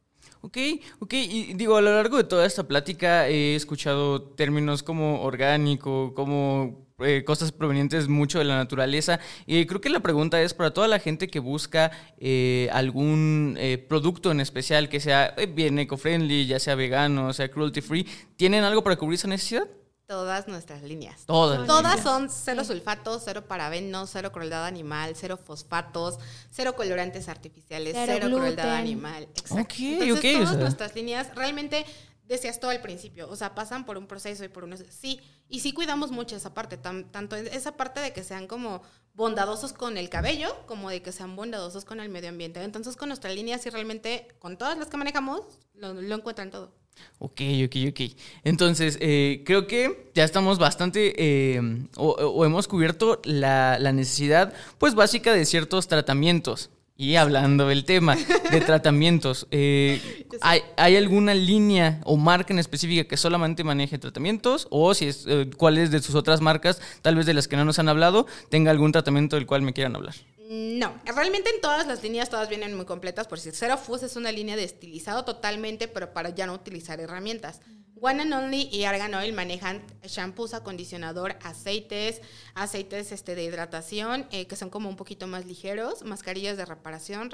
Ok, 0.44 0.58
ok, 1.00 1.14
y 1.14 1.54
digo, 1.54 1.78
a 1.78 1.82
lo 1.82 1.94
largo 1.94 2.18
de 2.18 2.24
toda 2.24 2.48
esta 2.48 2.68
plática 2.68 3.28
he 3.30 3.56
escuchado 3.56 4.24
términos 4.24 4.82
como 4.82 5.22
orgánico, 5.22 6.16
como 6.16 6.88
eh, 7.00 7.24
cosas 7.24 7.52
provenientes 7.52 8.08
mucho 8.08 8.40
de 8.40 8.46
la 8.46 8.56
naturaleza. 8.56 9.20
Y 9.46 9.66
creo 9.68 9.82
que 9.82 9.90
la 9.90 10.00
pregunta 10.00 10.42
es 10.42 10.56
para 10.56 10.74
toda 10.74 10.88
la 10.88 10.98
gente 10.98 11.28
que 11.28 11.40
busca 11.40 11.92
eh, 12.18 12.70
algún 12.74 13.56
eh, 13.60 13.78
producto 13.78 14.32
en 14.32 14.40
especial 14.40 14.90
que 14.90 15.00
sea 15.00 15.36
bien 15.54 15.78
eco-friendly, 15.78 16.48
ya 16.48 16.60
sea 16.60 16.74
vegano, 16.74 17.34
sea 17.34 17.52
cruelty 17.52 17.82
free, 17.82 18.08
¿tienen 18.36 18.64
algo 18.64 18.84
para 18.84 18.96
cubrir 18.96 19.18
esa 19.20 19.28
necesidad? 19.28 19.68
Todas 20.12 20.50
nuestras 20.50 20.84
líneas. 20.84 21.26
Todas. 21.26 21.66
Todas 21.66 22.04
son 22.04 22.30
cero 22.30 22.66
sulfatos, 22.66 23.22
cero 23.24 23.46
parabenos, 23.48 24.10
cero 24.12 24.30
crueldad 24.34 24.66
animal, 24.66 25.14
cero 25.16 25.40
fosfatos, 25.42 26.20
cero 26.52 26.76
colorantes 26.76 27.30
artificiales, 27.30 27.96
cero, 27.98 28.28
crueldad 28.30 28.76
animal. 28.76 29.30
Exacto. 29.38 29.74
Entonces, 29.80 30.34
todas 30.34 30.58
nuestras 30.58 30.96
líneas 30.96 31.34
realmente 31.34 31.86
decías 32.26 32.60
todo 32.60 32.72
al 32.72 32.82
principio, 32.82 33.30
o 33.30 33.38
sea, 33.38 33.56
pasan 33.56 33.86
por 33.86 33.98
un 33.98 34.06
proceso 34.06 34.44
y 34.44 34.50
por 34.50 34.66
un... 34.66 34.78
Sí, 34.90 35.22
y 35.48 35.62
sí 35.62 35.72
cuidamos 35.72 36.12
mucho 36.12 36.36
esa 36.36 36.54
parte, 36.54 36.76
tanto 36.76 37.38
esa 37.38 37.78
parte 37.78 38.02
de 38.02 38.12
que 38.12 38.26
sean 38.26 38.48
como 38.48 38.82
bondadosos 39.14 39.74
con 39.74 39.98
el 39.98 40.10
cabello, 40.10 40.56
como 40.66 40.90
de 40.90 41.02
que 41.02 41.12
sean 41.12 41.36
bondadosos 41.36 41.86
con 41.86 42.00
el 42.00 42.10
medio 42.10 42.30
ambiente. 42.30 42.64
Entonces, 42.64 42.96
con 42.96 43.10
nuestra 43.10 43.32
línea, 43.32 43.58
sí 43.58 43.70
realmente, 43.70 44.28
con 44.40 44.58
todas 44.58 44.78
las 44.78 44.88
que 44.88 44.98
manejamos, 44.98 45.42
lo, 45.76 46.16
encuentran 46.16 46.52
todo. 46.52 46.72
Ok, 47.20 47.42
ok, 47.66 47.76
ok. 47.90 48.02
Entonces, 48.44 48.98
eh, 49.02 49.44
creo 49.46 49.68
que 49.68 50.12
ya 50.14 50.24
estamos 50.24 50.60
bastante, 50.60 51.14
eh, 51.18 51.62
o, 51.98 52.46
hemos 52.46 52.68
cubierto 52.68 53.22
la, 53.24 53.80
necesidad, 53.94 54.54
pues 54.78 54.96
básica 54.96 55.34
de 55.34 55.46
ciertos 55.46 55.88
tratamientos. 55.88 56.70
Y 57.02 57.16
hablando 57.16 57.68
del 57.68 57.84
tema 57.84 58.16
de 58.16 58.62
tratamientos, 58.66 59.48
eh, 59.50 60.28
¿hay, 60.42 60.96
alguna 60.96 61.34
línea 61.34 62.00
o 62.04 62.16
marca 62.16 62.54
en 62.54 62.60
específica 62.60 63.08
que 63.08 63.18
solamente 63.18 63.64
maneje 63.64 63.98
tratamientos? 63.98 64.68
O 64.70 64.94
si 64.94 65.08
es, 65.08 65.26
cuáles 65.58 65.90
de 65.90 66.00
sus 66.00 66.14
otras 66.14 66.42
marcas, 66.42 66.80
tal 67.02 67.16
vez 67.16 67.26
de 67.26 67.34
las 67.34 67.48
que 67.48 67.56
no 67.56 67.66
nos 67.66 67.80
han 67.80 67.90
hablado, 67.90 68.28
tenga 68.50 68.70
algún 68.70 68.92
tratamiento 68.92 69.36
del 69.36 69.48
cual 69.48 69.64
me 69.64 69.74
quieran 69.74 69.96
hablar? 69.96 70.14
No, 70.48 70.94
realmente 71.04 71.50
en 71.50 71.60
todas 71.60 71.88
las 71.88 72.04
líneas 72.04 72.30
todas 72.30 72.50
vienen 72.50 72.76
muy 72.76 72.86
completas, 72.86 73.26
por 73.26 73.40
si 73.40 73.50
Zero 73.50 73.80
Fuzz 73.80 74.04
es 74.04 74.16
una 74.16 74.32
línea 74.32 74.56
de 74.56 74.64
estilizado 74.64 75.26
totalmente, 75.26 75.88
pero 75.88 76.14
para 76.14 76.30
ya 76.30 76.46
no 76.46 76.54
utilizar 76.54 77.00
herramientas. 77.00 77.62
One 78.04 78.24
and 78.24 78.34
Only 78.34 78.68
y 78.72 78.86
Argan 78.86 79.14
Oil 79.14 79.32
manejan 79.32 79.86
shampoos, 80.04 80.56
acondicionador, 80.56 81.38
aceites, 81.44 82.20
aceites 82.56 83.12
este, 83.12 83.36
de 83.36 83.44
hidratación, 83.44 84.28
eh, 84.32 84.48
que 84.48 84.56
son 84.56 84.72
como 84.72 84.90
un 84.90 84.96
poquito 84.96 85.28
más 85.28 85.46
ligeros, 85.46 86.02
mascarillas 86.04 86.58
de 86.58 86.66
reparación, 86.66 87.30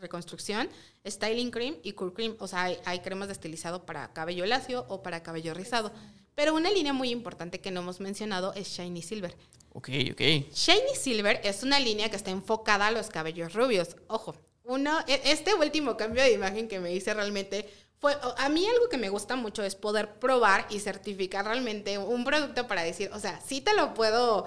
reconstrucción, 0.00 0.68
styling 1.04 1.50
cream 1.50 1.74
y 1.82 1.92
cool 1.94 2.14
cream. 2.14 2.36
O 2.38 2.46
sea, 2.46 2.62
hay, 2.62 2.78
hay 2.84 3.00
cremas 3.00 3.26
de 3.26 3.32
estilizado 3.32 3.84
para 3.84 4.12
cabello 4.12 4.46
lacio 4.46 4.86
o 4.88 5.02
para 5.02 5.24
cabello 5.24 5.54
rizado. 5.54 5.90
Pero 6.36 6.54
una 6.54 6.70
línea 6.70 6.92
muy 6.92 7.10
importante 7.10 7.60
que 7.60 7.72
no 7.72 7.80
hemos 7.80 7.98
mencionado 7.98 8.54
es 8.54 8.68
Shiny 8.68 9.02
Silver. 9.02 9.36
Ok, 9.70 9.88
ok. 10.12 10.20
Shiny 10.54 10.94
Silver 11.00 11.40
es 11.42 11.64
una 11.64 11.80
línea 11.80 12.10
que 12.10 12.16
está 12.16 12.30
enfocada 12.30 12.86
a 12.86 12.90
los 12.92 13.08
cabellos 13.08 13.54
rubios. 13.54 13.96
Ojo, 14.06 14.36
uno, 14.62 15.00
e, 15.08 15.20
este 15.24 15.52
último 15.54 15.96
cambio 15.96 16.22
de 16.22 16.32
imagen 16.32 16.68
que 16.68 16.78
me 16.78 16.94
hice 16.94 17.12
realmente 17.12 17.68
a 18.08 18.48
mí 18.48 18.66
algo 18.66 18.88
que 18.88 18.98
me 18.98 19.08
gusta 19.08 19.36
mucho 19.36 19.62
es 19.62 19.74
poder 19.74 20.14
probar 20.14 20.66
y 20.70 20.80
certificar 20.80 21.44
realmente 21.44 21.98
un 21.98 22.24
producto 22.24 22.66
para 22.66 22.82
decir, 22.82 23.10
o 23.12 23.18
sea, 23.18 23.40
sí 23.40 23.60
te 23.60 23.74
lo 23.74 23.94
puedo 23.94 24.46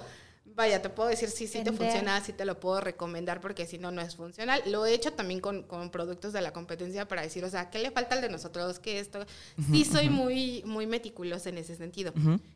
vaya, 0.55 0.81
te 0.81 0.89
puedo 0.89 1.09
decir 1.09 1.29
si 1.29 1.47
sí 1.47 1.63
te 1.63 1.71
funciona, 1.71 2.21
si 2.21 2.31
te 2.33 2.45
lo 2.45 2.59
puedo 2.59 2.79
recomendar, 2.79 3.41
porque 3.41 3.65
si 3.65 3.77
no, 3.77 3.91
no 3.91 4.01
es 4.01 4.15
funcional. 4.15 4.63
Lo 4.65 4.85
he 4.85 4.93
hecho 4.93 5.13
también 5.13 5.41
con, 5.41 5.63
con 5.63 5.89
productos 5.91 6.33
de 6.33 6.41
la 6.41 6.53
competencia 6.53 7.07
para 7.07 7.21
decir, 7.21 7.43
o 7.43 7.49
sea, 7.49 7.69
¿qué 7.69 7.79
le 7.79 7.91
falta 7.91 8.15
al 8.15 8.21
de 8.21 8.29
nosotros? 8.29 8.79
Que 8.79 8.99
esto. 8.99 9.25
Sí, 9.69 9.83
soy 9.85 10.09
muy, 10.09 10.63
muy 10.65 10.87
meticulosa 10.87 11.49
en 11.49 11.57
ese 11.57 11.75
sentido. 11.75 12.13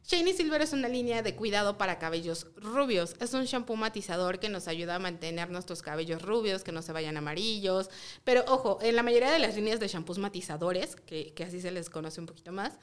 Shiny 0.08 0.34
Silver 0.34 0.62
es 0.62 0.74
una 0.74 0.88
línea 0.88 1.22
de 1.22 1.36
cuidado 1.36 1.78
para 1.78 2.00
cabellos 2.00 2.48
rubios. 2.56 3.16
Es 3.20 3.34
un 3.34 3.44
shampoo 3.46 3.76
matizador 3.76 4.40
que 4.40 4.50
nos 4.50 4.68
ayuda 4.68 4.96
a 4.96 5.00
mantener 5.00 5.50
nuestros 5.50 5.82
cabellos 5.82 6.22
rubios, 6.22 6.64
que 6.64 6.72
no 6.72 6.82
se 6.82 6.94
vayan 6.94 7.18
amarillos. 7.18 7.90
Pero 8.24 8.46
ojo, 8.48 8.80
en 8.82 8.96
la 8.96 9.04
mayoría 9.04 9.32
de 9.32 9.40
las 9.40 9.56
líneas 9.56 9.80
de 9.80 9.88
shampoos 9.88 10.18
matizadores, 10.18 10.96
que, 10.96 11.34
que 11.34 11.44
así 11.44 11.60
se 11.60 11.72
les 11.72 11.90
conoce 11.90 12.22
un 12.22 12.28
poquito 12.28 12.52
más, 12.52 12.78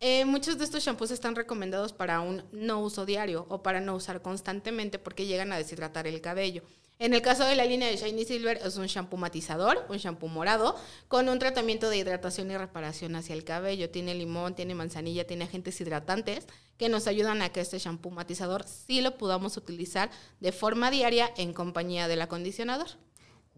eh, 0.00 0.24
muchos 0.24 0.58
de 0.58 0.64
estos 0.64 0.84
shampoos 0.84 1.10
están 1.10 1.34
recomendados 1.34 1.92
para 1.92 2.20
un 2.20 2.44
no 2.52 2.80
uso 2.80 3.06
diario 3.06 3.46
o 3.48 3.62
para 3.62 3.80
no 3.80 3.94
usar 3.94 4.22
constantemente 4.22 4.98
porque 4.98 5.26
llegan 5.26 5.52
a 5.52 5.56
deshidratar 5.56 6.06
el 6.06 6.20
cabello. 6.20 6.62
En 6.98 7.12
el 7.12 7.20
caso 7.20 7.44
de 7.44 7.56
la 7.56 7.66
línea 7.66 7.88
de 7.88 7.96
Shiny 7.96 8.24
Silver 8.24 8.58
es 8.64 8.76
un 8.76 8.86
shampoo 8.86 9.18
matizador, 9.18 9.84
un 9.90 9.98
shampoo 9.98 10.28
morado, 10.28 10.76
con 11.08 11.28
un 11.28 11.38
tratamiento 11.38 11.90
de 11.90 11.98
hidratación 11.98 12.50
y 12.50 12.56
reparación 12.56 13.16
hacia 13.16 13.34
el 13.34 13.44
cabello. 13.44 13.90
Tiene 13.90 14.14
limón, 14.14 14.54
tiene 14.54 14.74
manzanilla, 14.74 15.26
tiene 15.26 15.44
agentes 15.44 15.78
hidratantes 15.78 16.46
que 16.78 16.88
nos 16.88 17.06
ayudan 17.06 17.42
a 17.42 17.50
que 17.50 17.60
este 17.60 17.78
shampoo 17.78 18.10
matizador 18.10 18.64
sí 18.66 19.02
lo 19.02 19.18
podamos 19.18 19.58
utilizar 19.58 20.10
de 20.40 20.52
forma 20.52 20.90
diaria 20.90 21.30
en 21.36 21.52
compañía 21.52 22.08
del 22.08 22.22
acondicionador. 22.22 22.88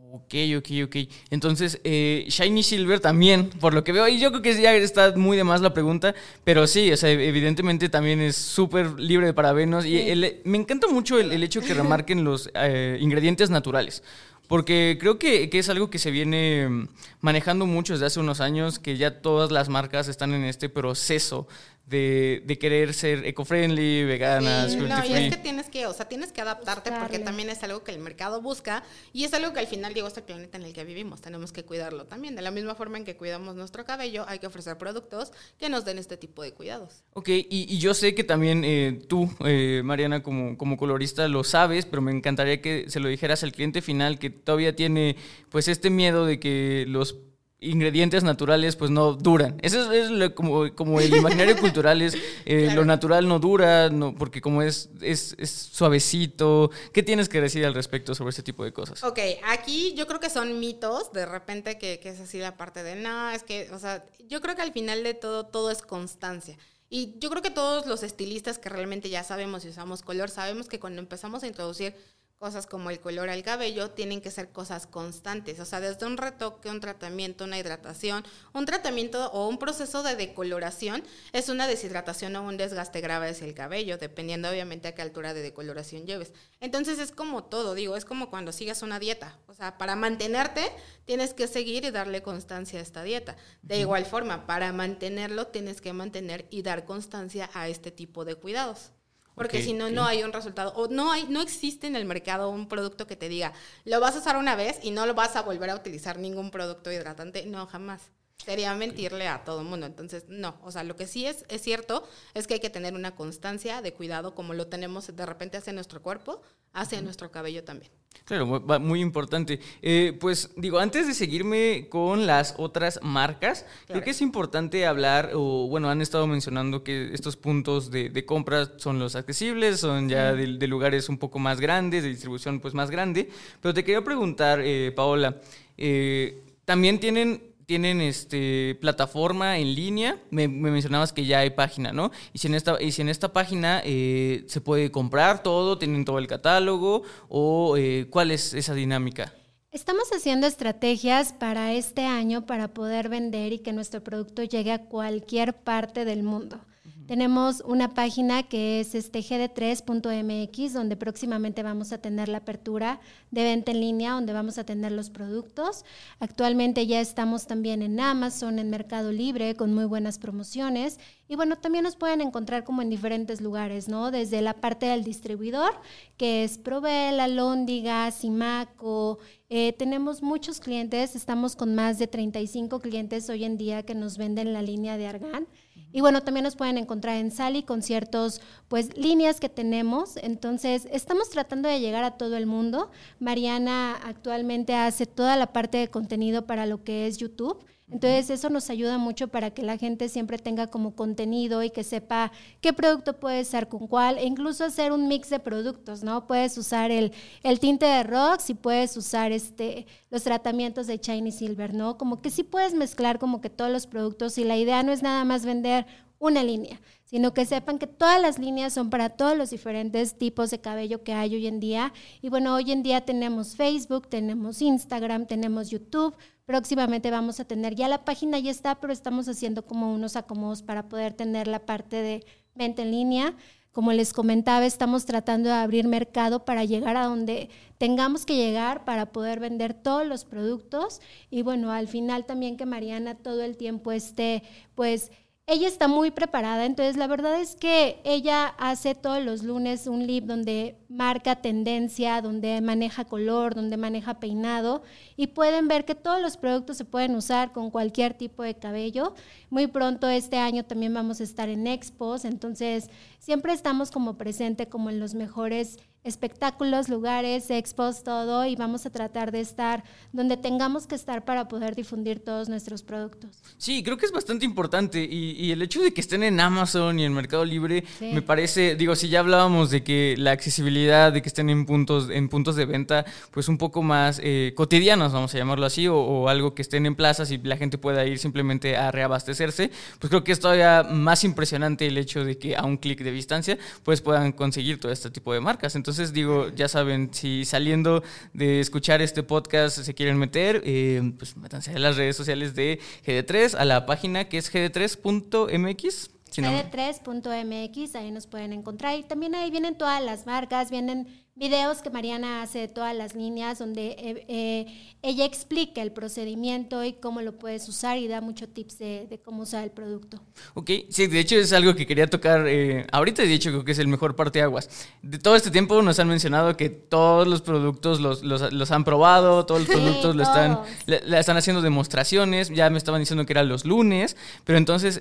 Ok, 0.00 0.34
ok, 0.56 0.68
ok. 0.84 0.96
Entonces, 1.30 1.80
eh, 1.84 2.24
Shiny 2.28 2.62
Silver 2.62 3.00
también, 3.00 3.50
por 3.50 3.74
lo 3.74 3.84
que 3.84 3.92
veo, 3.92 4.08
y 4.08 4.18
yo 4.18 4.30
creo 4.30 4.42
que 4.42 4.60
ya 4.60 4.74
está 4.74 5.14
muy 5.16 5.36
de 5.36 5.44
más 5.44 5.60
la 5.60 5.74
pregunta, 5.74 6.14
pero 6.44 6.66
sí, 6.66 6.90
o 6.92 6.96
sea, 6.96 7.10
evidentemente 7.10 7.88
también 7.88 8.20
es 8.20 8.36
súper 8.36 8.98
libre 8.98 9.26
de 9.26 9.34
parabenos 9.34 9.84
y 9.84 9.98
el- 9.98 10.40
me 10.44 10.56
encanta 10.58 10.86
mucho 10.88 11.18
el, 11.18 11.32
el 11.32 11.42
hecho 11.42 11.60
que 11.60 11.74
remarquen 11.74 12.24
los 12.24 12.50
eh, 12.54 12.96
ingredientes 13.00 13.50
naturales. 13.50 14.02
Porque 14.46 14.96
creo 14.98 15.18
que, 15.18 15.50
que 15.50 15.58
es 15.58 15.68
algo 15.68 15.90
que 15.90 15.98
se 15.98 16.10
viene 16.10 16.86
manejando 17.20 17.66
mucho 17.66 17.92
desde 17.92 18.06
hace 18.06 18.18
unos 18.20 18.40
años, 18.40 18.78
que 18.78 18.96
ya 18.96 19.20
todas 19.20 19.50
las 19.50 19.68
marcas 19.68 20.08
están 20.08 20.32
en 20.32 20.44
este 20.44 20.70
proceso 20.70 21.46
de, 21.88 22.42
de 22.44 22.58
querer 22.58 22.92
ser 22.92 23.24
eco-friendly, 23.24 24.04
veganas, 24.04 24.72
Sí, 24.72 24.76
no, 24.78 25.04
y 25.04 25.12
es 25.12 25.34
que 25.34 25.40
tienes 25.40 25.68
que, 25.70 25.86
o 25.86 25.94
sea, 25.94 26.06
tienes 26.06 26.32
que 26.32 26.40
adaptarte 26.42 26.92
porque 26.92 27.18
también 27.18 27.48
es 27.48 27.62
algo 27.62 27.82
que 27.82 27.92
el 27.92 27.98
mercado 27.98 28.42
busca 28.42 28.82
y 29.12 29.24
es 29.24 29.32
algo 29.32 29.52
que 29.52 29.60
al 29.60 29.66
final, 29.66 29.94
digo, 29.94 30.06
es 30.06 30.16
el 30.16 30.24
planeta 30.24 30.58
en 30.58 30.64
el 30.64 30.72
que 30.74 30.84
vivimos, 30.84 31.20
tenemos 31.22 31.52
que 31.52 31.64
cuidarlo 31.64 32.04
también. 32.04 32.36
De 32.36 32.42
la 32.42 32.50
misma 32.50 32.74
forma 32.74 32.98
en 32.98 33.04
que 33.04 33.16
cuidamos 33.16 33.54
nuestro 33.54 33.84
cabello, 33.84 34.24
hay 34.28 34.38
que 34.38 34.46
ofrecer 34.46 34.76
productos 34.76 35.32
que 35.58 35.68
nos 35.70 35.84
den 35.84 35.98
este 35.98 36.16
tipo 36.16 36.42
de 36.42 36.52
cuidados. 36.52 37.02
Ok, 37.14 37.28
y, 37.30 37.46
y 37.48 37.78
yo 37.78 37.94
sé 37.94 38.14
que 38.14 38.24
también 38.24 38.64
eh, 38.64 39.00
tú, 39.08 39.30
eh, 39.44 39.80
Mariana, 39.82 40.22
como, 40.22 40.58
como 40.58 40.76
colorista, 40.76 41.26
lo 41.28 41.42
sabes, 41.42 41.86
pero 41.86 42.02
me 42.02 42.12
encantaría 42.12 42.60
que 42.60 42.84
se 42.88 43.00
lo 43.00 43.08
dijeras 43.08 43.42
al 43.42 43.52
cliente 43.52 43.80
final 43.80 44.18
que 44.18 44.30
todavía 44.30 44.76
tiene 44.76 45.16
pues 45.48 45.68
este 45.68 45.88
miedo 45.88 46.26
de 46.26 46.38
que 46.38 46.84
los 46.86 47.16
ingredientes 47.60 48.22
naturales 48.22 48.76
pues 48.76 48.90
no 48.90 49.14
duran. 49.14 49.58
Eso 49.62 49.92
es, 49.92 50.04
es 50.04 50.10
lo- 50.10 50.34
como, 50.34 50.72
como 50.74 51.00
el 51.00 51.14
imaginario 51.16 51.56
cultural 51.60 52.00
es 52.02 52.14
eh, 52.44 52.64
Claro. 52.66 52.80
lo 52.80 52.84
natural 52.84 53.26
no 53.28 53.38
dura, 53.40 53.90
no, 53.90 54.14
porque 54.14 54.40
como 54.40 54.62
es, 54.62 54.90
es, 55.00 55.34
es 55.38 55.50
suavecito. 55.50 56.70
¿Qué 56.92 57.02
tienes 57.02 57.28
que 57.28 57.40
decir 57.40 57.66
al 57.66 57.74
respecto 57.74 58.14
sobre 58.14 58.30
este 58.30 58.42
tipo 58.42 58.64
de 58.64 58.72
cosas? 58.72 59.02
Ok, 59.02 59.18
aquí 59.46 59.94
yo 59.96 60.06
creo 60.06 60.20
que 60.20 60.30
son 60.30 60.60
mitos, 60.60 61.12
de 61.12 61.26
repente 61.26 61.78
que, 61.78 61.98
que 62.00 62.10
es 62.10 62.20
así 62.20 62.38
la 62.38 62.56
parte 62.56 62.82
de, 62.82 62.94
no, 62.96 63.30
es 63.30 63.42
que, 63.42 63.68
o 63.72 63.78
sea, 63.78 64.04
yo 64.28 64.40
creo 64.40 64.54
que 64.54 64.62
al 64.62 64.72
final 64.72 65.02
de 65.02 65.14
todo, 65.14 65.46
todo 65.46 65.70
es 65.70 65.82
constancia. 65.82 66.56
Y 66.90 67.14
yo 67.18 67.28
creo 67.28 67.42
que 67.42 67.50
todos 67.50 67.86
los 67.86 68.02
estilistas 68.02 68.58
que 68.58 68.68
realmente 68.68 69.10
ya 69.10 69.22
sabemos 69.24 69.64
y 69.64 69.68
usamos 69.68 70.02
color, 70.02 70.30
sabemos 70.30 70.68
que 70.68 70.78
cuando 70.80 71.00
empezamos 71.00 71.42
a 71.42 71.46
introducir 71.46 71.94
cosas 72.38 72.66
como 72.66 72.90
el 72.90 73.00
color 73.00 73.28
al 73.28 73.42
cabello, 73.42 73.90
tienen 73.90 74.20
que 74.20 74.30
ser 74.30 74.50
cosas 74.50 74.86
constantes. 74.86 75.58
O 75.60 75.64
sea, 75.64 75.80
desde 75.80 76.06
un 76.06 76.16
retoque, 76.16 76.70
un 76.70 76.80
tratamiento, 76.80 77.44
una 77.44 77.58
hidratación, 77.58 78.24
un 78.52 78.64
tratamiento 78.64 79.30
o 79.32 79.48
un 79.48 79.58
proceso 79.58 80.02
de 80.02 80.14
decoloración 80.14 81.02
es 81.32 81.48
una 81.48 81.66
deshidratación 81.66 82.36
o 82.36 82.42
un 82.42 82.56
desgaste 82.56 83.00
grave 83.00 83.30
hacia 83.30 83.46
el 83.46 83.54
cabello, 83.54 83.98
dependiendo 83.98 84.48
obviamente 84.48 84.88
a 84.88 84.94
qué 84.94 85.02
altura 85.02 85.34
de 85.34 85.42
decoloración 85.42 86.06
lleves. 86.06 86.32
Entonces 86.60 86.98
es 87.00 87.10
como 87.10 87.44
todo, 87.44 87.74
digo, 87.74 87.96
es 87.96 88.04
como 88.04 88.30
cuando 88.30 88.52
sigues 88.52 88.82
una 88.82 89.00
dieta. 89.00 89.36
O 89.46 89.54
sea, 89.54 89.76
para 89.76 89.96
mantenerte 89.96 90.70
tienes 91.04 91.34
que 91.34 91.48
seguir 91.48 91.84
y 91.84 91.90
darle 91.90 92.22
constancia 92.22 92.78
a 92.78 92.82
esta 92.82 93.02
dieta. 93.02 93.36
De 93.62 93.80
igual 93.80 94.06
forma, 94.06 94.46
para 94.46 94.72
mantenerlo 94.72 95.48
tienes 95.48 95.80
que 95.80 95.92
mantener 95.92 96.46
y 96.50 96.62
dar 96.62 96.84
constancia 96.84 97.50
a 97.52 97.68
este 97.68 97.90
tipo 97.90 98.24
de 98.24 98.36
cuidados. 98.36 98.92
Porque 99.38 99.62
si 99.62 99.72
no, 99.72 99.88
no 99.90 100.04
hay 100.04 100.22
un 100.22 100.32
resultado. 100.32 100.72
O 100.74 100.88
no 100.88 101.12
hay, 101.12 101.26
no 101.28 101.40
existe 101.40 101.86
en 101.86 101.96
el 101.96 102.04
mercado 102.04 102.50
un 102.50 102.68
producto 102.68 103.06
que 103.06 103.16
te 103.16 103.28
diga, 103.28 103.52
lo 103.84 104.00
vas 104.00 104.14
a 104.16 104.18
usar 104.18 104.36
una 104.36 104.56
vez 104.56 104.78
y 104.82 104.90
no 104.90 105.06
lo 105.06 105.14
vas 105.14 105.36
a 105.36 105.42
volver 105.42 105.70
a 105.70 105.76
utilizar 105.76 106.18
ningún 106.18 106.50
producto 106.50 106.92
hidratante. 106.92 107.46
No, 107.46 107.66
jamás. 107.66 108.10
Sería 108.44 108.74
mentirle 108.74 109.28
a 109.28 109.44
todo 109.44 109.60
el 109.60 109.66
mundo. 109.66 109.84
Entonces, 109.86 110.24
no. 110.28 110.56
O 110.62 110.70
sea, 110.70 110.84
lo 110.84 110.96
que 110.96 111.06
sí 111.06 111.26
es, 111.26 111.44
es 111.48 111.60
cierto 111.60 112.08
es 112.34 112.46
que 112.46 112.54
hay 112.54 112.60
que 112.60 112.70
tener 112.70 112.94
una 112.94 113.14
constancia 113.14 113.82
de 113.82 113.92
cuidado 113.92 114.34
como 114.34 114.54
lo 114.54 114.68
tenemos 114.68 115.14
de 115.14 115.26
repente 115.26 115.56
hacia 115.58 115.72
nuestro 115.72 116.00
cuerpo, 116.02 116.40
hacia 116.72 117.02
nuestro 117.02 117.30
cabello 117.30 117.64
también. 117.64 117.90
Claro, 118.24 118.46
muy 118.80 119.00
importante. 119.00 119.58
Eh, 119.82 120.16
pues 120.20 120.50
digo, 120.56 120.78
antes 120.78 121.06
de 121.06 121.14
seguirme 121.14 121.88
con 121.90 122.26
las 122.26 122.54
otras 122.58 123.00
marcas, 123.02 123.62
creo 123.62 123.86
Claro. 123.86 124.02
que 124.04 124.10
es 124.10 124.20
importante 124.22 124.86
hablar, 124.86 125.32
o 125.34 125.66
bueno, 125.68 125.90
han 125.90 126.00
estado 126.00 126.26
mencionando 126.26 126.84
que 126.84 127.12
estos 127.12 127.36
puntos 127.36 127.90
de, 127.90 128.08
de 128.08 128.24
compra 128.24 128.78
son 128.78 128.98
los 128.98 129.14
accesibles, 129.14 129.80
son 129.80 130.08
ya 130.08 130.32
de, 130.32 130.46
de 130.58 130.66
lugares 130.68 131.08
un 131.08 131.18
poco 131.18 131.38
más 131.38 131.60
grandes, 131.60 132.02
de 132.02 132.08
distribución 132.10 132.60
pues 132.60 132.72
más 132.74 132.90
grande, 132.90 133.28
pero 133.60 133.74
te 133.74 133.84
quería 133.84 134.02
preguntar, 134.02 134.60
eh, 134.62 134.92
Paola, 134.94 135.36
eh, 135.76 136.40
¿también 136.64 137.00
tienen... 137.00 137.42
Tienen 137.68 138.00
este 138.00 138.78
plataforma 138.80 139.58
en 139.58 139.74
línea. 139.74 140.18
Me, 140.30 140.48
me 140.48 140.70
mencionabas 140.70 141.12
que 141.12 141.26
ya 141.26 141.40
hay 141.40 141.50
página, 141.50 141.92
¿no? 141.92 142.10
Y 142.32 142.38
si 142.38 142.46
en 142.46 142.54
esta, 142.54 142.80
y 142.80 142.92
si 142.92 143.02
en 143.02 143.10
esta 143.10 143.30
página 143.34 143.82
eh, 143.84 144.44
se 144.46 144.62
puede 144.62 144.90
comprar 144.90 145.42
todo, 145.42 145.76
tienen 145.76 146.06
todo 146.06 146.18
el 146.18 146.26
catálogo, 146.26 147.02
o 147.28 147.76
eh, 147.76 148.06
cuál 148.08 148.30
es 148.30 148.54
esa 148.54 148.72
dinámica. 148.72 149.34
Estamos 149.70 150.08
haciendo 150.16 150.46
estrategias 150.46 151.34
para 151.34 151.74
este 151.74 152.06
año 152.06 152.46
para 152.46 152.68
poder 152.68 153.10
vender 153.10 153.52
y 153.52 153.58
que 153.58 153.74
nuestro 153.74 154.02
producto 154.02 154.42
llegue 154.44 154.72
a 154.72 154.86
cualquier 154.86 155.52
parte 155.52 156.06
del 156.06 156.22
mundo. 156.22 156.60
Tenemos 157.08 157.62
una 157.64 157.94
página 157.94 158.42
que 158.42 158.80
es 158.80 158.94
este 158.94 159.20
gd3.mx, 159.20 160.74
donde 160.74 160.94
próximamente 160.94 161.62
vamos 161.62 161.90
a 161.92 162.02
tener 162.02 162.28
la 162.28 162.38
apertura 162.38 163.00
de 163.30 163.44
venta 163.44 163.70
en 163.70 163.80
línea, 163.80 164.12
donde 164.12 164.34
vamos 164.34 164.58
a 164.58 164.64
tener 164.64 164.92
los 164.92 165.08
productos. 165.08 165.86
Actualmente 166.20 166.86
ya 166.86 167.00
estamos 167.00 167.46
también 167.46 167.80
en 167.80 167.98
Amazon, 167.98 168.58
en 168.58 168.68
Mercado 168.68 169.10
Libre, 169.10 169.56
con 169.56 169.72
muy 169.72 169.86
buenas 169.86 170.18
promociones. 170.18 171.00
Y 171.28 171.36
bueno, 171.36 171.56
también 171.56 171.84
nos 171.84 171.96
pueden 171.96 172.20
encontrar 172.20 172.64
como 172.64 172.82
en 172.82 172.90
diferentes 172.90 173.40
lugares, 173.40 173.88
¿no? 173.88 174.10
Desde 174.10 174.42
la 174.42 174.52
parte 174.52 174.84
del 174.84 175.02
distribuidor, 175.02 175.72
que 176.18 176.44
es 176.44 176.58
Provel, 176.58 177.20
Alóndiga, 177.20 178.10
Simaco. 178.10 179.18
Eh, 179.48 179.72
tenemos 179.72 180.22
muchos 180.22 180.60
clientes, 180.60 181.16
estamos 181.16 181.56
con 181.56 181.74
más 181.74 181.98
de 181.98 182.06
35 182.06 182.80
clientes 182.80 183.30
hoy 183.30 183.44
en 183.44 183.56
día 183.56 183.82
que 183.82 183.94
nos 183.94 184.18
venden 184.18 184.52
la 184.52 184.60
línea 184.60 184.98
de 184.98 185.06
Argan. 185.06 185.48
Y 185.92 186.00
bueno, 186.00 186.22
también 186.22 186.44
nos 186.44 186.56
pueden 186.56 186.76
encontrar 186.76 187.16
en 187.16 187.30
Sally 187.30 187.62
con 187.62 187.82
ciertos, 187.82 188.40
pues, 188.68 188.96
líneas 188.96 189.40
que 189.40 189.48
tenemos. 189.48 190.16
Entonces, 190.18 190.86
estamos 190.92 191.30
tratando 191.30 191.68
de 191.68 191.80
llegar 191.80 192.04
a 192.04 192.18
todo 192.18 192.36
el 192.36 192.46
mundo. 192.46 192.90
Mariana 193.18 193.94
actualmente 194.04 194.74
hace 194.74 195.06
toda 195.06 195.36
la 195.36 195.52
parte 195.52 195.78
de 195.78 195.88
contenido 195.88 196.46
para 196.46 196.66
lo 196.66 196.84
que 196.84 197.06
es 197.06 197.16
YouTube. 197.16 197.64
Entonces 197.90 198.28
eso 198.28 198.50
nos 198.50 198.68
ayuda 198.68 198.98
mucho 198.98 199.28
para 199.28 199.50
que 199.50 199.62
la 199.62 199.78
gente 199.78 200.10
siempre 200.10 200.38
tenga 200.38 200.66
como 200.66 200.94
contenido 200.94 201.62
y 201.62 201.70
que 201.70 201.84
sepa 201.84 202.32
qué 202.60 202.74
producto 202.74 203.18
puede 203.18 203.40
usar 203.40 203.68
con 203.68 203.86
cuál, 203.86 204.18
e 204.18 204.26
incluso 204.26 204.64
hacer 204.64 204.92
un 204.92 205.08
mix 205.08 205.30
de 205.30 205.38
productos, 205.38 206.02
¿no? 206.02 206.26
Puedes 206.26 206.58
usar 206.58 206.90
el, 206.90 207.12
el 207.42 207.60
tinte 207.60 207.86
de 207.86 208.02
Rox 208.02 208.50
y 208.50 208.54
puedes 208.54 208.96
usar 208.96 209.32
este, 209.32 209.86
los 210.10 210.22
tratamientos 210.22 210.86
de 210.86 210.98
Shiny 210.98 211.32
Silver, 211.32 211.72
¿no? 211.72 211.96
Como 211.96 212.20
que 212.20 212.30
sí 212.30 212.42
puedes 212.42 212.74
mezclar 212.74 213.18
como 213.18 213.40
que 213.40 213.48
todos 213.48 213.70
los 213.70 213.86
productos 213.86 214.36
y 214.36 214.44
la 214.44 214.58
idea 214.58 214.82
no 214.82 214.92
es 214.92 215.02
nada 215.02 215.24
más 215.24 215.46
vender 215.46 215.86
una 216.18 216.42
línea, 216.42 216.80
sino 217.04 217.32
que 217.32 217.46
sepan 217.46 217.78
que 217.78 217.86
todas 217.86 218.20
las 218.20 218.38
líneas 218.38 218.72
son 218.72 218.90
para 218.90 219.10
todos 219.10 219.36
los 219.36 219.50
diferentes 219.50 220.18
tipos 220.18 220.50
de 220.50 220.60
cabello 220.60 221.02
que 221.04 221.12
hay 221.12 221.34
hoy 221.34 221.46
en 221.46 221.60
día. 221.60 221.92
Y 222.20 222.28
bueno, 222.28 222.54
hoy 222.54 222.72
en 222.72 222.82
día 222.82 223.04
tenemos 223.04 223.56
Facebook, 223.56 224.08
tenemos 224.08 224.60
Instagram, 224.60 225.26
tenemos 225.26 225.70
YouTube. 225.70 226.14
Próximamente 226.48 227.10
vamos 227.10 227.40
a 227.40 227.44
tener, 227.44 227.74
ya 227.74 227.88
la 227.88 228.06
página 228.06 228.38
ya 228.38 228.50
está, 228.50 228.80
pero 228.80 228.90
estamos 228.90 229.28
haciendo 229.28 229.66
como 229.66 229.92
unos 229.92 230.16
acomodos 230.16 230.62
para 230.62 230.88
poder 230.88 231.12
tener 231.12 231.46
la 231.46 231.66
parte 231.66 231.96
de 231.96 232.24
venta 232.54 232.80
en 232.80 232.90
línea. 232.90 233.36
Como 233.70 233.92
les 233.92 234.14
comentaba, 234.14 234.64
estamos 234.64 235.04
tratando 235.04 235.50
de 235.50 235.56
abrir 235.56 235.86
mercado 235.86 236.46
para 236.46 236.64
llegar 236.64 236.96
a 236.96 237.04
donde 237.04 237.50
tengamos 237.76 238.24
que 238.24 238.34
llegar 238.34 238.86
para 238.86 239.12
poder 239.12 239.40
vender 239.40 239.74
todos 239.74 240.06
los 240.06 240.24
productos. 240.24 241.02
Y 241.28 241.42
bueno, 241.42 241.70
al 241.70 241.86
final 241.86 242.24
también 242.24 242.56
que 242.56 242.64
Mariana 242.64 243.14
todo 243.14 243.42
el 243.42 243.58
tiempo 243.58 243.92
esté, 243.92 244.42
pues, 244.74 245.12
ella 245.50 245.66
está 245.66 245.88
muy 245.88 246.10
preparada, 246.10 246.66
entonces 246.66 246.98
la 246.98 247.06
verdad 247.06 247.40
es 247.40 247.56
que 247.56 248.02
ella 248.04 248.48
hace 248.58 248.94
todos 248.94 249.24
los 249.24 249.42
lunes 249.42 249.86
un 249.86 250.06
live 250.06 250.26
donde 250.26 250.76
marca 250.90 251.36
tendencia, 251.36 252.20
donde 252.20 252.60
maneja 252.60 253.06
color, 253.06 253.54
donde 253.54 253.78
maneja 253.78 254.20
peinado 254.20 254.82
y 255.16 255.28
pueden 255.28 255.66
ver 255.66 255.86
que 255.86 255.94
todos 255.94 256.20
los 256.20 256.36
productos 256.36 256.76
se 256.76 256.84
pueden 256.84 257.16
usar 257.16 257.52
con 257.52 257.70
cualquier 257.70 258.12
tipo 258.12 258.42
de 258.42 258.56
cabello. 258.56 259.14
Muy 259.48 259.68
pronto 259.68 260.06
este 260.06 260.36
año 260.36 260.66
también 260.66 260.92
vamos 260.92 261.18
a 261.20 261.24
estar 261.24 261.48
en 261.48 261.66
expos, 261.66 262.26
entonces 262.26 262.90
siempre 263.18 263.54
estamos 263.54 263.90
como 263.90 264.18
presente 264.18 264.68
como 264.68 264.90
en 264.90 265.00
los 265.00 265.14
mejores 265.14 265.78
espectáculos, 266.04 266.88
lugares, 266.88 267.50
expos, 267.50 268.02
todo, 268.02 268.46
y 268.46 268.56
vamos 268.56 268.86
a 268.86 268.90
tratar 268.90 269.32
de 269.32 269.40
estar 269.40 269.84
donde 270.12 270.36
tengamos 270.36 270.86
que 270.86 270.94
estar 270.94 271.24
para 271.24 271.48
poder 271.48 271.74
difundir 271.74 272.20
todos 272.20 272.48
nuestros 272.48 272.82
productos. 272.82 273.42
Sí, 273.58 273.82
creo 273.82 273.96
que 273.96 274.06
es 274.06 274.12
bastante 274.12 274.44
importante 274.44 275.04
y, 275.04 275.48
el 275.52 275.62
hecho 275.62 275.80
de 275.80 275.92
que 275.92 276.00
estén 276.00 276.22
en 276.22 276.40
Amazon 276.40 276.98
y 277.00 277.04
en 277.04 277.12
Mercado 277.12 277.44
Libre 277.44 277.84
me 278.00 278.22
parece, 278.22 278.76
digo, 278.76 278.94
si 278.96 279.08
ya 279.08 279.20
hablábamos 279.20 279.70
de 279.70 279.82
que 279.82 280.14
la 280.18 280.32
accesibilidad, 280.32 281.12
de 281.12 281.22
que 281.22 281.28
estén 281.28 281.50
en 281.50 281.66
puntos, 281.66 282.10
en 282.10 282.28
puntos 282.28 282.56
de 282.56 282.66
venta, 282.66 283.04
pues 283.30 283.48
un 283.48 283.58
poco 283.58 283.82
más 283.82 284.20
eh, 284.22 284.52
cotidianos, 284.54 285.12
vamos 285.12 285.34
a 285.34 285.38
llamarlo 285.38 285.66
así, 285.66 285.88
o, 285.88 286.28
algo 286.28 286.54
que 286.54 286.62
estén 286.62 286.86
en 286.86 286.94
plazas 286.94 287.30
y 287.30 287.38
la 287.38 287.56
gente 287.56 287.78
pueda 287.78 288.04
ir 288.06 288.18
simplemente 288.18 288.76
a 288.76 288.90
reabastecerse, 288.90 289.70
pues 289.98 290.10
creo 290.10 290.24
que 290.24 290.32
es 290.32 290.40
todavía 290.40 290.82
más 290.82 291.24
impresionante 291.24 291.86
el 291.86 291.96
hecho 291.96 292.24
de 292.24 292.38
que 292.38 292.56
a 292.56 292.64
un 292.64 292.76
clic 292.76 293.00
de 293.00 293.12
distancia 293.12 293.58
pues 293.82 294.00
puedan 294.00 294.32
conseguir 294.32 294.78
todo 294.78 294.92
este 294.92 295.10
tipo 295.10 295.32
de 295.32 295.40
marcas. 295.40 295.74
Entonces, 295.74 295.87
entonces, 295.88 296.12
digo, 296.12 296.50
ya 296.50 296.68
saben, 296.68 297.14
si 297.14 297.46
saliendo 297.46 298.02
de 298.34 298.60
escuchar 298.60 299.00
este 299.00 299.22
podcast 299.22 299.78
se 299.78 299.94
quieren 299.94 300.18
meter, 300.18 300.60
eh, 300.66 301.14
pues 301.16 301.34
métanse 301.34 301.70
a 301.70 301.78
las 301.78 301.96
redes 301.96 302.14
sociales 302.14 302.54
de 302.54 302.78
GD3, 303.06 303.54
a 303.54 303.64
la 303.64 303.86
página 303.86 304.28
que 304.28 304.36
es 304.36 304.52
gd3.mx. 304.52 306.10
gd3.mx, 306.30 307.94
ahí 307.94 308.10
nos 308.10 308.26
pueden 308.26 308.52
encontrar. 308.52 308.98
Y 308.98 309.04
también 309.04 309.34
ahí 309.34 309.50
vienen 309.50 309.78
todas 309.78 310.04
las 310.04 310.26
marcas, 310.26 310.70
vienen 310.70 311.08
videos 311.38 311.82
que 311.82 311.90
Mariana 311.90 312.42
hace 312.42 312.58
de 312.58 312.68
todas 312.68 312.94
las 312.96 313.14
líneas 313.14 313.58
donde 313.58 313.88
eh, 313.98 314.24
eh, 314.28 314.66
ella 315.02 315.24
explica 315.24 315.80
el 315.82 315.92
procedimiento 315.92 316.84
y 316.84 316.94
cómo 316.94 317.22
lo 317.22 317.38
puedes 317.38 317.68
usar 317.68 317.96
y 317.96 318.08
da 318.08 318.20
muchos 318.20 318.48
tips 318.52 318.78
de, 318.78 319.20
cómo 319.24 319.42
usar 319.42 319.62
el 319.62 319.70
producto. 319.70 320.20
Ok, 320.54 320.70
sí, 320.90 321.06
de 321.06 321.20
hecho 321.20 321.36
es 321.36 321.52
algo 321.52 321.74
que 321.76 321.86
quería 321.86 322.08
tocar 322.08 322.46
eh, 322.48 322.86
ahorita, 322.90 323.22
de 323.22 323.32
hecho 323.32 323.50
creo 323.50 323.64
que 323.64 323.72
es 323.72 323.78
el 323.78 323.86
mejor 323.86 324.16
parte 324.16 324.40
de 324.40 324.44
aguas. 324.44 324.68
De 325.02 325.18
todo 325.18 325.36
este 325.36 325.50
tiempo 325.50 325.80
nos 325.82 325.98
han 326.00 326.08
mencionado 326.08 326.56
que 326.56 326.70
todos 326.70 327.28
los 327.28 327.40
productos 327.42 328.00
los, 328.00 328.22
los, 328.24 328.70
han 328.72 328.84
probado, 328.84 329.46
todos 329.46 329.60
los 329.60 329.70
productos 329.70 330.16
lo 330.16 330.22
están, 330.24 330.58
le, 330.86 331.18
están 331.18 331.36
haciendo 331.36 331.62
demostraciones, 331.62 332.48
ya 332.50 332.68
me 332.68 332.78
estaban 332.78 333.00
diciendo 333.00 333.24
que 333.24 333.32
eran 333.32 333.48
los 333.48 333.64
lunes, 333.64 334.16
pero 334.44 334.58
entonces 334.58 334.98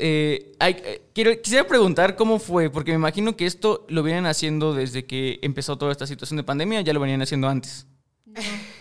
hay, 0.60 0.84
quiero, 1.14 1.42
quisiera 1.42 1.66
preguntar 1.66 2.16
cómo 2.16 2.38
fue, 2.38 2.70
porque 2.70 2.92
me 2.92 2.98
imagino 2.98 3.36
que 3.36 3.48
esto 3.48 3.86
lo 3.90 4.04
vienen 4.04 4.28
haciendo 4.28 4.76
desde 4.76 5.06
que 5.06 5.40
empezó 5.42 5.78
toda 5.78 5.92
esta 5.92 6.06
situación 6.06 6.27
de 6.36 6.44
pandemia 6.44 6.82
ya 6.82 6.94
lo 6.94 7.00
venían 7.00 7.22
haciendo 7.22 7.48
antes? 7.48 7.88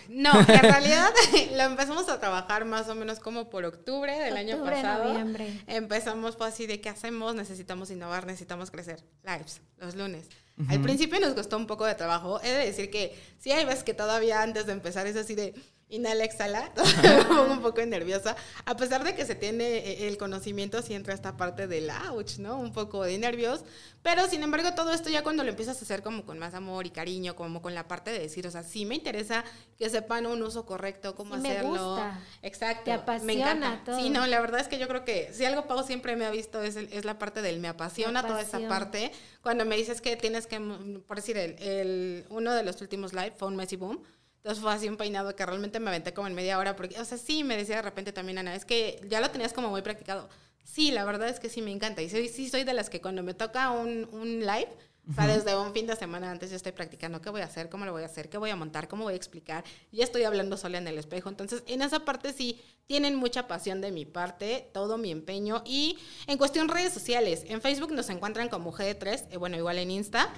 No, 0.09 0.39
en 0.39 0.47
realidad 0.47 1.11
lo 1.55 1.63
empezamos 1.63 2.09
a 2.09 2.19
trabajar 2.19 2.65
más 2.65 2.89
o 2.89 2.95
menos 2.95 3.19
como 3.19 3.49
por 3.49 3.65
octubre 3.65 4.17
del 4.19 4.37
año 4.37 4.63
pasado. 4.63 5.05
Noviembre. 5.05 5.61
Empezamos 5.67 6.35
pues 6.35 6.53
así 6.53 6.65
de 6.67 6.81
qué 6.81 6.89
hacemos, 6.89 7.35
necesitamos 7.35 7.91
innovar, 7.91 8.25
necesitamos 8.25 8.71
crecer. 8.71 9.03
Lives, 9.23 9.61
los 9.77 9.95
lunes. 9.95 10.27
Al 10.69 10.81
principio 10.81 11.19
nos 11.19 11.35
costó 11.35 11.55
un 11.55 11.67
poco 11.67 11.85
de 11.85 11.93
trabajo. 11.93 12.41
He 12.41 12.49
de 12.49 12.65
decir 12.65 12.89
que 12.89 13.15
sí 13.37 13.51
hay 13.51 13.63
veces 13.65 13.83
que 13.83 13.93
todavía 13.93 14.41
antes 14.41 14.65
de 14.65 14.71
empezar 14.71 15.05
es 15.05 15.15
así 15.15 15.35
de 15.35 15.53
inhala, 15.89 16.25
exhala, 16.25 16.71
un 17.49 17.61
poco 17.61 17.85
nerviosa, 17.85 18.35
a 18.65 18.75
pesar 18.75 19.03
de 19.03 19.15
que 19.15 19.25
se 19.25 19.35
tiene 19.35 19.77
eh, 19.77 20.07
el 20.07 20.17
conocimiento, 20.17 20.81
sí 20.81 20.93
entra 20.93 21.13
esta 21.13 21.37
parte 21.37 21.67
del 21.67 21.89
ouch, 21.89 22.37
¿no? 22.39 22.59
Un 22.59 22.73
poco 22.73 23.03
de 23.03 23.17
nervios, 23.17 23.63
pero 24.01 24.27
sin 24.27 24.43
embargo 24.43 24.73
todo 24.73 24.91
esto 24.91 25.09
ya 25.09 25.23
cuando 25.23 25.43
lo 25.43 25.49
empiezas 25.49 25.79
a 25.79 25.85
hacer 25.85 26.03
como 26.03 26.25
con 26.25 26.39
más 26.39 26.53
amor 26.53 26.85
y 26.85 26.89
cariño, 26.89 27.35
como 27.35 27.61
con 27.61 27.73
la 27.73 27.87
parte 27.87 28.11
de 28.11 28.19
decir, 28.19 28.45
o 28.47 28.51
sea, 28.51 28.63
sí 28.63 28.85
me 28.85 28.95
interesa 28.95 29.45
que 29.77 29.89
sepan 29.89 30.25
un 30.25 30.43
uso 30.43 30.65
correcto, 30.65 31.15
cómo 31.15 31.35
hacerlo. 31.35 31.71
Me 31.71 31.79
gusta. 31.79 32.19
Exacto. 32.41 32.83
Te 32.85 32.91
apasiona 32.91 33.25
me 33.25 33.33
encanta. 33.41 33.97
Sí, 33.97 34.09
no, 34.09 34.27
la 34.27 34.41
verdad 34.41 34.59
es 34.59 34.67
que 34.67 34.79
yo 34.79 34.87
creo 34.89 35.05
que 35.05 35.31
si 35.33 35.45
algo 35.45 35.67
Pau 35.67 35.85
siempre 35.85 36.15
me 36.17 36.25
ha 36.25 36.31
visto 36.31 36.61
es, 36.61 36.75
es 36.75 37.05
la 37.05 37.17
parte 37.17 37.41
del 37.41 37.59
me 37.59 37.69
apasiona 37.69 38.25
toda 38.25 38.41
esa 38.41 38.59
parte. 38.67 39.11
Cuando 39.41 39.63
me 39.63 39.77
dices 39.77 40.01
que 40.01 40.17
tienes 40.17 40.47
que, 40.47 40.59
por 41.07 41.17
decir, 41.17 41.37
el, 41.37 41.55
el 41.59 42.25
uno 42.29 42.53
de 42.53 42.63
los 42.63 42.81
últimos 42.81 43.13
live 43.13 43.33
fue 43.37 43.47
un 43.47 43.55
Messi 43.55 43.77
Boom 43.77 44.03
entonces 44.37 44.61
fue 44.61 44.71
así 44.73 44.87
un 44.87 44.97
peinado 44.97 45.35
que 45.35 45.45
realmente 45.45 45.79
me 45.79 45.89
aventé 45.89 46.13
como 46.13 46.27
en 46.27 46.35
media 46.35 46.57
hora, 46.57 46.75
porque, 46.75 46.99
o 46.99 47.05
sea, 47.05 47.17
sí, 47.17 47.43
me 47.43 47.57
decía 47.57 47.77
de 47.77 47.81
repente 47.81 48.13
también 48.13 48.37
Ana, 48.37 48.55
es 48.55 48.65
que 48.65 49.01
ya 49.09 49.19
lo 49.19 49.29
tenías 49.29 49.53
como 49.53 49.69
muy 49.69 49.81
practicado. 49.81 50.29
Sí, 50.63 50.91
la 50.91 51.05
verdad 51.05 51.29
es 51.29 51.39
que 51.39 51.49
sí 51.49 51.61
me 51.61 51.71
encanta. 51.71 52.01
Y 52.01 52.09
soy, 52.09 52.27
sí 52.27 52.49
soy 52.49 52.63
de 52.63 52.73
las 52.73 52.89
que 52.89 53.01
cuando 53.01 53.23
me 53.23 53.33
toca 53.33 53.71
un, 53.71 54.07
un 54.11 54.39
live, 54.41 54.69
o 55.09 55.13
sea, 55.13 55.25
desde 55.25 55.55
un 55.55 55.73
fin 55.73 55.87
de 55.87 55.95
semana 55.95 56.29
antes 56.29 56.49
yo 56.49 56.57
estoy 56.57 56.73
practicando 56.73 57.21
qué 57.21 57.29
voy 57.29 57.39
a 57.39 57.45
hacer, 57.45 57.69
cómo 57.69 57.85
lo 57.85 57.93
voy 57.93 58.03
a 58.03 58.07
hacer, 58.07 58.29
qué 58.29 58.37
voy 58.37 58.49
a 58.49 58.57
montar, 58.57 58.89
cómo 58.89 59.03
voy 59.05 59.13
a 59.13 59.15
explicar. 59.15 59.63
Ya 59.91 60.03
estoy 60.03 60.23
hablando 60.23 60.57
sola 60.57 60.77
en 60.77 60.87
el 60.87 60.97
espejo. 60.97 61.29
Entonces, 61.29 61.63
en 61.67 61.81
esa 61.81 62.01
parte 62.01 62.33
sí 62.33 62.61
tienen 62.87 63.15
mucha 63.15 63.47
pasión 63.47 63.79
de 63.79 63.91
mi 63.91 64.05
parte, 64.05 64.69
todo 64.73 64.97
mi 64.97 65.11
empeño. 65.11 65.63
Y 65.65 65.97
en 66.27 66.37
cuestión 66.37 66.67
redes 66.67 66.93
sociales, 66.93 67.45
en 67.47 67.61
Facebook 67.61 67.93
nos 67.93 68.09
encuentran 68.09 68.49
como 68.49 68.73
G3, 68.73 69.27
eh, 69.31 69.37
bueno, 69.37 69.55
igual 69.55 69.77
en 69.77 69.91
Insta. 69.91 70.33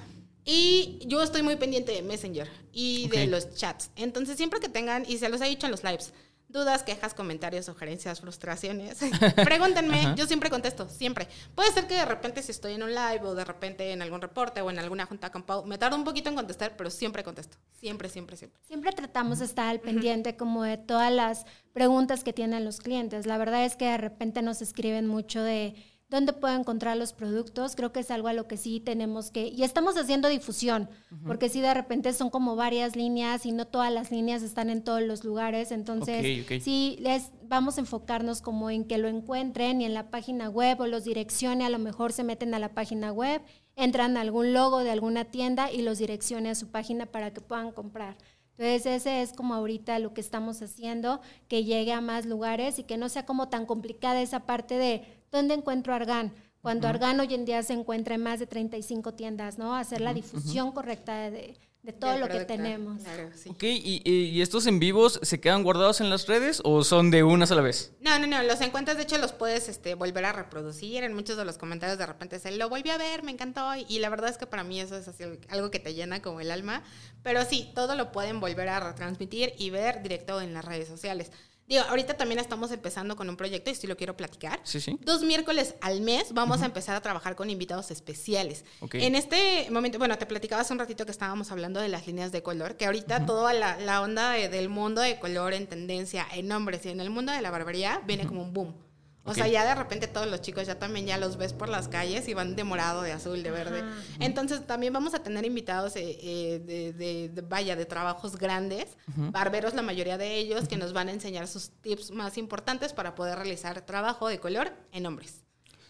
Y 0.45 0.99
yo 1.05 1.21
estoy 1.21 1.41
muy 1.41 1.55
pendiente 1.57 1.91
de 1.91 2.01
Messenger 2.01 2.49
y 2.71 3.07
de 3.09 3.27
los 3.27 3.53
chats. 3.55 3.91
Entonces, 3.95 4.37
siempre 4.37 4.59
que 4.59 4.69
tengan, 4.69 5.03
y 5.07 5.17
se 5.17 5.29
los 5.29 5.41
he 5.41 5.45
dicho 5.45 5.67
en 5.67 5.71
los 5.71 5.83
lives, 5.83 6.13
dudas, 6.49 6.81
quejas, 6.81 7.13
comentarios, 7.13 7.65
sugerencias, 7.65 8.19
frustraciones, 8.19 8.97
pregúntenme, 9.45 10.15
yo 10.15 10.25
siempre 10.25 10.49
contesto, 10.49 10.89
siempre. 10.89 11.27
Puede 11.53 11.71
ser 11.71 11.85
que 11.85 11.93
de 11.93 12.05
repente 12.05 12.41
si 12.41 12.51
estoy 12.51 12.73
en 12.73 12.83
un 12.83 12.89
live 12.89 13.21
o 13.23 13.35
de 13.35 13.45
repente 13.45 13.91
en 13.91 14.01
algún 14.01 14.19
reporte 14.19 14.61
o 14.61 14.69
en 14.71 14.79
alguna 14.79 15.05
junta 15.05 15.31
con 15.31 15.43
Pau, 15.43 15.63
me 15.65 15.77
tardo 15.77 15.95
un 15.95 16.03
poquito 16.03 16.29
en 16.29 16.35
contestar, 16.35 16.75
pero 16.75 16.89
siempre 16.89 17.23
contesto, 17.23 17.57
siempre, 17.71 18.09
siempre, 18.09 18.35
siempre. 18.35 18.59
Siempre 18.67 18.91
tratamos 18.91 19.39
de 19.39 19.45
estar 19.45 19.67
al 19.67 19.79
pendiente 19.79 20.35
como 20.35 20.63
de 20.63 20.77
todas 20.77 21.13
las 21.13 21.45
preguntas 21.71 22.23
que 22.23 22.33
tienen 22.33 22.65
los 22.65 22.79
clientes. 22.79 23.27
La 23.27 23.37
verdad 23.37 23.63
es 23.65 23.75
que 23.75 23.85
de 23.85 23.97
repente 23.97 24.41
nos 24.41 24.63
escriben 24.63 25.05
mucho 25.05 25.43
de 25.43 25.75
dónde 26.09 26.33
puedo 26.33 26.55
encontrar 26.55 26.97
los 26.97 27.13
productos, 27.13 27.75
creo 27.75 27.91
que 27.91 27.99
es 27.99 28.09
algo 28.09 28.27
a 28.27 28.33
lo 28.33 28.47
que 28.47 28.57
sí 28.57 28.79
tenemos 28.79 29.29
que, 29.29 29.47
y 29.47 29.63
estamos 29.63 29.95
haciendo 29.95 30.27
difusión, 30.27 30.89
porque 31.25 31.49
si 31.49 31.61
de 31.61 31.73
repente 31.73 32.13
son 32.13 32.29
como 32.29 32.55
varias 32.55 32.95
líneas 32.95 33.45
y 33.45 33.51
no 33.51 33.65
todas 33.65 33.93
las 33.93 34.11
líneas 34.11 34.41
están 34.41 34.69
en 34.69 34.83
todos 34.83 35.01
los 35.03 35.23
lugares, 35.23 35.71
entonces 35.71 36.45
sí 36.63 36.97
les 36.99 37.31
vamos 37.43 37.77
a 37.77 37.81
enfocarnos 37.81 38.41
como 38.41 38.69
en 38.69 38.85
que 38.85 38.97
lo 38.97 39.07
encuentren 39.07 39.81
y 39.81 39.85
en 39.85 39.93
la 39.93 40.09
página 40.09 40.49
web 40.49 40.81
o 40.81 40.87
los 40.87 41.03
direccione, 41.03 41.65
a 41.65 41.69
lo 41.69 41.79
mejor 41.79 42.11
se 42.11 42.23
meten 42.23 42.53
a 42.53 42.59
la 42.59 42.73
página 42.73 43.11
web, 43.11 43.41
entran 43.75 44.17
a 44.17 44.21
algún 44.21 44.53
logo 44.53 44.79
de 44.79 44.91
alguna 44.91 45.25
tienda 45.25 45.71
y 45.71 45.83
los 45.83 45.99
direccione 45.99 46.49
a 46.49 46.55
su 46.55 46.69
página 46.69 47.05
para 47.05 47.33
que 47.33 47.41
puedan 47.41 47.71
comprar. 47.71 48.17
Entonces 48.59 48.85
ese 48.85 49.21
es 49.21 49.31
como 49.31 49.53
ahorita 49.53 49.99
lo 49.99 50.13
que 50.13 50.19
estamos 50.19 50.61
haciendo, 50.61 51.21
que 51.47 51.63
llegue 51.63 51.93
a 51.93 52.01
más 52.01 52.25
lugares 52.25 52.77
y 52.77 52.83
que 52.83 52.97
no 52.97 53.07
sea 53.07 53.25
como 53.25 53.47
tan 53.47 53.65
complicada 53.65 54.21
esa 54.21 54.41
parte 54.41 54.77
de 54.77 55.19
¿Dónde 55.31 55.53
encuentro 55.53 55.93
Argan? 55.93 56.33
Cuando 56.61 56.87
Argan 56.87 57.19
hoy 57.19 57.33
en 57.33 57.45
día 57.45 57.63
se 57.63 57.73
encuentra 57.73 58.15
en 58.15 58.23
más 58.23 58.39
de 58.39 58.47
35 58.47 59.13
tiendas, 59.13 59.57
¿no? 59.57 59.75
Hacer 59.75 60.01
la 60.01 60.13
difusión 60.13 60.71
correcta 60.71 61.29
de, 61.29 61.55
todo 61.93 62.17
lo 62.17 62.27
que 62.27 62.45
tenemos. 62.45 63.03
Claro, 63.03 63.29
sí. 63.35 63.49
Ok, 63.49 63.63
¿Y, 63.63 64.41
estos 64.41 64.67
en 64.67 64.79
vivos 64.79 65.19
se 65.21 65.39
quedan 65.39 65.63
guardados 65.63 66.01
en 66.01 66.09
las 66.09 66.27
redes 66.27 66.61
o 66.63 66.83
son 66.83 67.11
de 67.11 67.23
una 67.23 67.45
sola 67.45 67.61
vez? 67.61 67.93
No, 67.99 68.17
no, 68.19 68.27
no, 68.27 68.41
los 68.43 68.61
encuentros 68.61 68.97
de 68.97 69.03
hecho 69.03 69.17
los 69.17 69.31
puedes 69.31 69.69
este, 69.69 69.95
volver 69.95 70.25
a 70.25 70.33
reproducir. 70.33 71.03
En 71.03 71.13
muchos 71.13 71.37
de 71.37 71.45
los 71.45 71.57
comentarios 71.57 71.97
de 71.97 72.05
repente 72.05 72.39
se 72.39 72.51
lo 72.51 72.69
volví 72.69 72.89
a 72.89 72.97
ver, 72.97 73.23
me 73.23 73.31
encantó. 73.31 73.69
Y, 73.87 73.99
la 73.99 74.09
verdad 74.09 74.29
es 74.29 74.37
que 74.37 74.47
para 74.47 74.63
mí 74.63 74.79
eso 74.79 74.95
es 74.95 75.07
así, 75.07 75.23
algo 75.49 75.71
que 75.71 75.79
te 75.79 75.93
llena 75.93 76.21
como 76.21 76.41
el 76.41 76.51
alma. 76.51 76.83
Pero 77.23 77.43
sí, 77.45 77.71
todo 77.75 77.95
lo 77.95 78.11
pueden 78.11 78.39
volver 78.39 78.69
a 78.69 78.79
retransmitir 78.79 79.53
y 79.57 79.69
ver 79.69 80.01
directo 80.01 80.41
en 80.41 80.53
las 80.53 80.65
redes 80.65 80.87
sociales. 80.87 81.31
Digo, 81.69 81.83
ahorita 81.87 82.15
también 82.15 82.39
estamos 82.39 82.71
empezando 82.71 83.15
con 83.15 83.29
un 83.29 83.37
proyecto 83.37 83.69
y 83.69 83.75
sí 83.75 83.85
lo 83.85 83.95
quiero 83.95 84.17
platicar. 84.17 84.59
Sí, 84.63 84.81
sí. 84.81 84.97
Dos 85.01 85.21
miércoles 85.21 85.75
al 85.81 86.01
mes 86.01 86.33
vamos 86.33 86.63
a 86.63 86.65
empezar 86.65 86.95
a 86.95 87.01
trabajar 87.01 87.35
con 87.35 87.51
invitados 87.51 87.91
especiales. 87.91 88.65
En 88.91 89.13
este 89.13 89.69
momento, 89.69 89.99
bueno, 89.99 90.17
te 90.17 90.25
platicaba 90.25 90.63
hace 90.63 90.73
un 90.73 90.79
ratito 90.79 91.05
que 91.05 91.11
estábamos 91.11 91.51
hablando 91.51 91.79
de 91.79 91.87
las 91.87 92.07
líneas 92.07 92.31
de 92.31 92.41
color, 92.41 92.75
que 92.75 92.87
ahorita 92.87 93.27
toda 93.27 93.53
la, 93.53 94.01
onda 94.01 94.31
del 94.31 94.67
mundo 94.67 95.01
de 95.01 95.19
color 95.19 95.53
en 95.53 95.67
tendencia, 95.67 96.25
en 96.33 96.47
nombres 96.47 96.83
y 96.87 96.89
en 96.89 97.01
el 97.01 97.11
mundo 97.11 97.31
de 97.31 97.41
la 97.41 97.51
barbería 97.51 98.01
viene 98.03 98.25
como 98.25 98.41
un 98.41 98.51
boom. 98.51 98.88
O 99.29 99.33
sea, 99.33 99.47
ya 99.47 99.65
de 99.65 99.75
repente 99.75 100.07
todos 100.07 100.27
los 100.27 100.41
chicos 100.41 100.65
ya 100.67 100.79
también 100.79 101.05
ya 101.05 101.17
los 101.17 101.37
ves 101.37 101.53
por 101.53 101.69
las 101.69 101.87
calles 101.87 102.27
y 102.27 102.33
van 102.33 102.55
de 102.55 102.63
morado, 102.63 103.01
de 103.01 103.11
azul, 103.11 103.43
de 103.43 103.51
verde. 103.51 103.83
Entonces 104.19 104.65
también 104.65 104.91
vamos 104.93 105.13
a 105.13 105.19
tener 105.19 105.45
invitados 105.45 105.95
eh, 105.95 106.17
eh, 106.21 107.29
de, 107.33 107.41
vaya, 107.41 107.75
de 107.75 107.85
trabajos 107.85 108.37
grandes, 108.37 108.97
barberos 109.07 109.73
la 109.73 109.81
mayoría 109.81 110.17
de 110.17 110.35
ellos, 110.37 110.67
que 110.67 110.77
nos 110.77 110.93
van 110.93 111.09
a 111.09 111.11
enseñar 111.11 111.47
sus 111.47 111.69
tips 111.81 112.11
más 112.11 112.37
importantes 112.37 112.93
para 112.93 113.15
poder 113.15 113.37
realizar 113.37 113.81
trabajo 113.85 114.27
de 114.27 114.39
color 114.39 114.73
en 114.91 115.05
hombres. 115.05 115.43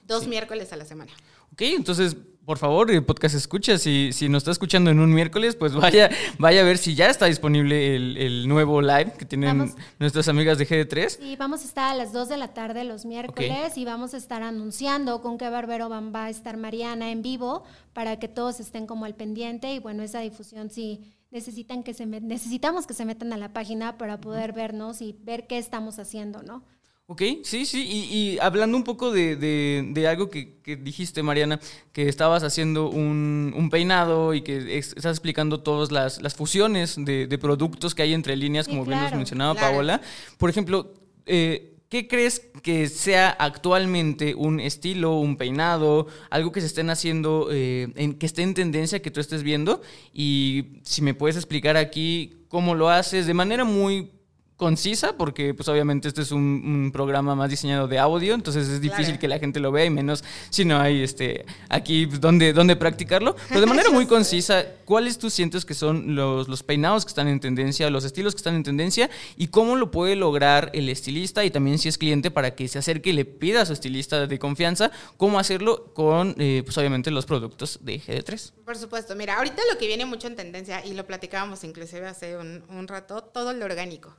Dos 0.03 0.27
miércoles 0.27 0.73
a 0.73 0.75
la 0.75 0.85
semana. 0.85 1.11
Ok, 1.53 1.61
entonces 1.61 2.15
por 2.49 2.57
favor, 2.57 2.89
el 2.89 3.05
podcast 3.05 3.35
escucha, 3.35 3.77
si, 3.77 4.11
si 4.11 4.27
nos 4.27 4.39
está 4.39 4.49
escuchando 4.49 4.89
en 4.89 4.99
un 4.99 5.13
miércoles, 5.13 5.55
pues 5.55 5.75
vaya, 5.75 6.09
vaya 6.39 6.61
a 6.61 6.63
ver 6.63 6.79
si 6.79 6.95
ya 6.95 7.07
está 7.07 7.27
disponible 7.27 7.95
el, 7.95 8.47
nuevo 8.47 8.81
live 8.81 9.13
que 9.19 9.25
tienen 9.25 9.71
nuestras 9.99 10.27
amigas 10.29 10.57
de 10.57 10.67
GD3. 10.67 11.19
Y 11.21 11.35
vamos 11.35 11.61
a 11.61 11.65
estar 11.65 11.91
a 11.91 11.93
las 11.93 12.11
2 12.11 12.27
de 12.27 12.37
la 12.37 12.47
tarde 12.47 12.85
los 12.85 13.05
miércoles 13.05 13.77
y 13.77 13.85
vamos 13.85 14.15
a 14.15 14.17
estar 14.17 14.41
anunciando 14.41 15.21
con 15.21 15.37
qué 15.37 15.47
barbero 15.47 15.89
va 15.89 16.25
a 16.25 16.29
estar 16.31 16.57
Mariana 16.57 17.11
en 17.11 17.21
vivo 17.21 17.65
para 17.93 18.17
que 18.17 18.27
todos 18.27 18.59
estén 18.59 18.87
como 18.87 19.05
al 19.05 19.13
pendiente 19.13 19.71
y 19.71 19.77
bueno, 19.77 20.01
esa 20.01 20.21
difusión 20.21 20.71
sí 20.71 21.03
necesitan 21.29 21.83
que 21.83 21.93
se 21.93 22.07
necesitamos 22.07 22.87
que 22.87 22.95
se 22.95 23.05
metan 23.05 23.31
a 23.31 23.37
la 23.37 23.53
página 23.53 23.99
para 23.99 24.19
poder 24.19 24.53
vernos 24.53 25.03
y 25.03 25.15
ver 25.21 25.45
qué 25.45 25.59
estamos 25.59 25.99
haciendo, 25.99 26.41
¿no? 26.41 26.63
Ok, 27.11 27.23
sí, 27.41 27.65
sí, 27.65 27.87
y, 27.89 28.37
hablando 28.39 28.77
un 28.77 28.83
poco 28.83 29.09
de, 29.09 30.05
algo 30.07 30.29
que, 30.29 30.59
dijiste, 30.79 31.23
Mariana, 31.23 31.59
que 31.91 32.07
estabas 32.07 32.43
haciendo 32.43 32.87
un, 32.91 33.69
peinado 33.71 34.35
y 34.35 34.41
que 34.43 34.77
estás 34.77 35.17
explicando 35.17 35.61
todas 35.61 35.91
las, 35.91 36.35
fusiones 36.35 36.97
de, 37.03 37.37
productos 37.39 37.95
que 37.95 38.03
hay 38.03 38.13
entre 38.13 38.35
líneas, 38.35 38.67
como 38.67 38.85
bien 38.85 39.01
nos 39.01 39.11
mencionaba 39.15 39.55
Paola. 39.55 40.01
Por 40.37 40.51
ejemplo, 40.51 40.93
eh, 41.25 41.77
¿qué 41.89 42.07
crees 42.07 42.43
que 42.61 42.87
sea 42.87 43.31
actualmente 43.31 44.35
un 44.35 44.59
estilo, 44.59 45.17
un 45.17 45.35
peinado, 45.35 46.05
algo 46.29 46.51
que 46.51 46.61
se 46.61 46.67
estén 46.67 46.91
haciendo, 46.91 47.49
eh, 47.51 47.91
en, 47.95 48.19
que 48.19 48.27
esté 48.27 48.43
en 48.43 48.53
tendencia, 48.53 49.01
que 49.01 49.09
tú 49.09 49.19
estés 49.19 49.41
viendo? 49.41 49.81
Y 50.13 50.79
si 50.83 51.01
me 51.01 51.15
puedes 51.15 51.37
explicar 51.37 51.75
aquí 51.75 52.45
cómo 52.49 52.75
lo 52.75 52.87
haces 52.87 53.25
de 53.25 53.33
manera 53.33 53.63
muy 53.63 54.11
concisa, 54.59 55.15
porque 55.15 55.53
pues 55.53 55.69
obviamente 55.69 56.09
este 56.09 56.21
es 56.21 56.31
un, 56.31 56.91
programa 56.91 57.33
más 57.33 57.49
diseñado 57.49 57.87
de 57.87 57.97
audio, 57.97 58.35
entonces 58.35 58.67
es 58.67 58.81
difícil 58.81 59.17
que 59.17 59.27
la 59.27 59.39
gente 59.39 59.59
lo 59.59 59.71
vea 59.71 59.85
y 59.85 59.89
menos 59.89 60.23
si 60.49 60.65
no 60.65 60.79
hay 60.79 61.01
este 61.01 61.45
aquí 61.69 62.05
donde, 62.05 62.51
donde 62.51 62.75
practicarlo. 62.75 63.35
Pero 63.47 63.61
de 63.61 63.65
manera 63.73 63.89
muy 63.89 64.05
concisa, 64.05 64.65
¿cuáles 64.83 65.17
tú 65.17 65.29
sientes 65.29 65.65
que 65.65 65.73
son 65.73 66.13
los, 66.13 66.49
los 66.49 66.61
peinados 66.61 67.05
que 67.05 67.09
están 67.09 67.29
en 67.29 67.39
tendencia, 67.39 67.89
los 67.89 68.03
estilos 68.03 68.33
que 68.35 68.39
están 68.39 68.55
en 68.55 68.63
tendencia 68.63 69.09
y 69.37 69.47
cómo 69.47 69.77
lo 69.77 69.91
puede 69.91 70.17
lograr 70.17 70.71
el 70.73 70.89
estilista 70.89 71.45
y 71.45 71.51
también 71.51 71.77
si 71.77 71.87
es 71.87 71.97
cliente 71.97 72.29
para 72.29 72.53
que 72.53 72.67
se 72.67 72.79
acerque 72.79 73.11
y 73.11 73.13
le 73.13 73.23
pida 73.23 73.61
a 73.61 73.65
su 73.65 73.71
estilista 73.71 74.27
de 74.27 74.39
confianza 74.39 74.91
cómo 75.15 75.39
hacerlo 75.39 75.93
con 75.93 76.35
eh, 76.37 76.63
pues 76.65 76.77
obviamente 76.77 77.11
los 77.11 77.25
productos 77.25 77.79
de 77.81 78.01
GD3? 78.01 78.51
Por 78.65 78.77
supuesto, 78.77 79.15
mira, 79.15 79.37
ahorita 79.37 79.61
lo 79.71 79.79
que 79.79 79.87
viene 79.87 80.05
mucho 80.05 80.27
en 80.27 80.35
tendencia 80.35 80.85
y 80.85 80.93
lo 80.93 81.07
platicábamos 81.07 81.63
inclusive 81.63 82.07
hace 82.07 82.35
un, 82.35 82.63
un 82.67 82.89
rato, 82.89 83.23
todo 83.23 83.53
lo 83.53 83.63
orgánico. 83.63 84.13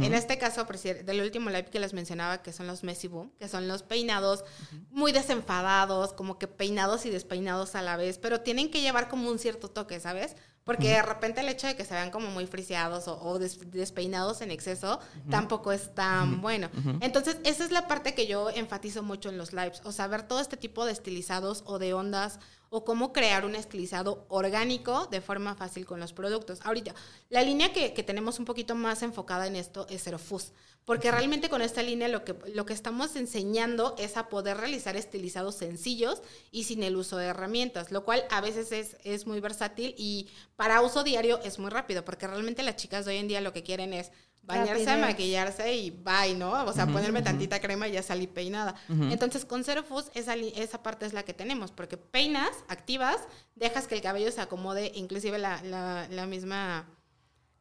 En 0.00 0.12
este 0.12 0.36
caso, 0.36 0.66
del 1.04 1.20
último 1.22 1.48
live 1.48 1.66
que 1.66 1.80
les 1.80 1.94
mencionaba, 1.94 2.42
que 2.42 2.52
son 2.52 2.66
los 2.66 2.84
Messi 2.84 3.08
Boom, 3.08 3.32
que 3.38 3.48
son 3.48 3.68
los 3.68 3.82
peinados 3.82 4.44
muy 4.90 5.12
desenfadados, 5.12 6.12
como 6.12 6.38
que 6.38 6.46
peinados 6.46 7.06
y 7.06 7.10
despeinados 7.10 7.74
a 7.74 7.80
la 7.80 7.96
vez, 7.96 8.18
pero 8.18 8.42
tienen 8.42 8.70
que 8.70 8.82
llevar 8.82 9.08
como 9.08 9.30
un 9.30 9.38
cierto 9.38 9.70
toque, 9.70 9.98
¿sabes? 9.98 10.36
Porque 10.68 10.88
de 10.88 11.00
repente 11.00 11.40
el 11.40 11.48
hecho 11.48 11.66
de 11.66 11.76
que 11.76 11.84
se 11.86 11.94
vean 11.94 12.10
como 12.10 12.28
muy 12.28 12.46
friseados 12.46 13.08
o, 13.08 13.38
despeinados 13.38 14.42
en 14.42 14.50
exceso 14.50 15.00
tampoco 15.30 15.72
es 15.72 15.94
tan 15.94 16.42
bueno. 16.42 16.68
Entonces, 17.00 17.38
esa 17.44 17.64
es 17.64 17.70
la 17.70 17.88
parte 17.88 18.12
que 18.12 18.26
yo 18.26 18.50
enfatizo 18.50 19.02
mucho 19.02 19.30
en 19.30 19.38
los 19.38 19.54
lives, 19.54 19.80
o 19.84 19.92
sea, 19.92 20.08
ver 20.08 20.24
todo 20.24 20.40
este 20.40 20.58
tipo 20.58 20.84
de 20.84 20.92
estilizados 20.92 21.62
o 21.64 21.78
de 21.78 21.94
ondas 21.94 22.38
o 22.68 22.84
cómo 22.84 23.14
crear 23.14 23.46
un 23.46 23.54
estilizado 23.54 24.26
orgánico 24.28 25.06
de 25.06 25.22
forma 25.22 25.54
fácil 25.54 25.86
con 25.86 26.00
los 26.00 26.12
productos. 26.12 26.60
Ahorita, 26.62 26.94
la 27.30 27.40
línea 27.40 27.72
que, 27.72 27.90
tenemos 28.02 28.38
un 28.38 28.44
poquito 28.44 28.74
más 28.74 29.02
enfocada 29.02 29.46
en 29.46 29.56
esto 29.56 29.86
es 29.88 30.04
Fus, 30.20 30.52
porque 30.88 31.10
realmente 31.10 31.50
con 31.50 31.60
esta 31.60 31.82
línea 31.82 32.08
lo 32.08 32.24
que, 32.24 32.34
lo 32.54 32.64
que 32.64 32.72
estamos 32.72 33.14
enseñando 33.14 33.94
es 33.98 34.16
a 34.16 34.30
poder 34.30 34.56
realizar 34.56 34.96
estilizados 34.96 35.54
sencillos 35.54 36.22
y 36.50 36.64
sin 36.64 36.82
el 36.82 36.96
uso 36.96 37.18
de 37.18 37.26
herramientas, 37.26 37.92
lo 37.92 38.06
cual 38.06 38.24
a 38.30 38.40
veces 38.40 38.72
es, 38.72 38.96
es 39.04 39.26
muy 39.26 39.38
versátil 39.40 39.94
y 39.98 40.30
para 40.56 40.80
uso 40.80 41.04
diario 41.04 41.40
es 41.44 41.58
muy 41.58 41.68
rápido, 41.68 42.06
porque 42.06 42.26
realmente 42.26 42.62
las 42.62 42.76
chicas 42.76 43.04
de 43.04 43.10
hoy 43.10 43.18
en 43.18 43.28
día 43.28 43.42
lo 43.42 43.52
que 43.52 43.62
quieren 43.62 43.92
es 43.92 44.12
bañarse, 44.48 44.96
maquillarse 44.96 45.74
y 45.74 45.90
bye, 45.90 46.34
¿no? 46.34 46.64
O 46.64 46.72
sea, 46.72 46.86
ponerme 46.86 47.20
tantita 47.20 47.60
crema 47.60 47.86
y 47.86 47.92
ya 47.92 48.02
salí 48.02 48.26
peinada. 48.26 48.74
Entonces, 48.88 49.44
con 49.44 49.64
Zero 49.64 49.84
esa, 50.14 50.34
esa 50.36 50.82
parte 50.82 51.04
es 51.04 51.12
la 51.12 51.22
que 51.22 51.34
tenemos, 51.34 51.70
porque 51.70 51.98
peinas, 51.98 52.50
activas, 52.68 53.18
dejas 53.56 53.86
que 53.86 53.94
el 53.94 54.00
cabello 54.00 54.32
se 54.32 54.40
acomode, 54.40 54.90
inclusive 54.94 55.38
la, 55.38 55.62
la, 56.08 56.26
misma... 56.26 56.88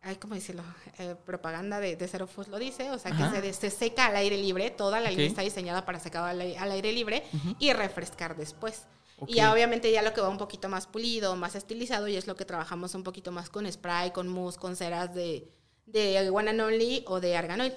Ay, 0.02 0.16
¿cómo 0.18 0.36
decirlo? 0.36 0.64
Eh, 1.00 1.16
propaganda 1.26 1.80
de, 1.80 1.96
de 1.96 2.08
Zero 2.08 2.30
lo 2.50 2.60
dice, 2.60 2.92
o 2.92 3.00
sea, 3.00 3.12
que 3.12 3.54
se, 3.54 3.70
seca 3.70 4.06
al 4.06 4.16
aire 4.16 4.38
libre, 4.38 4.70
toda 4.70 5.00
la 5.00 5.10
línea 5.10 5.26
está 5.26 5.42
diseñada 5.42 5.86
para 5.86 6.00
secar 6.00 6.24
al, 6.24 6.40
aire 6.42 6.94
libre 6.94 7.24
y 7.60 7.74
refrescar 7.74 8.36
después. 8.38 8.84
Y 9.28 9.42
obviamente 9.42 9.92
ya 9.92 10.04
lo 10.04 10.14
que 10.14 10.22
va 10.22 10.30
un 10.30 10.38
poquito 10.38 10.70
más 10.70 10.86
pulido, 10.86 11.36
más 11.36 11.56
estilizado, 11.56 12.08
y 12.08 12.16
es 12.16 12.28
lo 12.28 12.36
que 12.36 12.46
trabajamos 12.46 12.94
un 12.94 13.04
poquito 13.04 13.32
más 13.32 13.50
con 13.50 13.70
spray, 13.72 14.12
con 14.12 14.28
mousse, 14.28 14.58
con 14.58 14.76
ceras 14.76 15.14
de, 15.16 15.50
de 15.88 16.30
One 16.30 16.52
and 16.52 16.62
Only 16.62 17.04
o 17.08 17.20
de 17.20 17.36
Arganoid. 17.36 17.74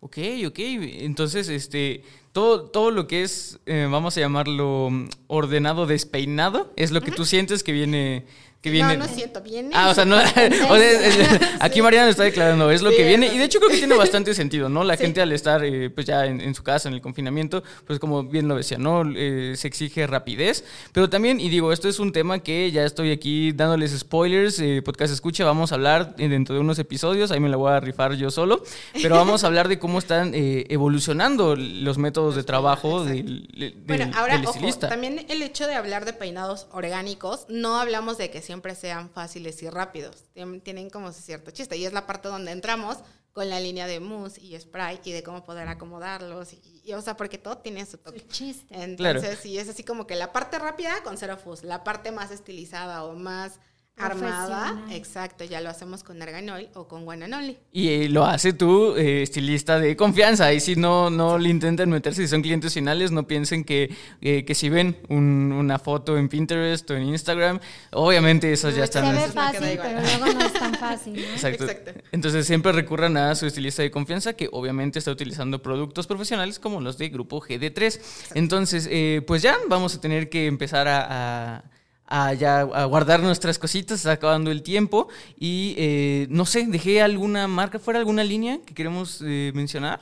Ok, 0.00 0.18
ok. 0.46 0.58
Entonces, 0.58 1.48
este, 1.48 2.04
todo, 2.32 2.66
todo 2.66 2.90
lo 2.90 3.06
que 3.06 3.22
es, 3.22 3.58
eh, 3.64 3.88
vamos 3.90 4.16
a 4.16 4.20
llamarlo 4.20 4.88
mm, 4.90 5.08
ordenado 5.28 5.86
despeinado, 5.86 6.72
es 6.76 6.90
lo 6.92 7.00
que 7.00 7.10
tú 7.10 7.24
sientes 7.24 7.62
que 7.62 7.72
viene 7.72 8.26
no, 8.70 8.96
no 8.96 9.08
siento, 9.08 9.40
viene. 9.40 9.70
Ah, 9.74 9.90
o 9.90 9.94
sea, 9.94 10.04
no. 10.04 10.16
aquí 11.60 11.82
Mariana 11.82 12.08
está 12.08 12.24
declarando, 12.24 12.70
es 12.70 12.82
lo 12.82 12.90
que 12.90 13.06
viene. 13.06 13.26
Y 13.26 13.38
de 13.38 13.44
hecho 13.44 13.58
creo 13.58 13.70
que 13.70 13.78
tiene 13.78 13.96
bastante 13.96 14.34
sentido, 14.34 14.68
¿no? 14.68 14.84
La 14.84 14.96
gente 14.96 15.20
al 15.20 15.32
estar 15.32 15.64
eh, 15.64 15.90
pues 15.90 16.06
ya 16.06 16.26
en, 16.26 16.54
su 16.54 16.62
casa, 16.62 16.88
en 16.88 16.94
el 16.94 17.00
confinamiento, 17.00 17.62
pues 17.86 17.98
como 17.98 18.24
bien 18.24 18.48
lo 18.48 18.56
decía, 18.56 18.78
¿no? 18.78 19.02
Eh, 19.14 19.54
se 19.56 19.68
exige 19.68 20.06
rapidez. 20.06 20.64
Pero 20.92 21.08
también, 21.10 21.40
y 21.40 21.48
digo, 21.48 21.72
esto 21.72 21.88
es 21.88 21.98
un 21.98 22.12
tema 22.12 22.38
que 22.38 22.70
ya 22.70 22.84
estoy 22.84 23.10
aquí 23.10 23.52
dándoles 23.52 23.96
spoilers, 23.98 24.58
eh, 24.60 24.82
podcast 24.82 25.12
escucha, 25.12 25.44
vamos 25.44 25.72
a 25.72 25.76
hablar 25.76 26.16
dentro 26.16 26.54
de 26.54 26.60
unos 26.60 26.78
episodios, 26.78 27.30
ahí 27.30 27.40
me 27.40 27.48
la 27.48 27.56
voy 27.56 27.72
a 27.72 27.80
rifar 27.80 28.14
yo 28.14 28.30
solo, 28.30 28.62
pero 29.00 29.16
vamos 29.16 29.44
a 29.44 29.46
hablar 29.46 29.68
de 29.68 29.78
cómo 29.78 29.98
están 29.98 30.32
evolucionando 30.34 31.56
los 31.56 31.98
métodos 31.98 32.36
de 32.36 32.42
trabajo 32.44 33.04
del, 33.04 33.48
bueno, 33.86 34.10
ahora, 34.14 34.42
también 34.80 35.24
el 35.28 35.42
hecho 35.42 35.66
de 35.66 35.74
hablar 35.74 36.04
de 36.04 36.12
peinados 36.12 36.66
orgánicos, 36.72 37.46
no 37.48 37.78
hablamos 37.78 38.18
de 38.18 38.30
que 38.30 38.42
siempre 38.42 38.53
siempre 38.54 38.76
sean 38.76 39.10
fáciles 39.10 39.60
y 39.64 39.68
rápidos. 39.68 40.24
Tienen 40.32 40.88
como 40.88 41.10
cierto 41.12 41.50
chiste. 41.50 41.76
Y 41.76 41.84
es 41.86 41.92
la 41.92 42.06
parte 42.06 42.28
donde 42.28 42.52
entramos 42.52 42.98
con 43.32 43.48
la 43.50 43.58
línea 43.58 43.88
de 43.88 43.98
mousse 43.98 44.38
y 44.40 44.58
spray 44.58 45.00
y 45.02 45.10
de 45.10 45.24
cómo 45.24 45.42
poder 45.42 45.66
acomodarlos. 45.66 46.52
Y, 46.52 46.92
o 46.92 47.02
sea, 47.02 47.16
porque 47.16 47.36
todo 47.36 47.58
tiene 47.58 47.84
su 47.84 47.98
toque. 47.98 48.24
chiste. 48.28 48.66
Entonces, 48.70 49.40
sí, 49.40 49.58
es 49.58 49.68
así 49.68 49.82
como 49.82 50.06
que 50.06 50.14
la 50.14 50.32
parte 50.32 50.60
rápida 50.60 51.02
con 51.02 51.18
cero 51.18 51.36
fuzz, 51.36 51.64
la 51.64 51.82
parte 51.82 52.12
más 52.12 52.30
estilizada 52.30 53.02
o 53.02 53.16
más 53.16 53.58
armada, 53.96 54.84
exacto, 54.90 55.44
ya 55.44 55.60
lo 55.60 55.70
hacemos 55.70 56.02
con 56.02 56.20
Arganol 56.20 56.68
o 56.74 56.88
con 56.88 57.04
Guananoli. 57.04 57.58
Y 57.72 57.88
eh, 57.88 58.08
lo 58.08 58.24
hace 58.24 58.52
tú, 58.52 58.94
eh, 58.96 59.22
estilista 59.22 59.78
de 59.78 59.96
confianza, 59.96 60.52
y 60.52 60.60
si 60.60 60.76
no, 60.76 61.10
no 61.10 61.38
le 61.38 61.48
intenten 61.48 61.90
meterse, 61.90 62.22
si 62.22 62.28
son 62.28 62.42
clientes 62.42 62.74
finales, 62.74 63.12
no 63.12 63.26
piensen 63.26 63.64
que, 63.64 63.94
eh, 64.20 64.44
que 64.44 64.54
si 64.54 64.68
ven 64.68 64.98
una 65.08 65.78
foto 65.78 66.18
en 66.18 66.28
Pinterest 66.28 66.90
o 66.90 66.96
en 66.96 67.04
Instagram, 67.04 67.60
obviamente 67.92 68.52
esas 68.52 68.74
ya 68.74 68.84
están... 68.84 69.14
Se 69.14 69.26
ve 69.26 69.32
fácil, 69.32 69.78
pero 69.80 70.00
luego 70.00 70.38
no 70.38 70.44
es 70.44 70.52
tan 70.52 70.74
fácil. 70.74 71.18
Exacto. 71.18 71.66
Entonces 72.12 72.46
siempre 72.46 72.72
recurran 72.72 73.16
a 73.16 73.34
su 73.34 73.46
estilista 73.46 73.82
de 73.82 73.90
confianza, 73.90 74.32
que 74.32 74.48
obviamente 74.50 74.98
está 74.98 75.12
utilizando 75.12 75.62
productos 75.62 76.06
profesionales 76.06 76.58
como 76.58 76.80
los 76.80 76.98
de 76.98 77.08
grupo 77.08 77.40
GD3. 77.40 78.00
Entonces, 78.34 78.88
pues 79.26 79.42
ya 79.42 79.56
vamos 79.68 79.94
a 79.94 80.00
tener 80.00 80.28
que 80.28 80.46
empezar 80.46 80.88
a 80.88 81.04
a, 81.10 81.64
ya, 82.08 82.60
a 82.60 82.84
guardar 82.84 83.20
nuestras 83.20 83.58
cositas, 83.58 83.98
está 83.98 84.12
acabando 84.12 84.50
el 84.50 84.62
tiempo. 84.62 85.08
Y 85.38 85.74
eh, 85.78 86.26
no 86.30 86.46
sé, 86.46 86.66
dejé 86.66 87.02
alguna 87.02 87.48
marca 87.48 87.78
fuera, 87.78 87.98
alguna 87.98 88.24
línea 88.24 88.58
que 88.64 88.74
queremos 88.74 89.22
eh, 89.24 89.52
mencionar. 89.54 90.00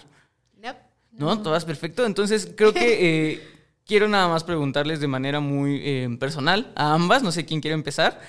No. 0.60 0.74
No, 1.12 1.42
todas 1.42 1.64
perfecto. 1.64 2.06
Entonces 2.06 2.50
creo 2.56 2.72
que 2.72 3.32
eh, 3.32 3.42
quiero 3.86 4.08
nada 4.08 4.28
más 4.28 4.44
preguntarles 4.44 5.00
de 5.00 5.08
manera 5.08 5.40
muy 5.40 6.16
personal 6.18 6.72
a 6.74 6.94
ambas, 6.94 7.22
no 7.22 7.32
sé 7.32 7.44
quién 7.44 7.60
quiere 7.60 7.74
empezar, 7.74 8.20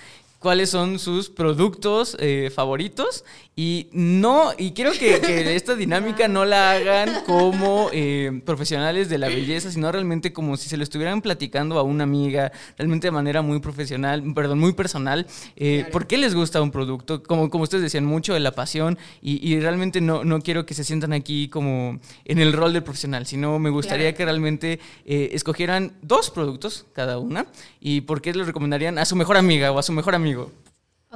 cuáles 0.44 0.70
son 0.70 1.00
sus 1.00 1.30
productos 1.30 2.16
favoritos 2.54 3.24
y 3.56 3.90
no, 3.92 4.52
y 4.58 4.72
quiero 4.72 4.94
que, 4.94 5.16
esta 5.56 5.76
dinámica 5.76 6.28
no 6.28 6.44
la 6.44 6.72
hagan 6.72 7.24
como 7.24 7.90
eh, 7.94 8.42
profesionales 8.46 9.10
de 9.10 9.20
la 9.20 9.28
belleza, 9.28 9.70
sino 9.70 9.92
realmente 9.92 10.34
como 10.34 10.58
si 10.58 10.70
se 10.70 10.76
lo 10.76 10.84
estuvieran 10.84 11.22
platicando 11.22 11.78
a 11.78 11.84
una 11.84 12.04
amiga, 12.04 12.52
realmente 12.78 13.08
de 13.08 13.12
manera 13.12 13.44
muy 13.44 13.60
profesional, 13.60 14.24
perdón, 14.34 14.60
muy 14.60 14.74
personal. 14.74 15.28
Eh, 15.56 15.86
¿Por 15.92 16.08
qué 16.08 16.18
les 16.18 16.34
gusta 16.34 16.64
un 16.64 16.72
producto? 16.72 17.22
Como, 17.22 17.52
como 17.52 17.66
ustedes 17.66 17.84
decían, 17.84 18.06
mucho 18.06 18.34
de 18.34 18.40
la 18.40 18.54
pasión 18.54 18.98
y, 19.22 19.60
realmente 19.60 20.02
no, 20.02 20.24
no 20.24 20.42
quiero 20.42 20.66
que 20.66 20.74
se 20.74 20.84
sientan 20.84 21.14
aquí 21.14 21.48
como 21.48 22.00
en 22.26 22.40
el 22.40 22.54
rol 22.54 22.74
del 22.74 22.84
profesional, 22.84 23.28
sino 23.28 23.60
me 23.60 23.70
gustaría 23.70 24.14
que 24.16 24.26
realmente 24.26 24.80
eh, 25.06 25.30
escogieran 25.34 25.94
dos 26.02 26.32
productos 26.32 26.86
cada 26.94 27.20
una 27.20 27.46
y 27.80 28.02
por 28.02 28.22
qué 28.22 28.34
les 28.34 28.48
recomendarían 28.48 28.98
a 28.98 29.06
su 29.06 29.16
mejor 29.16 29.38
amiga 29.38 29.72
o 29.72 29.78
a 29.78 29.84
su 29.84 29.94
mejor 29.94 30.16
amigo. 30.16 30.33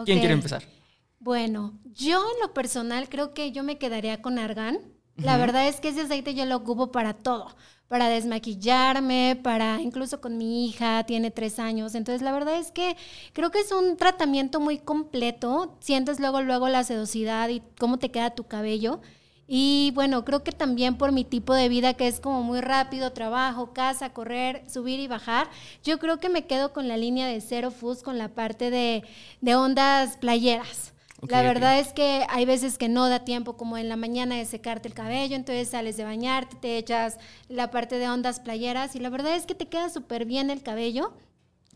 ¿Quién 0.06 0.20
quiere 0.20 0.34
empezar? 0.34 0.64
Bueno, 1.20 1.80
yo 1.84 2.22
en 2.34 2.40
lo 2.42 2.54
personal 2.54 3.10
creo 3.10 3.34
que 3.34 3.52
yo 3.52 3.64
me 3.64 3.78
quedaría 3.78 4.22
con 4.22 4.40
argán. 4.40 4.80
La 5.16 5.38
verdad 5.38 5.68
es 5.68 5.80
que 5.80 5.90
ese 5.90 6.02
aceite 6.02 6.36
yo 6.36 6.46
lo 6.46 6.56
ocupo 6.58 6.92
para 6.92 7.14
todo. 7.14 7.56
para 7.88 8.10
desmaquillarme, 8.10 9.40
para 9.42 9.82
incluso 9.82 10.20
con 10.20 10.38
mi 10.38 10.68
hija, 10.68 11.06
tiene 11.06 11.32
tres 11.32 11.58
años. 11.60 11.96
Entonces, 11.96 12.22
la 12.22 12.34
verdad 12.34 12.56
es 12.60 12.72
que 12.72 12.98
creo 13.34 13.50
que 13.50 13.60
es 13.60 13.72
un 13.72 13.96
tratamiento 13.98 14.60
muy 14.60 14.78
completo. 14.78 15.78
Sientes 15.80 16.20
luego, 16.20 16.42
luego 16.42 16.68
la 16.68 16.84
sedosidad 16.84 17.48
y 17.50 17.62
cómo 17.80 17.98
te 17.98 18.12
queda 18.12 18.36
tu 18.36 18.44
cabello. 18.46 19.00
Y 19.48 19.92
bueno, 19.96 20.26
creo 20.26 20.44
que 20.44 20.52
también 20.52 20.98
por 20.98 21.14
mi 21.14 21.24
tipo 21.24 21.54
de 21.54 21.70
vida 21.70 21.94
que 21.94 22.08
es 22.08 22.20
como 22.20 22.44
muy 22.44 22.60
rápido, 22.60 23.14
trabajo, 23.14 23.74
casa, 23.74 24.12
correr, 24.12 24.64
subir 24.70 25.00
y 25.00 25.08
bajar, 25.08 25.50
yo 25.84 26.00
creo 26.00 26.20
que 26.20 26.30
me 26.30 26.46
quedo 26.46 26.74
con 26.74 26.88
la 26.88 26.98
línea 26.98 27.28
de 27.28 27.40
cero 27.40 27.72
fuzz, 27.72 28.04
con 28.04 28.18
la 28.18 28.28
parte 28.28 28.70
de, 28.70 29.04
de 29.40 29.56
ondas 29.56 30.18
playeras. 30.18 30.94
la 31.30 31.42
verdad 31.42 31.80
es 31.80 31.94
que 31.94 32.26
hay 32.30 32.46
veces 32.46 32.78
que 32.78 32.90
no 32.90 33.10
da 33.10 33.24
tiempo 33.24 33.58
como 33.58 33.78
en 33.78 33.90
la 33.90 33.96
mañana 33.96 34.36
de 34.36 34.46
secarte 34.46 34.90
el 34.90 34.94
cabello, 34.94 35.36
entonces 35.36 35.70
sales 35.70 35.98
de 35.98 36.04
bañarte, 36.04 36.58
te 36.58 36.78
echas 36.78 37.18
la 37.48 37.72
parte 37.72 37.98
de 37.98 38.10
ondas 38.10 38.40
playeras 38.42 38.96
y 38.96 39.00
la 39.00 39.10
verdad 39.10 39.36
es 39.36 39.46
que 39.46 39.56
te 39.56 39.68
queda 39.68 39.90
súper 39.90 40.26
bien 40.26 40.50
el 40.50 40.62
cabello. 40.62 41.14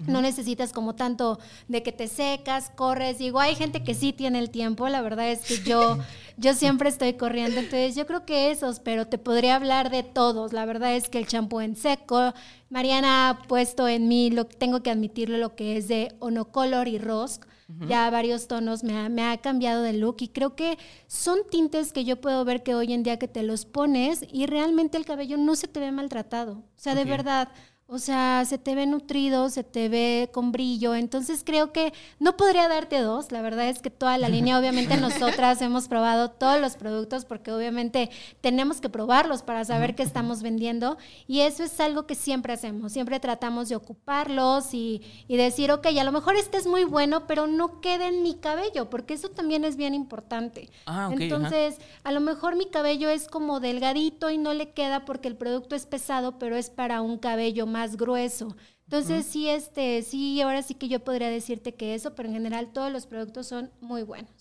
No 0.07 0.21
necesitas 0.21 0.73
como 0.73 0.95
tanto 0.95 1.39
de 1.67 1.83
que 1.83 1.91
te 1.91 2.07
secas, 2.07 2.71
corres. 2.75 3.19
Digo, 3.19 3.39
hay 3.39 3.55
gente 3.55 3.83
que 3.83 3.93
sí 3.93 4.13
tiene 4.13 4.39
el 4.39 4.49
tiempo. 4.49 4.89
La 4.89 5.01
verdad 5.01 5.29
es 5.29 5.41
que 5.41 5.61
yo, 5.63 5.99
yo 6.37 6.53
siempre 6.53 6.89
estoy 6.89 7.13
corriendo. 7.13 7.59
Entonces, 7.59 7.95
yo 7.95 8.07
creo 8.07 8.25
que 8.25 8.51
esos, 8.51 8.79
pero 8.79 9.05
te 9.05 9.17
podría 9.17 9.55
hablar 9.55 9.91
de 9.91 10.01
todos. 10.03 10.53
La 10.53 10.65
verdad 10.65 10.95
es 10.95 11.07
que 11.07 11.19
el 11.19 11.27
champú 11.27 11.61
en 11.61 11.75
seco. 11.75 12.33
Mariana 12.69 13.29
ha 13.29 13.41
puesto 13.43 13.87
en 13.87 14.07
mí, 14.07 14.31
lo, 14.31 14.45
tengo 14.45 14.81
que 14.81 14.89
admitirlo, 14.89 15.37
lo 15.37 15.55
que 15.55 15.77
es 15.77 15.87
de 15.87 16.15
Onocolor 16.19 16.87
y 16.87 16.97
Rosk. 16.97 17.45
Ya 17.87 18.09
varios 18.09 18.47
tonos 18.47 18.83
me 18.83 18.97
ha, 18.97 19.07
me 19.07 19.23
ha 19.23 19.37
cambiado 19.37 19.81
de 19.81 19.93
look 19.93 20.17
y 20.19 20.27
creo 20.27 20.55
que 20.55 20.77
son 21.07 21.39
tintes 21.49 21.93
que 21.93 22.03
yo 22.03 22.19
puedo 22.19 22.43
ver 22.43 22.63
que 22.63 22.75
hoy 22.75 22.91
en 22.91 23.03
día 23.03 23.17
que 23.17 23.29
te 23.29 23.43
los 23.43 23.65
pones 23.65 24.25
y 24.29 24.45
realmente 24.45 24.97
el 24.97 25.05
cabello 25.05 25.37
no 25.37 25.55
se 25.55 25.67
te 25.67 25.79
ve 25.79 25.91
maltratado. 25.91 26.53
O 26.53 26.63
sea, 26.75 26.95
de 26.95 27.05
verdad, 27.05 27.49
o 27.93 27.99
sea, 27.99 28.45
se 28.45 28.57
te 28.57 28.73
ve 28.73 28.85
nutrido, 28.85 29.49
se 29.49 29.65
te 29.65 29.89
ve 29.89 30.29
con 30.31 30.53
brillo. 30.53 30.95
Entonces 30.95 31.43
creo 31.45 31.73
que 31.73 31.91
no 32.19 32.37
podría 32.37 32.69
darte 32.69 33.01
dos. 33.01 33.33
La 33.33 33.41
verdad 33.41 33.67
es 33.67 33.81
que 33.81 33.89
toda 33.89 34.17
la 34.17 34.29
línea, 34.29 34.57
obviamente 34.57 34.95
nosotras 35.01 35.61
hemos 35.61 35.89
probado 35.89 36.31
todos 36.31 36.61
los 36.61 36.77
productos 36.77 37.25
porque 37.25 37.51
obviamente 37.51 38.09
tenemos 38.39 38.79
que 38.79 38.87
probarlos 38.87 39.41
para 39.43 39.65
saber 39.65 39.93
qué 39.93 40.03
estamos 40.03 40.41
vendiendo. 40.41 40.97
Y 41.27 41.41
eso 41.41 41.65
es 41.65 41.77
algo 41.81 42.07
que 42.07 42.15
siempre 42.15 42.53
hacemos. 42.53 42.93
Siempre 42.93 43.19
tratamos 43.19 43.67
de 43.67 43.75
ocuparlos 43.75 44.73
y, 44.73 45.01
y 45.27 45.35
decir, 45.35 45.69
ok, 45.69 45.87
a 45.87 46.03
lo 46.05 46.13
mejor 46.13 46.37
este 46.37 46.59
es 46.59 46.67
muy 46.67 46.85
bueno, 46.85 47.27
pero 47.27 47.45
no 47.45 47.81
quede 47.81 48.07
en 48.07 48.23
mi 48.23 48.35
cabello, 48.35 48.89
porque 48.89 49.15
eso 49.15 49.27
también 49.31 49.65
es 49.65 49.75
bien 49.75 49.93
importante. 49.93 50.69
Ah, 50.85 51.09
Entonces, 51.11 51.77
a 52.05 52.13
lo 52.13 52.21
mejor 52.21 52.55
mi 52.55 52.67
cabello 52.67 53.09
es 53.09 53.27
como 53.27 53.59
delgadito 53.59 54.29
y 54.29 54.37
no 54.37 54.53
le 54.53 54.69
queda 54.69 55.03
porque 55.03 55.27
el 55.27 55.35
producto 55.35 55.75
es 55.75 55.85
pesado, 55.85 56.39
pero 56.39 56.55
es 56.55 56.69
para 56.69 57.01
un 57.01 57.17
cabello 57.17 57.65
más 57.65 57.80
más 57.81 57.97
grueso. 57.97 58.55
Entonces, 58.85 59.25
sí, 59.25 59.49
este, 59.49 60.03
sí, 60.03 60.41
ahora 60.41 60.61
sí 60.61 60.75
que 60.75 60.87
yo 60.87 60.99
podría 60.99 61.29
decirte 61.29 61.73
que 61.73 61.95
eso, 61.95 62.13
pero 62.13 62.29
en 62.29 62.35
general 62.35 62.73
todos 62.73 62.91
los 62.91 63.07
productos 63.07 63.47
son 63.47 63.71
muy 63.79 64.03
buenos. 64.03 64.31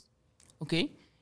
Ok. 0.58 0.74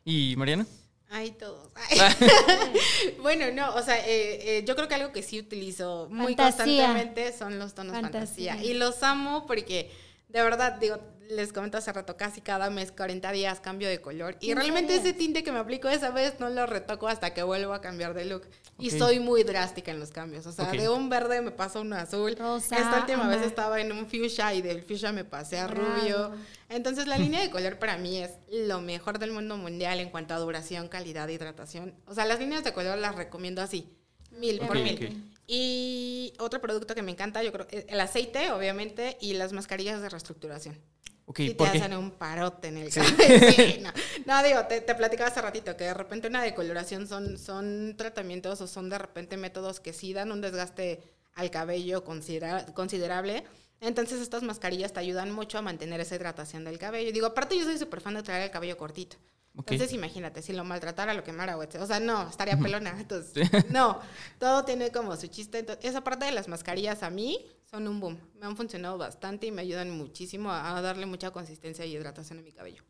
¿Y 0.05 0.35
Mariana? 0.37 0.67
Ay, 1.11 1.31
todos. 1.31 1.71
bueno, 3.23 3.47
no, 3.53 3.75
o 3.75 3.83
sea, 3.83 3.99
eh, 3.99 4.59
eh, 4.59 4.65
yo 4.67 4.75
creo 4.75 4.89
que 4.89 4.95
algo 4.95 5.13
que 5.13 5.23
sí 5.23 5.39
utilizo 5.39 6.09
muy 6.11 6.35
constantemente 6.35 7.33
son 7.33 7.59
los 7.59 7.75
tonos 7.75 7.95
fantasía. 7.95 8.53
fantasía. 8.55 8.71
Y 8.71 8.75
los 8.75 9.03
amo 9.03 9.47
porque, 9.47 9.91
de 10.29 10.43
verdad, 10.43 10.75
digo, 10.75 10.99
les 11.31 11.53
comento 11.53 11.79
hace 11.79 11.93
rato, 11.93 12.17
casi 12.17 12.41
cada 12.41 12.71
mes, 12.71 12.93
40 12.93 13.33
días 13.33 13.61
cambio 13.61 13.89
de 13.89 14.01
color. 14.01 14.37
Y 14.41 14.55
realmente 14.55 14.95
ese 14.95 15.13
tinte 15.13 15.43
que 15.43 15.53
me 15.53 15.59
aplico 15.59 15.89
esa 15.89 16.11
vez 16.11 16.41
no 16.41 16.49
lo 16.49 16.67
retoco 16.67 17.09
hasta 17.09 17.35
que 17.35 17.43
vuelvo 17.43 17.73
a 17.75 17.81
cambiar 17.81 18.15
de 18.15 18.25
look. 18.25 18.43
Y 18.79 18.91
soy 18.91 19.21
muy 19.21 19.43
drástica 19.43 19.91
en 19.91 20.01
los 20.01 20.11
cambios. 20.11 20.47
O 20.47 20.53
sea, 20.53 20.71
de 20.71 20.89
un 20.89 21.09
verde 21.09 21.43
me 21.43 21.51
paso 21.51 21.81
a 21.81 21.83
un 21.83 21.93
azul. 21.93 22.33
Esta 22.33 23.01
última 23.01 23.29
vez 23.29 23.43
estaba 23.43 23.81
en 23.81 23.93
un 23.93 24.09
fuchsia 24.09 24.55
y 24.55 24.63
del 24.63 24.83
fuchsia 24.83 25.13
me 25.13 25.25
pasé 25.25 25.59
a 25.59 25.67
rubio. 25.67 26.33
Entonces 26.69 27.07
la 27.07 27.19
línea 27.19 27.41
de 27.41 27.51
color 27.51 27.79
para 27.79 27.99
mí 27.99 28.19
es 28.19 28.33
lo 28.51 28.81
mejor 28.81 29.19
del 29.19 29.33
mundo 29.33 29.57
mundial 29.57 30.01
en 30.01 30.11
cuanto 30.11 30.35
a 30.35 30.39
duración, 30.39 30.89
calidad, 30.89 31.29
hidratación. 31.29 31.95
O 32.07 32.15
sea, 32.15 32.25
las 32.25 32.39
líneas 32.39 32.65
de 32.65 32.73
color 32.73 32.99
las 32.99 33.15
recomiendo 33.15 33.61
así. 33.61 33.93
Mil 34.31 34.61
por 34.61 34.79
mil. 34.79 35.38
Y 35.51 36.35
otro 36.39 36.61
producto 36.61 36.95
que 36.95 37.01
me 37.01 37.11
encanta, 37.11 37.43
yo 37.43 37.51
creo, 37.53 37.67
el 37.71 38.01
aceite, 38.01 38.53
obviamente, 38.53 39.17
y 39.19 39.33
las 39.33 39.55
mascarillas 39.55 40.03
de 40.03 40.11
reestructuración. 40.11 40.79
Okay, 41.25 41.55
te 41.55 41.65
hacen 41.67 41.95
un 41.95 42.11
parote 42.11 42.69
en 42.69 42.77
el 42.77 42.93
cabello. 42.93 43.17
no. 44.27 44.43
digo, 44.43 44.67
te, 44.67 44.83
te, 44.83 44.95
platicaba 44.95 45.31
hace 45.31 45.41
ratito 45.41 45.75
que 45.77 45.85
de 45.85 45.95
repente 45.95 46.29
una 46.29 46.43
decoloración 46.43 47.07
son, 47.07 47.39
son 47.39 47.95
tratamientos 47.97 48.61
o 48.61 48.67
son 48.67 48.91
de 48.91 48.99
repente 48.99 49.39
métodos 49.39 49.81
que 49.81 49.95
sí 49.95 50.13
dan 50.13 50.33
un 50.33 50.43
desgaste 50.43 51.03
al 51.35 51.51
cabello 51.51 52.05
considerable. 52.05 53.45
Entonces 53.81 54.21
estas 54.21 54.43
mascarillas 54.43 54.93
te 54.93 55.01
ayudan 55.01 55.33
mucho 55.33 55.59
a 55.59 55.63
mantener 55.63 56.01
esa 56.01 56.17
hidratación 56.17 56.65
del 56.65 56.79
cabello. 56.79 57.13
Digo, 57.13 57.27
aparte 57.27 57.57
yo 57.57 57.65
soy 57.65 57.79
súper 57.79 58.01
fan 58.01 58.15
de 58.15 58.23
traer 58.23 58.45
el 58.45 58.51
cabello 58.51 58.77
cortito. 58.77 59.17
Entonces 59.57 59.93
imagínate, 59.93 60.41
si 60.41 60.53
lo 60.53 60.63
maltratara, 60.65 61.15
lo 61.15 61.25
quemara, 61.25 61.57
o 61.57 61.87
sea, 61.87 61.99
no, 61.99 62.29
estaría 62.29 62.57
pelona. 62.57 62.91
Entonces, 63.01 63.49
no, 63.71 64.01
todo 64.39 64.65
tiene 64.65 64.93
como 64.93 65.17
su 65.17 65.27
chiste. 65.27 65.67
esa 65.83 66.05
parte 66.05 66.27
de 66.27 66.33
las 66.33 66.49
mascarillas 66.49 67.03
a 67.03 67.11
mí 67.11 67.45
son 67.69 67.89
un 67.89 68.01
boom. 68.01 68.19
Me 68.39 68.47
han 68.47 68.57
funcionado 68.57 68.99
bastante 68.99 69.47
y 69.47 69.51
me 69.51 69.63
ayudan 69.63 69.91
muchísimo 69.91 70.53
a, 70.53 70.81
darle 70.81 71.07
mucha 71.07 71.31
consistencia 71.31 71.85
y 71.85 71.95
hidratación 71.95 72.39
a 72.39 72.43
mi 72.43 72.53
cabello. 72.53 72.83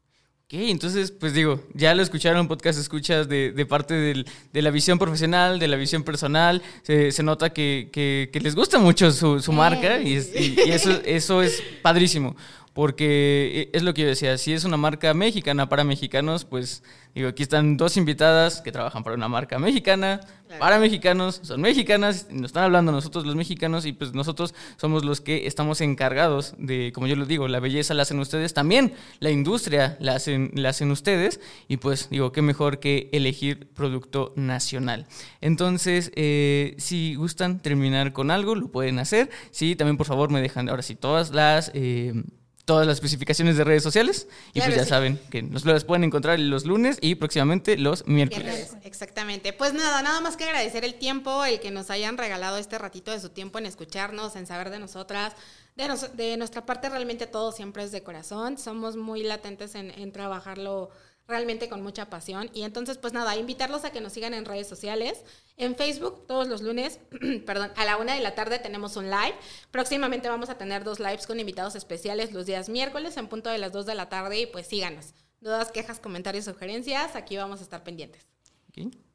Ok, 0.50 0.54
entonces, 0.54 1.10
pues 1.10 1.34
digo, 1.34 1.60
ya 1.74 1.94
lo 1.94 2.02
escucharon, 2.02 2.48
podcast 2.48 2.80
escuchas 2.80 3.28
de, 3.28 3.52
de 3.52 3.66
parte 3.66 3.92
del, 3.92 4.26
de 4.50 4.62
la 4.62 4.70
visión 4.70 4.98
profesional, 4.98 5.58
de 5.58 5.68
la 5.68 5.76
visión 5.76 6.04
personal. 6.04 6.62
Se, 6.84 7.12
se 7.12 7.22
nota 7.22 7.50
que, 7.50 7.90
que, 7.92 8.40
les 8.40 8.54
gusta 8.54 8.78
mucho 8.78 9.12
su, 9.12 9.40
su 9.40 9.52
marca 9.52 10.00
y, 10.00 10.14
y, 10.14 10.70
eso, 10.70 11.02
eso 11.04 11.42
es 11.42 11.62
padrísimo 11.82 12.34
porque 12.78 13.70
es 13.72 13.82
lo 13.82 13.92
que 13.92 14.02
yo 14.02 14.06
decía, 14.06 14.38
si 14.38 14.52
es 14.52 14.62
una 14.62 14.76
marca 14.76 15.12
mexicana 15.12 15.68
para 15.68 15.82
mexicanos, 15.82 16.44
pues 16.44 16.84
digo, 17.12 17.28
aquí 17.28 17.42
están 17.42 17.76
dos 17.76 17.96
invitadas 17.96 18.60
que 18.60 18.70
trabajan 18.70 19.02
para 19.02 19.16
una 19.16 19.26
marca 19.26 19.58
mexicana, 19.58 20.20
para 20.60 20.78
mexicanos, 20.78 21.40
son 21.42 21.60
mexicanas, 21.60 22.28
nos 22.30 22.50
están 22.50 22.62
hablando 22.62 22.92
nosotros 22.92 23.26
los 23.26 23.34
mexicanos 23.34 23.84
y 23.84 23.92
pues 23.92 24.14
nosotros 24.14 24.54
somos 24.76 25.04
los 25.04 25.20
que 25.20 25.48
estamos 25.48 25.80
encargados 25.80 26.54
de, 26.56 26.92
como 26.94 27.08
yo 27.08 27.16
les 27.16 27.26
digo, 27.26 27.48
la 27.48 27.58
belleza 27.58 27.94
la 27.94 28.02
hacen 28.02 28.20
ustedes, 28.20 28.54
también 28.54 28.92
la 29.18 29.32
industria 29.32 29.96
la 29.98 30.14
hacen, 30.14 30.52
la 30.54 30.68
hacen 30.68 30.92
ustedes 30.92 31.40
y 31.66 31.78
pues 31.78 32.08
digo, 32.10 32.30
qué 32.30 32.42
mejor 32.42 32.78
que 32.78 33.10
elegir 33.12 33.72
producto 33.74 34.32
nacional. 34.36 35.08
Entonces, 35.40 36.12
eh, 36.14 36.76
si 36.78 37.16
gustan 37.16 37.58
terminar 37.58 38.12
con 38.12 38.30
algo, 38.30 38.54
lo 38.54 38.70
pueden 38.70 39.00
hacer. 39.00 39.30
Sí, 39.50 39.74
también 39.74 39.96
por 39.96 40.06
favor 40.06 40.30
me 40.30 40.40
dejan 40.40 40.68
ahora 40.68 40.82
sí 40.82 40.94
todas 40.94 41.32
las... 41.32 41.72
Eh, 41.74 42.22
todas 42.68 42.86
las 42.86 42.98
especificaciones 42.98 43.56
de 43.56 43.64
redes 43.64 43.82
sociales. 43.82 44.28
Y 44.52 44.60
pues 44.60 44.76
ya 44.76 44.84
saben 44.84 45.18
que 45.30 45.40
nos 45.40 45.64
las 45.64 45.84
pueden 45.84 46.04
encontrar 46.04 46.38
los 46.38 46.66
lunes 46.66 46.98
y 47.00 47.14
próximamente 47.14 47.78
los 47.78 48.06
miércoles. 48.06 48.76
Exactamente. 48.84 49.54
Pues 49.54 49.72
nada, 49.72 50.02
nada 50.02 50.20
más 50.20 50.36
que 50.36 50.44
agradecer 50.44 50.84
el 50.84 50.96
tiempo, 50.96 51.46
el 51.46 51.60
que 51.60 51.70
nos 51.70 51.88
hayan 51.88 52.18
regalado 52.18 52.58
este 52.58 52.76
ratito 52.76 53.10
de 53.10 53.20
su 53.20 53.30
tiempo 53.30 53.58
en 53.58 53.64
escucharnos, 53.64 54.36
en 54.36 54.46
saber 54.46 54.68
de 54.68 54.80
nosotras. 54.80 55.32
De, 55.76 55.88
de 56.12 56.36
nuestra 56.36 56.66
parte 56.66 56.90
realmente 56.90 57.26
todo 57.26 57.52
siempre 57.52 57.84
es 57.84 57.90
de 57.90 58.02
corazón. 58.02 58.58
Somos 58.58 58.96
muy 58.96 59.22
latentes 59.22 59.74
en, 59.74 59.90
en 59.90 60.12
trabajarlo 60.12 60.90
realmente 61.28 61.68
con 61.68 61.82
mucha 61.82 62.06
pasión. 62.10 62.50
Y 62.54 62.62
entonces, 62.62 62.96
pues 62.96 63.12
nada, 63.12 63.36
invitarlos 63.36 63.84
a 63.84 63.90
que 63.90 64.00
nos 64.00 64.14
sigan 64.14 64.34
en 64.34 64.46
redes 64.46 64.66
sociales. 64.66 65.22
En 65.56 65.76
Facebook, 65.76 66.26
todos 66.26 66.48
los 66.48 66.62
lunes, 66.62 66.98
perdón, 67.46 67.70
a 67.76 67.84
la 67.84 67.98
una 67.98 68.14
de 68.14 68.20
la 68.20 68.34
tarde 68.34 68.58
tenemos 68.58 68.96
un 68.96 69.10
live. 69.10 69.34
Próximamente 69.70 70.28
vamos 70.28 70.48
a 70.48 70.56
tener 70.56 70.82
dos 70.82 70.98
lives 70.98 71.26
con 71.26 71.38
invitados 71.38 71.76
especiales 71.76 72.32
los 72.32 72.46
días 72.46 72.68
miércoles 72.68 73.16
en 73.18 73.28
punto 73.28 73.50
de 73.50 73.58
las 73.58 73.72
dos 73.72 73.86
de 73.86 73.94
la 73.94 74.08
tarde 74.08 74.40
y 74.40 74.46
pues 74.46 74.66
síganos. 74.66 75.14
Dudas, 75.40 75.70
quejas, 75.70 76.00
comentarios, 76.00 76.46
sugerencias, 76.46 77.14
aquí 77.14 77.36
vamos 77.36 77.60
a 77.60 77.62
estar 77.62 77.84
pendientes. 77.84 78.26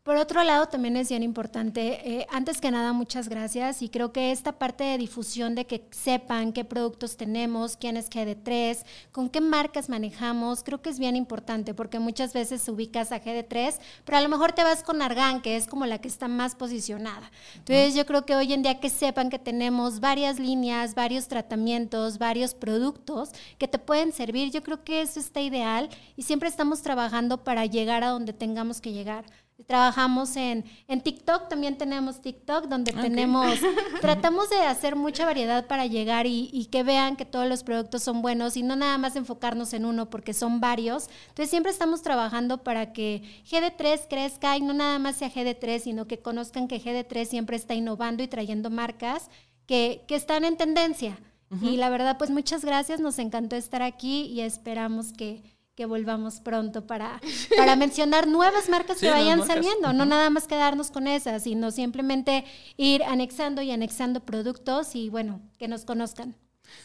Por 0.03 0.17
otro 0.17 0.43
lado, 0.43 0.67
también 0.67 0.97
es 0.97 1.07
bien 1.07 1.23
importante, 1.23 2.01
eh, 2.03 2.27
antes 2.29 2.59
que 2.59 2.69
nada, 2.71 2.91
muchas 2.91 3.29
gracias 3.29 3.81
y 3.81 3.87
creo 3.87 4.11
que 4.11 4.33
esta 4.33 4.51
parte 4.51 4.83
de 4.83 4.97
difusión 4.97 5.55
de 5.55 5.65
que 5.65 5.87
sepan 5.91 6.51
qué 6.51 6.65
productos 6.65 7.15
tenemos, 7.15 7.77
quién 7.77 7.95
es 7.95 8.09
GD3, 8.09 8.83
con 9.13 9.29
qué 9.29 9.39
marcas 9.39 9.87
manejamos, 9.87 10.61
creo 10.61 10.81
que 10.81 10.89
es 10.89 10.99
bien 10.99 11.15
importante 11.15 11.73
porque 11.73 11.99
muchas 11.99 12.33
veces 12.33 12.67
ubicas 12.67 13.13
a 13.13 13.21
GD3, 13.23 13.79
pero 14.03 14.17
a 14.17 14.21
lo 14.21 14.27
mejor 14.27 14.51
te 14.51 14.65
vas 14.65 14.83
con 14.83 15.01
Argan, 15.01 15.41
que 15.41 15.55
es 15.55 15.67
como 15.67 15.85
la 15.85 15.99
que 15.99 16.09
está 16.09 16.27
más 16.27 16.53
posicionada. 16.55 17.31
Entonces, 17.55 17.95
yo 17.95 18.05
creo 18.05 18.25
que 18.25 18.35
hoy 18.35 18.51
en 18.51 18.61
día 18.61 18.81
que 18.81 18.89
sepan 18.89 19.29
que 19.29 19.39
tenemos 19.39 20.01
varias 20.01 20.37
líneas, 20.37 20.95
varios 20.95 21.29
tratamientos, 21.29 22.17
varios 22.17 22.55
productos 22.55 23.29
que 23.57 23.69
te 23.69 23.79
pueden 23.79 24.11
servir, 24.11 24.51
yo 24.51 24.63
creo 24.63 24.83
que 24.83 24.99
eso 24.99 25.21
está 25.21 25.39
ideal 25.39 25.89
y 26.17 26.23
siempre 26.23 26.49
estamos 26.49 26.81
trabajando 26.81 27.45
para 27.45 27.65
llegar 27.65 28.03
a 28.03 28.09
donde 28.09 28.33
tengamos 28.33 28.81
que 28.81 28.91
llegar. 28.91 29.23
Trabajamos 29.67 30.35
en, 30.35 30.65
en 30.87 31.01
TikTok, 31.01 31.47
también 31.47 31.77
tenemos 31.77 32.21
TikTok, 32.21 32.65
donde 32.65 32.91
tenemos, 32.91 33.57
tratamos 34.01 34.49
de 34.49 34.57
hacer 34.57 34.95
mucha 34.95 35.25
variedad 35.25 35.67
para 35.67 35.85
llegar 35.85 36.25
y, 36.25 36.49
y, 36.51 36.65
que 36.65 36.83
vean 36.83 37.15
que 37.15 37.25
todos 37.25 37.47
los 37.47 37.63
productos 37.63 38.03
son 38.03 38.21
buenos 38.21 38.57
y 38.57 38.63
no 38.63 38.75
nada 38.75 38.97
más 38.97 39.15
enfocarnos 39.15 39.73
en 39.73 39.85
uno 39.85 40.09
porque 40.09 40.33
son 40.33 40.59
varios. 40.59 41.09
Entonces 41.29 41.49
siempre 41.49 41.71
estamos 41.71 42.01
trabajando 42.01 42.63
para 42.63 42.93
que 42.93 43.21
GD3 43.49 44.07
crezca 44.09 44.57
y 44.57 44.61
no 44.61 44.73
nada 44.73 44.99
más 44.99 45.15
sea 45.17 45.31
GD3, 45.31 45.79
sino 45.79 46.07
que 46.07 46.19
conozcan 46.19 46.67
que 46.67 46.81
GD3 46.81 47.25
siempre 47.25 47.55
está 47.55 47.73
innovando 47.73 48.21
y 48.23 48.27
trayendo 48.27 48.69
marcas 48.69 49.29
que, 49.65 50.03
que 50.07 50.15
están 50.15 50.43
en 50.43 50.57
tendencia. 50.57 51.17
Y 51.61 51.77
la 51.77 51.89
verdad, 51.89 52.17
pues 52.17 52.31
muchas 52.31 52.65
gracias, 52.65 52.99
nos 52.99 53.19
encantó 53.19 53.55
estar 53.55 53.83
aquí 53.83 54.23
y 54.23 54.41
esperamos 54.41 55.13
que, 55.13 55.43
que 55.75 55.85
volvamos 55.85 56.39
pronto 56.39 56.85
para, 56.85 57.19
para 57.57 57.75
mencionar 57.75 58.27
nuevas 58.27 58.69
marcas 58.69 58.99
que 58.99 59.09
vayan 59.09 59.45
saliendo, 59.45 59.91
no 59.93 60.05
nada 60.05 60.29
más 60.29 60.47
quedarnos 60.47 60.91
con 60.91 61.07
esas, 61.07 61.43
sino 61.43 61.71
simplemente 61.71 62.45
ir 62.77 63.03
anexando 63.03 63.61
y 63.61 63.71
anexando 63.71 64.19
productos 64.19 64.95
y 64.95 65.09
bueno, 65.09 65.41
que 65.57 65.67
nos 65.67 65.85
conozcan. 65.85 66.35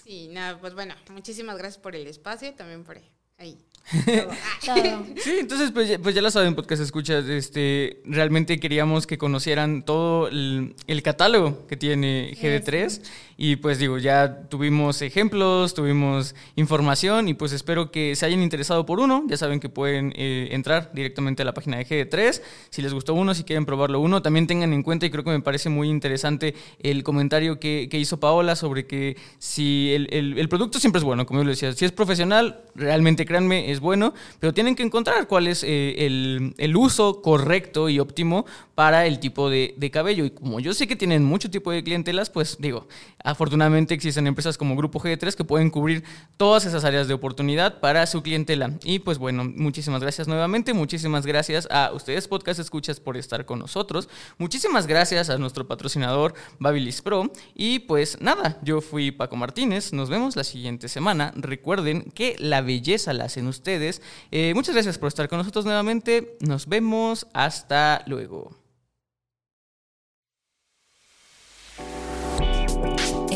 Sí, 0.05 0.28
nada, 0.28 0.59
pues 0.59 0.74
bueno, 0.74 0.95
muchísimas 1.12 1.57
gracias 1.59 1.80
por 1.80 1.95
el 1.95 2.07
espacio 2.07 2.49
y 2.49 2.53
también 2.53 2.84
por 2.84 2.99
ahí. 3.39 3.59
Sí, 5.22 5.36
entonces 5.41 5.70
pues 5.70 5.89
ya, 5.89 5.99
pues 5.99 6.14
ya 6.14 6.22
lo 6.22 6.30
saben, 6.30 6.55
podcast 6.55 6.82
escuchas, 6.82 7.26
este, 7.26 8.03
realmente 8.05 8.61
queríamos 8.61 9.07
que 9.07 9.18
conocieran 9.18 9.82
todo 9.84 10.28
el, 10.28 10.74
catálogo 11.03 11.66
que 11.66 11.76
tiene 11.76 12.34
GD3 12.34 13.03
y 13.41 13.57
pues 13.57 13.78
digo, 13.78 13.99
ya 13.99 14.49
tuvimos 14.49 15.01
ejemplos, 15.01 15.72
tuvimos 15.72 16.34
información 16.57 17.28
y 17.28 17.34
pues 17.34 17.53
espero 17.53 17.93
que 17.93 18.16
se 18.16 18.26
hayan 18.26 18.43
interesado 18.43 18.84
por 18.84 18.99
uno, 18.99 19.24
ya 19.28 19.36
saben 19.36 19.61
que 19.61 19.68
pueden 19.68 20.12
eh, 20.16 20.49
entrar 20.51 20.91
directamente 20.93 21.43
a 21.43 21.45
la 21.45 21.55
página 21.55 21.76
de 21.76 21.86
GD3, 21.86 22.43
si 22.68 22.82
les 22.82 22.93
gustó 22.93 23.14
uno, 23.14 23.34
si 23.34 23.45
quieren 23.45 23.64
probarlo 23.64 24.01
uno, 24.01 24.22
también 24.22 24.49
tengan 24.49 24.72
en 24.72 24.82
cuenta 24.82 25.07
y 25.07 25.11
creo 25.11 25.22
que 25.22 25.30
me 25.30 25.41
parece 25.41 25.68
muy 25.68 25.89
interesante 25.89 26.57
el 26.80 27.05
comentario 27.05 27.61
que, 27.61 27.89
hizo 27.93 28.18
Paola 28.18 28.57
sobre 28.57 28.86
que 28.86 29.16
si 29.39 29.93
el, 29.93 30.09
el, 30.12 30.49
producto 30.49 30.80
siempre 30.80 30.99
es 30.99 31.05
bueno, 31.05 31.24
como 31.24 31.41
yo 31.41 31.45
le 31.45 31.51
decía, 31.51 31.72
si 31.72 31.84
es 31.84 31.93
profesional, 31.93 32.64
realmente 32.74 33.24
créanme, 33.24 33.70
es 33.70 33.78
bueno, 33.78 34.14
pero 34.41 34.53
tienen 34.55 34.74
que 34.74 34.82
encontrar 34.82 35.28
cuál 35.28 35.47
es 35.47 35.62
eh, 35.64 36.07
el, 36.07 36.76
uso 36.76 37.22
correcto 37.22 37.89
y 37.89 37.99
óptimo 37.99 38.47
para 38.74 39.07
el 39.07 39.18
tipo 39.18 39.51
de, 39.51 39.91
cabello. 39.93 40.24
Y 40.24 40.30
como 40.30 40.61
yo 40.61 40.72
sé 40.74 40.86
que 40.86 40.97
tienen 40.97 41.24
mucho 41.24 41.51
tipo 41.51 41.70
de 41.70 41.82
clientelas, 41.82 42.30
pues 42.30 42.57
digo, 42.61 42.89
afortunadamente 43.31 43.95
existen 43.95 44.26
empresas 44.26 44.59
como 44.59 44.76
Grupo 44.76 45.01
G3 45.01 45.35
que 45.35 45.45
pueden 45.45 45.70
cubrir 45.70 46.05
todas 46.37 46.64
esas 46.64 46.85
áreas 46.85 47.09
de 47.09 47.14
oportunidad 47.14 47.81
para 47.81 48.07
su 48.07 48.22
clientela. 48.22 48.72
Y 48.85 49.01
pues 49.01 49.18
bueno, 49.18 49.45
muchísimas 49.45 50.03
gracias 50.03 50.29
nuevamente, 50.29 50.74
muchísimas 50.74 51.26
gracias 51.26 51.68
a 51.70 51.93
ustedes 51.93 52.29
podcast 52.29 52.61
escuchas 52.61 53.01
por 53.01 53.16
estar 53.16 53.45
con 53.45 53.59
nosotros, 53.59 54.09
muchísimas 54.39 54.87
gracias 54.87 55.31
a 55.31 55.39
nuestro 55.39 55.66
patrocinador 55.66 56.35
Babilis 56.59 57.03
Pro 57.03 57.31
y 57.55 57.81
pues 57.81 58.20
nada, 58.20 58.59
yo 58.62 58.81
fui 58.81 59.11
Paco 59.11 59.37
Martínez, 59.37 59.93
nos 59.93 60.09
vemos 60.09 60.37
la 60.37 60.45
siguiente 60.45 60.89
semana. 60.89 61.33
Recuerden 61.37 62.11
que 62.12 62.37
la 62.39 62.61
belleza 62.61 63.12
la 63.12 63.24
hacen 63.24 63.47
ustedes 63.47 64.03
eh, 64.31 64.53
muchas 64.55 64.74
gracias 64.74 64.99
por 64.99 65.09
estar 65.09 65.29
con 65.29 65.39
nosotros 65.39 65.64
nuevamente. 65.64 66.37
Nos 66.41 66.66
vemos. 66.66 67.26
Hasta 67.33 68.03
luego. 68.07 68.67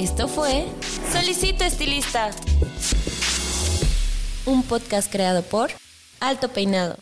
Esto 0.02 0.26
fue 0.26 0.66
Solicito 1.12 1.62
Estilista. 1.62 2.32
Un 4.46 4.64
podcast 4.64 5.08
creado 5.12 5.44
por 5.44 5.70
Alto 6.18 6.48
Peinado. 6.48 6.96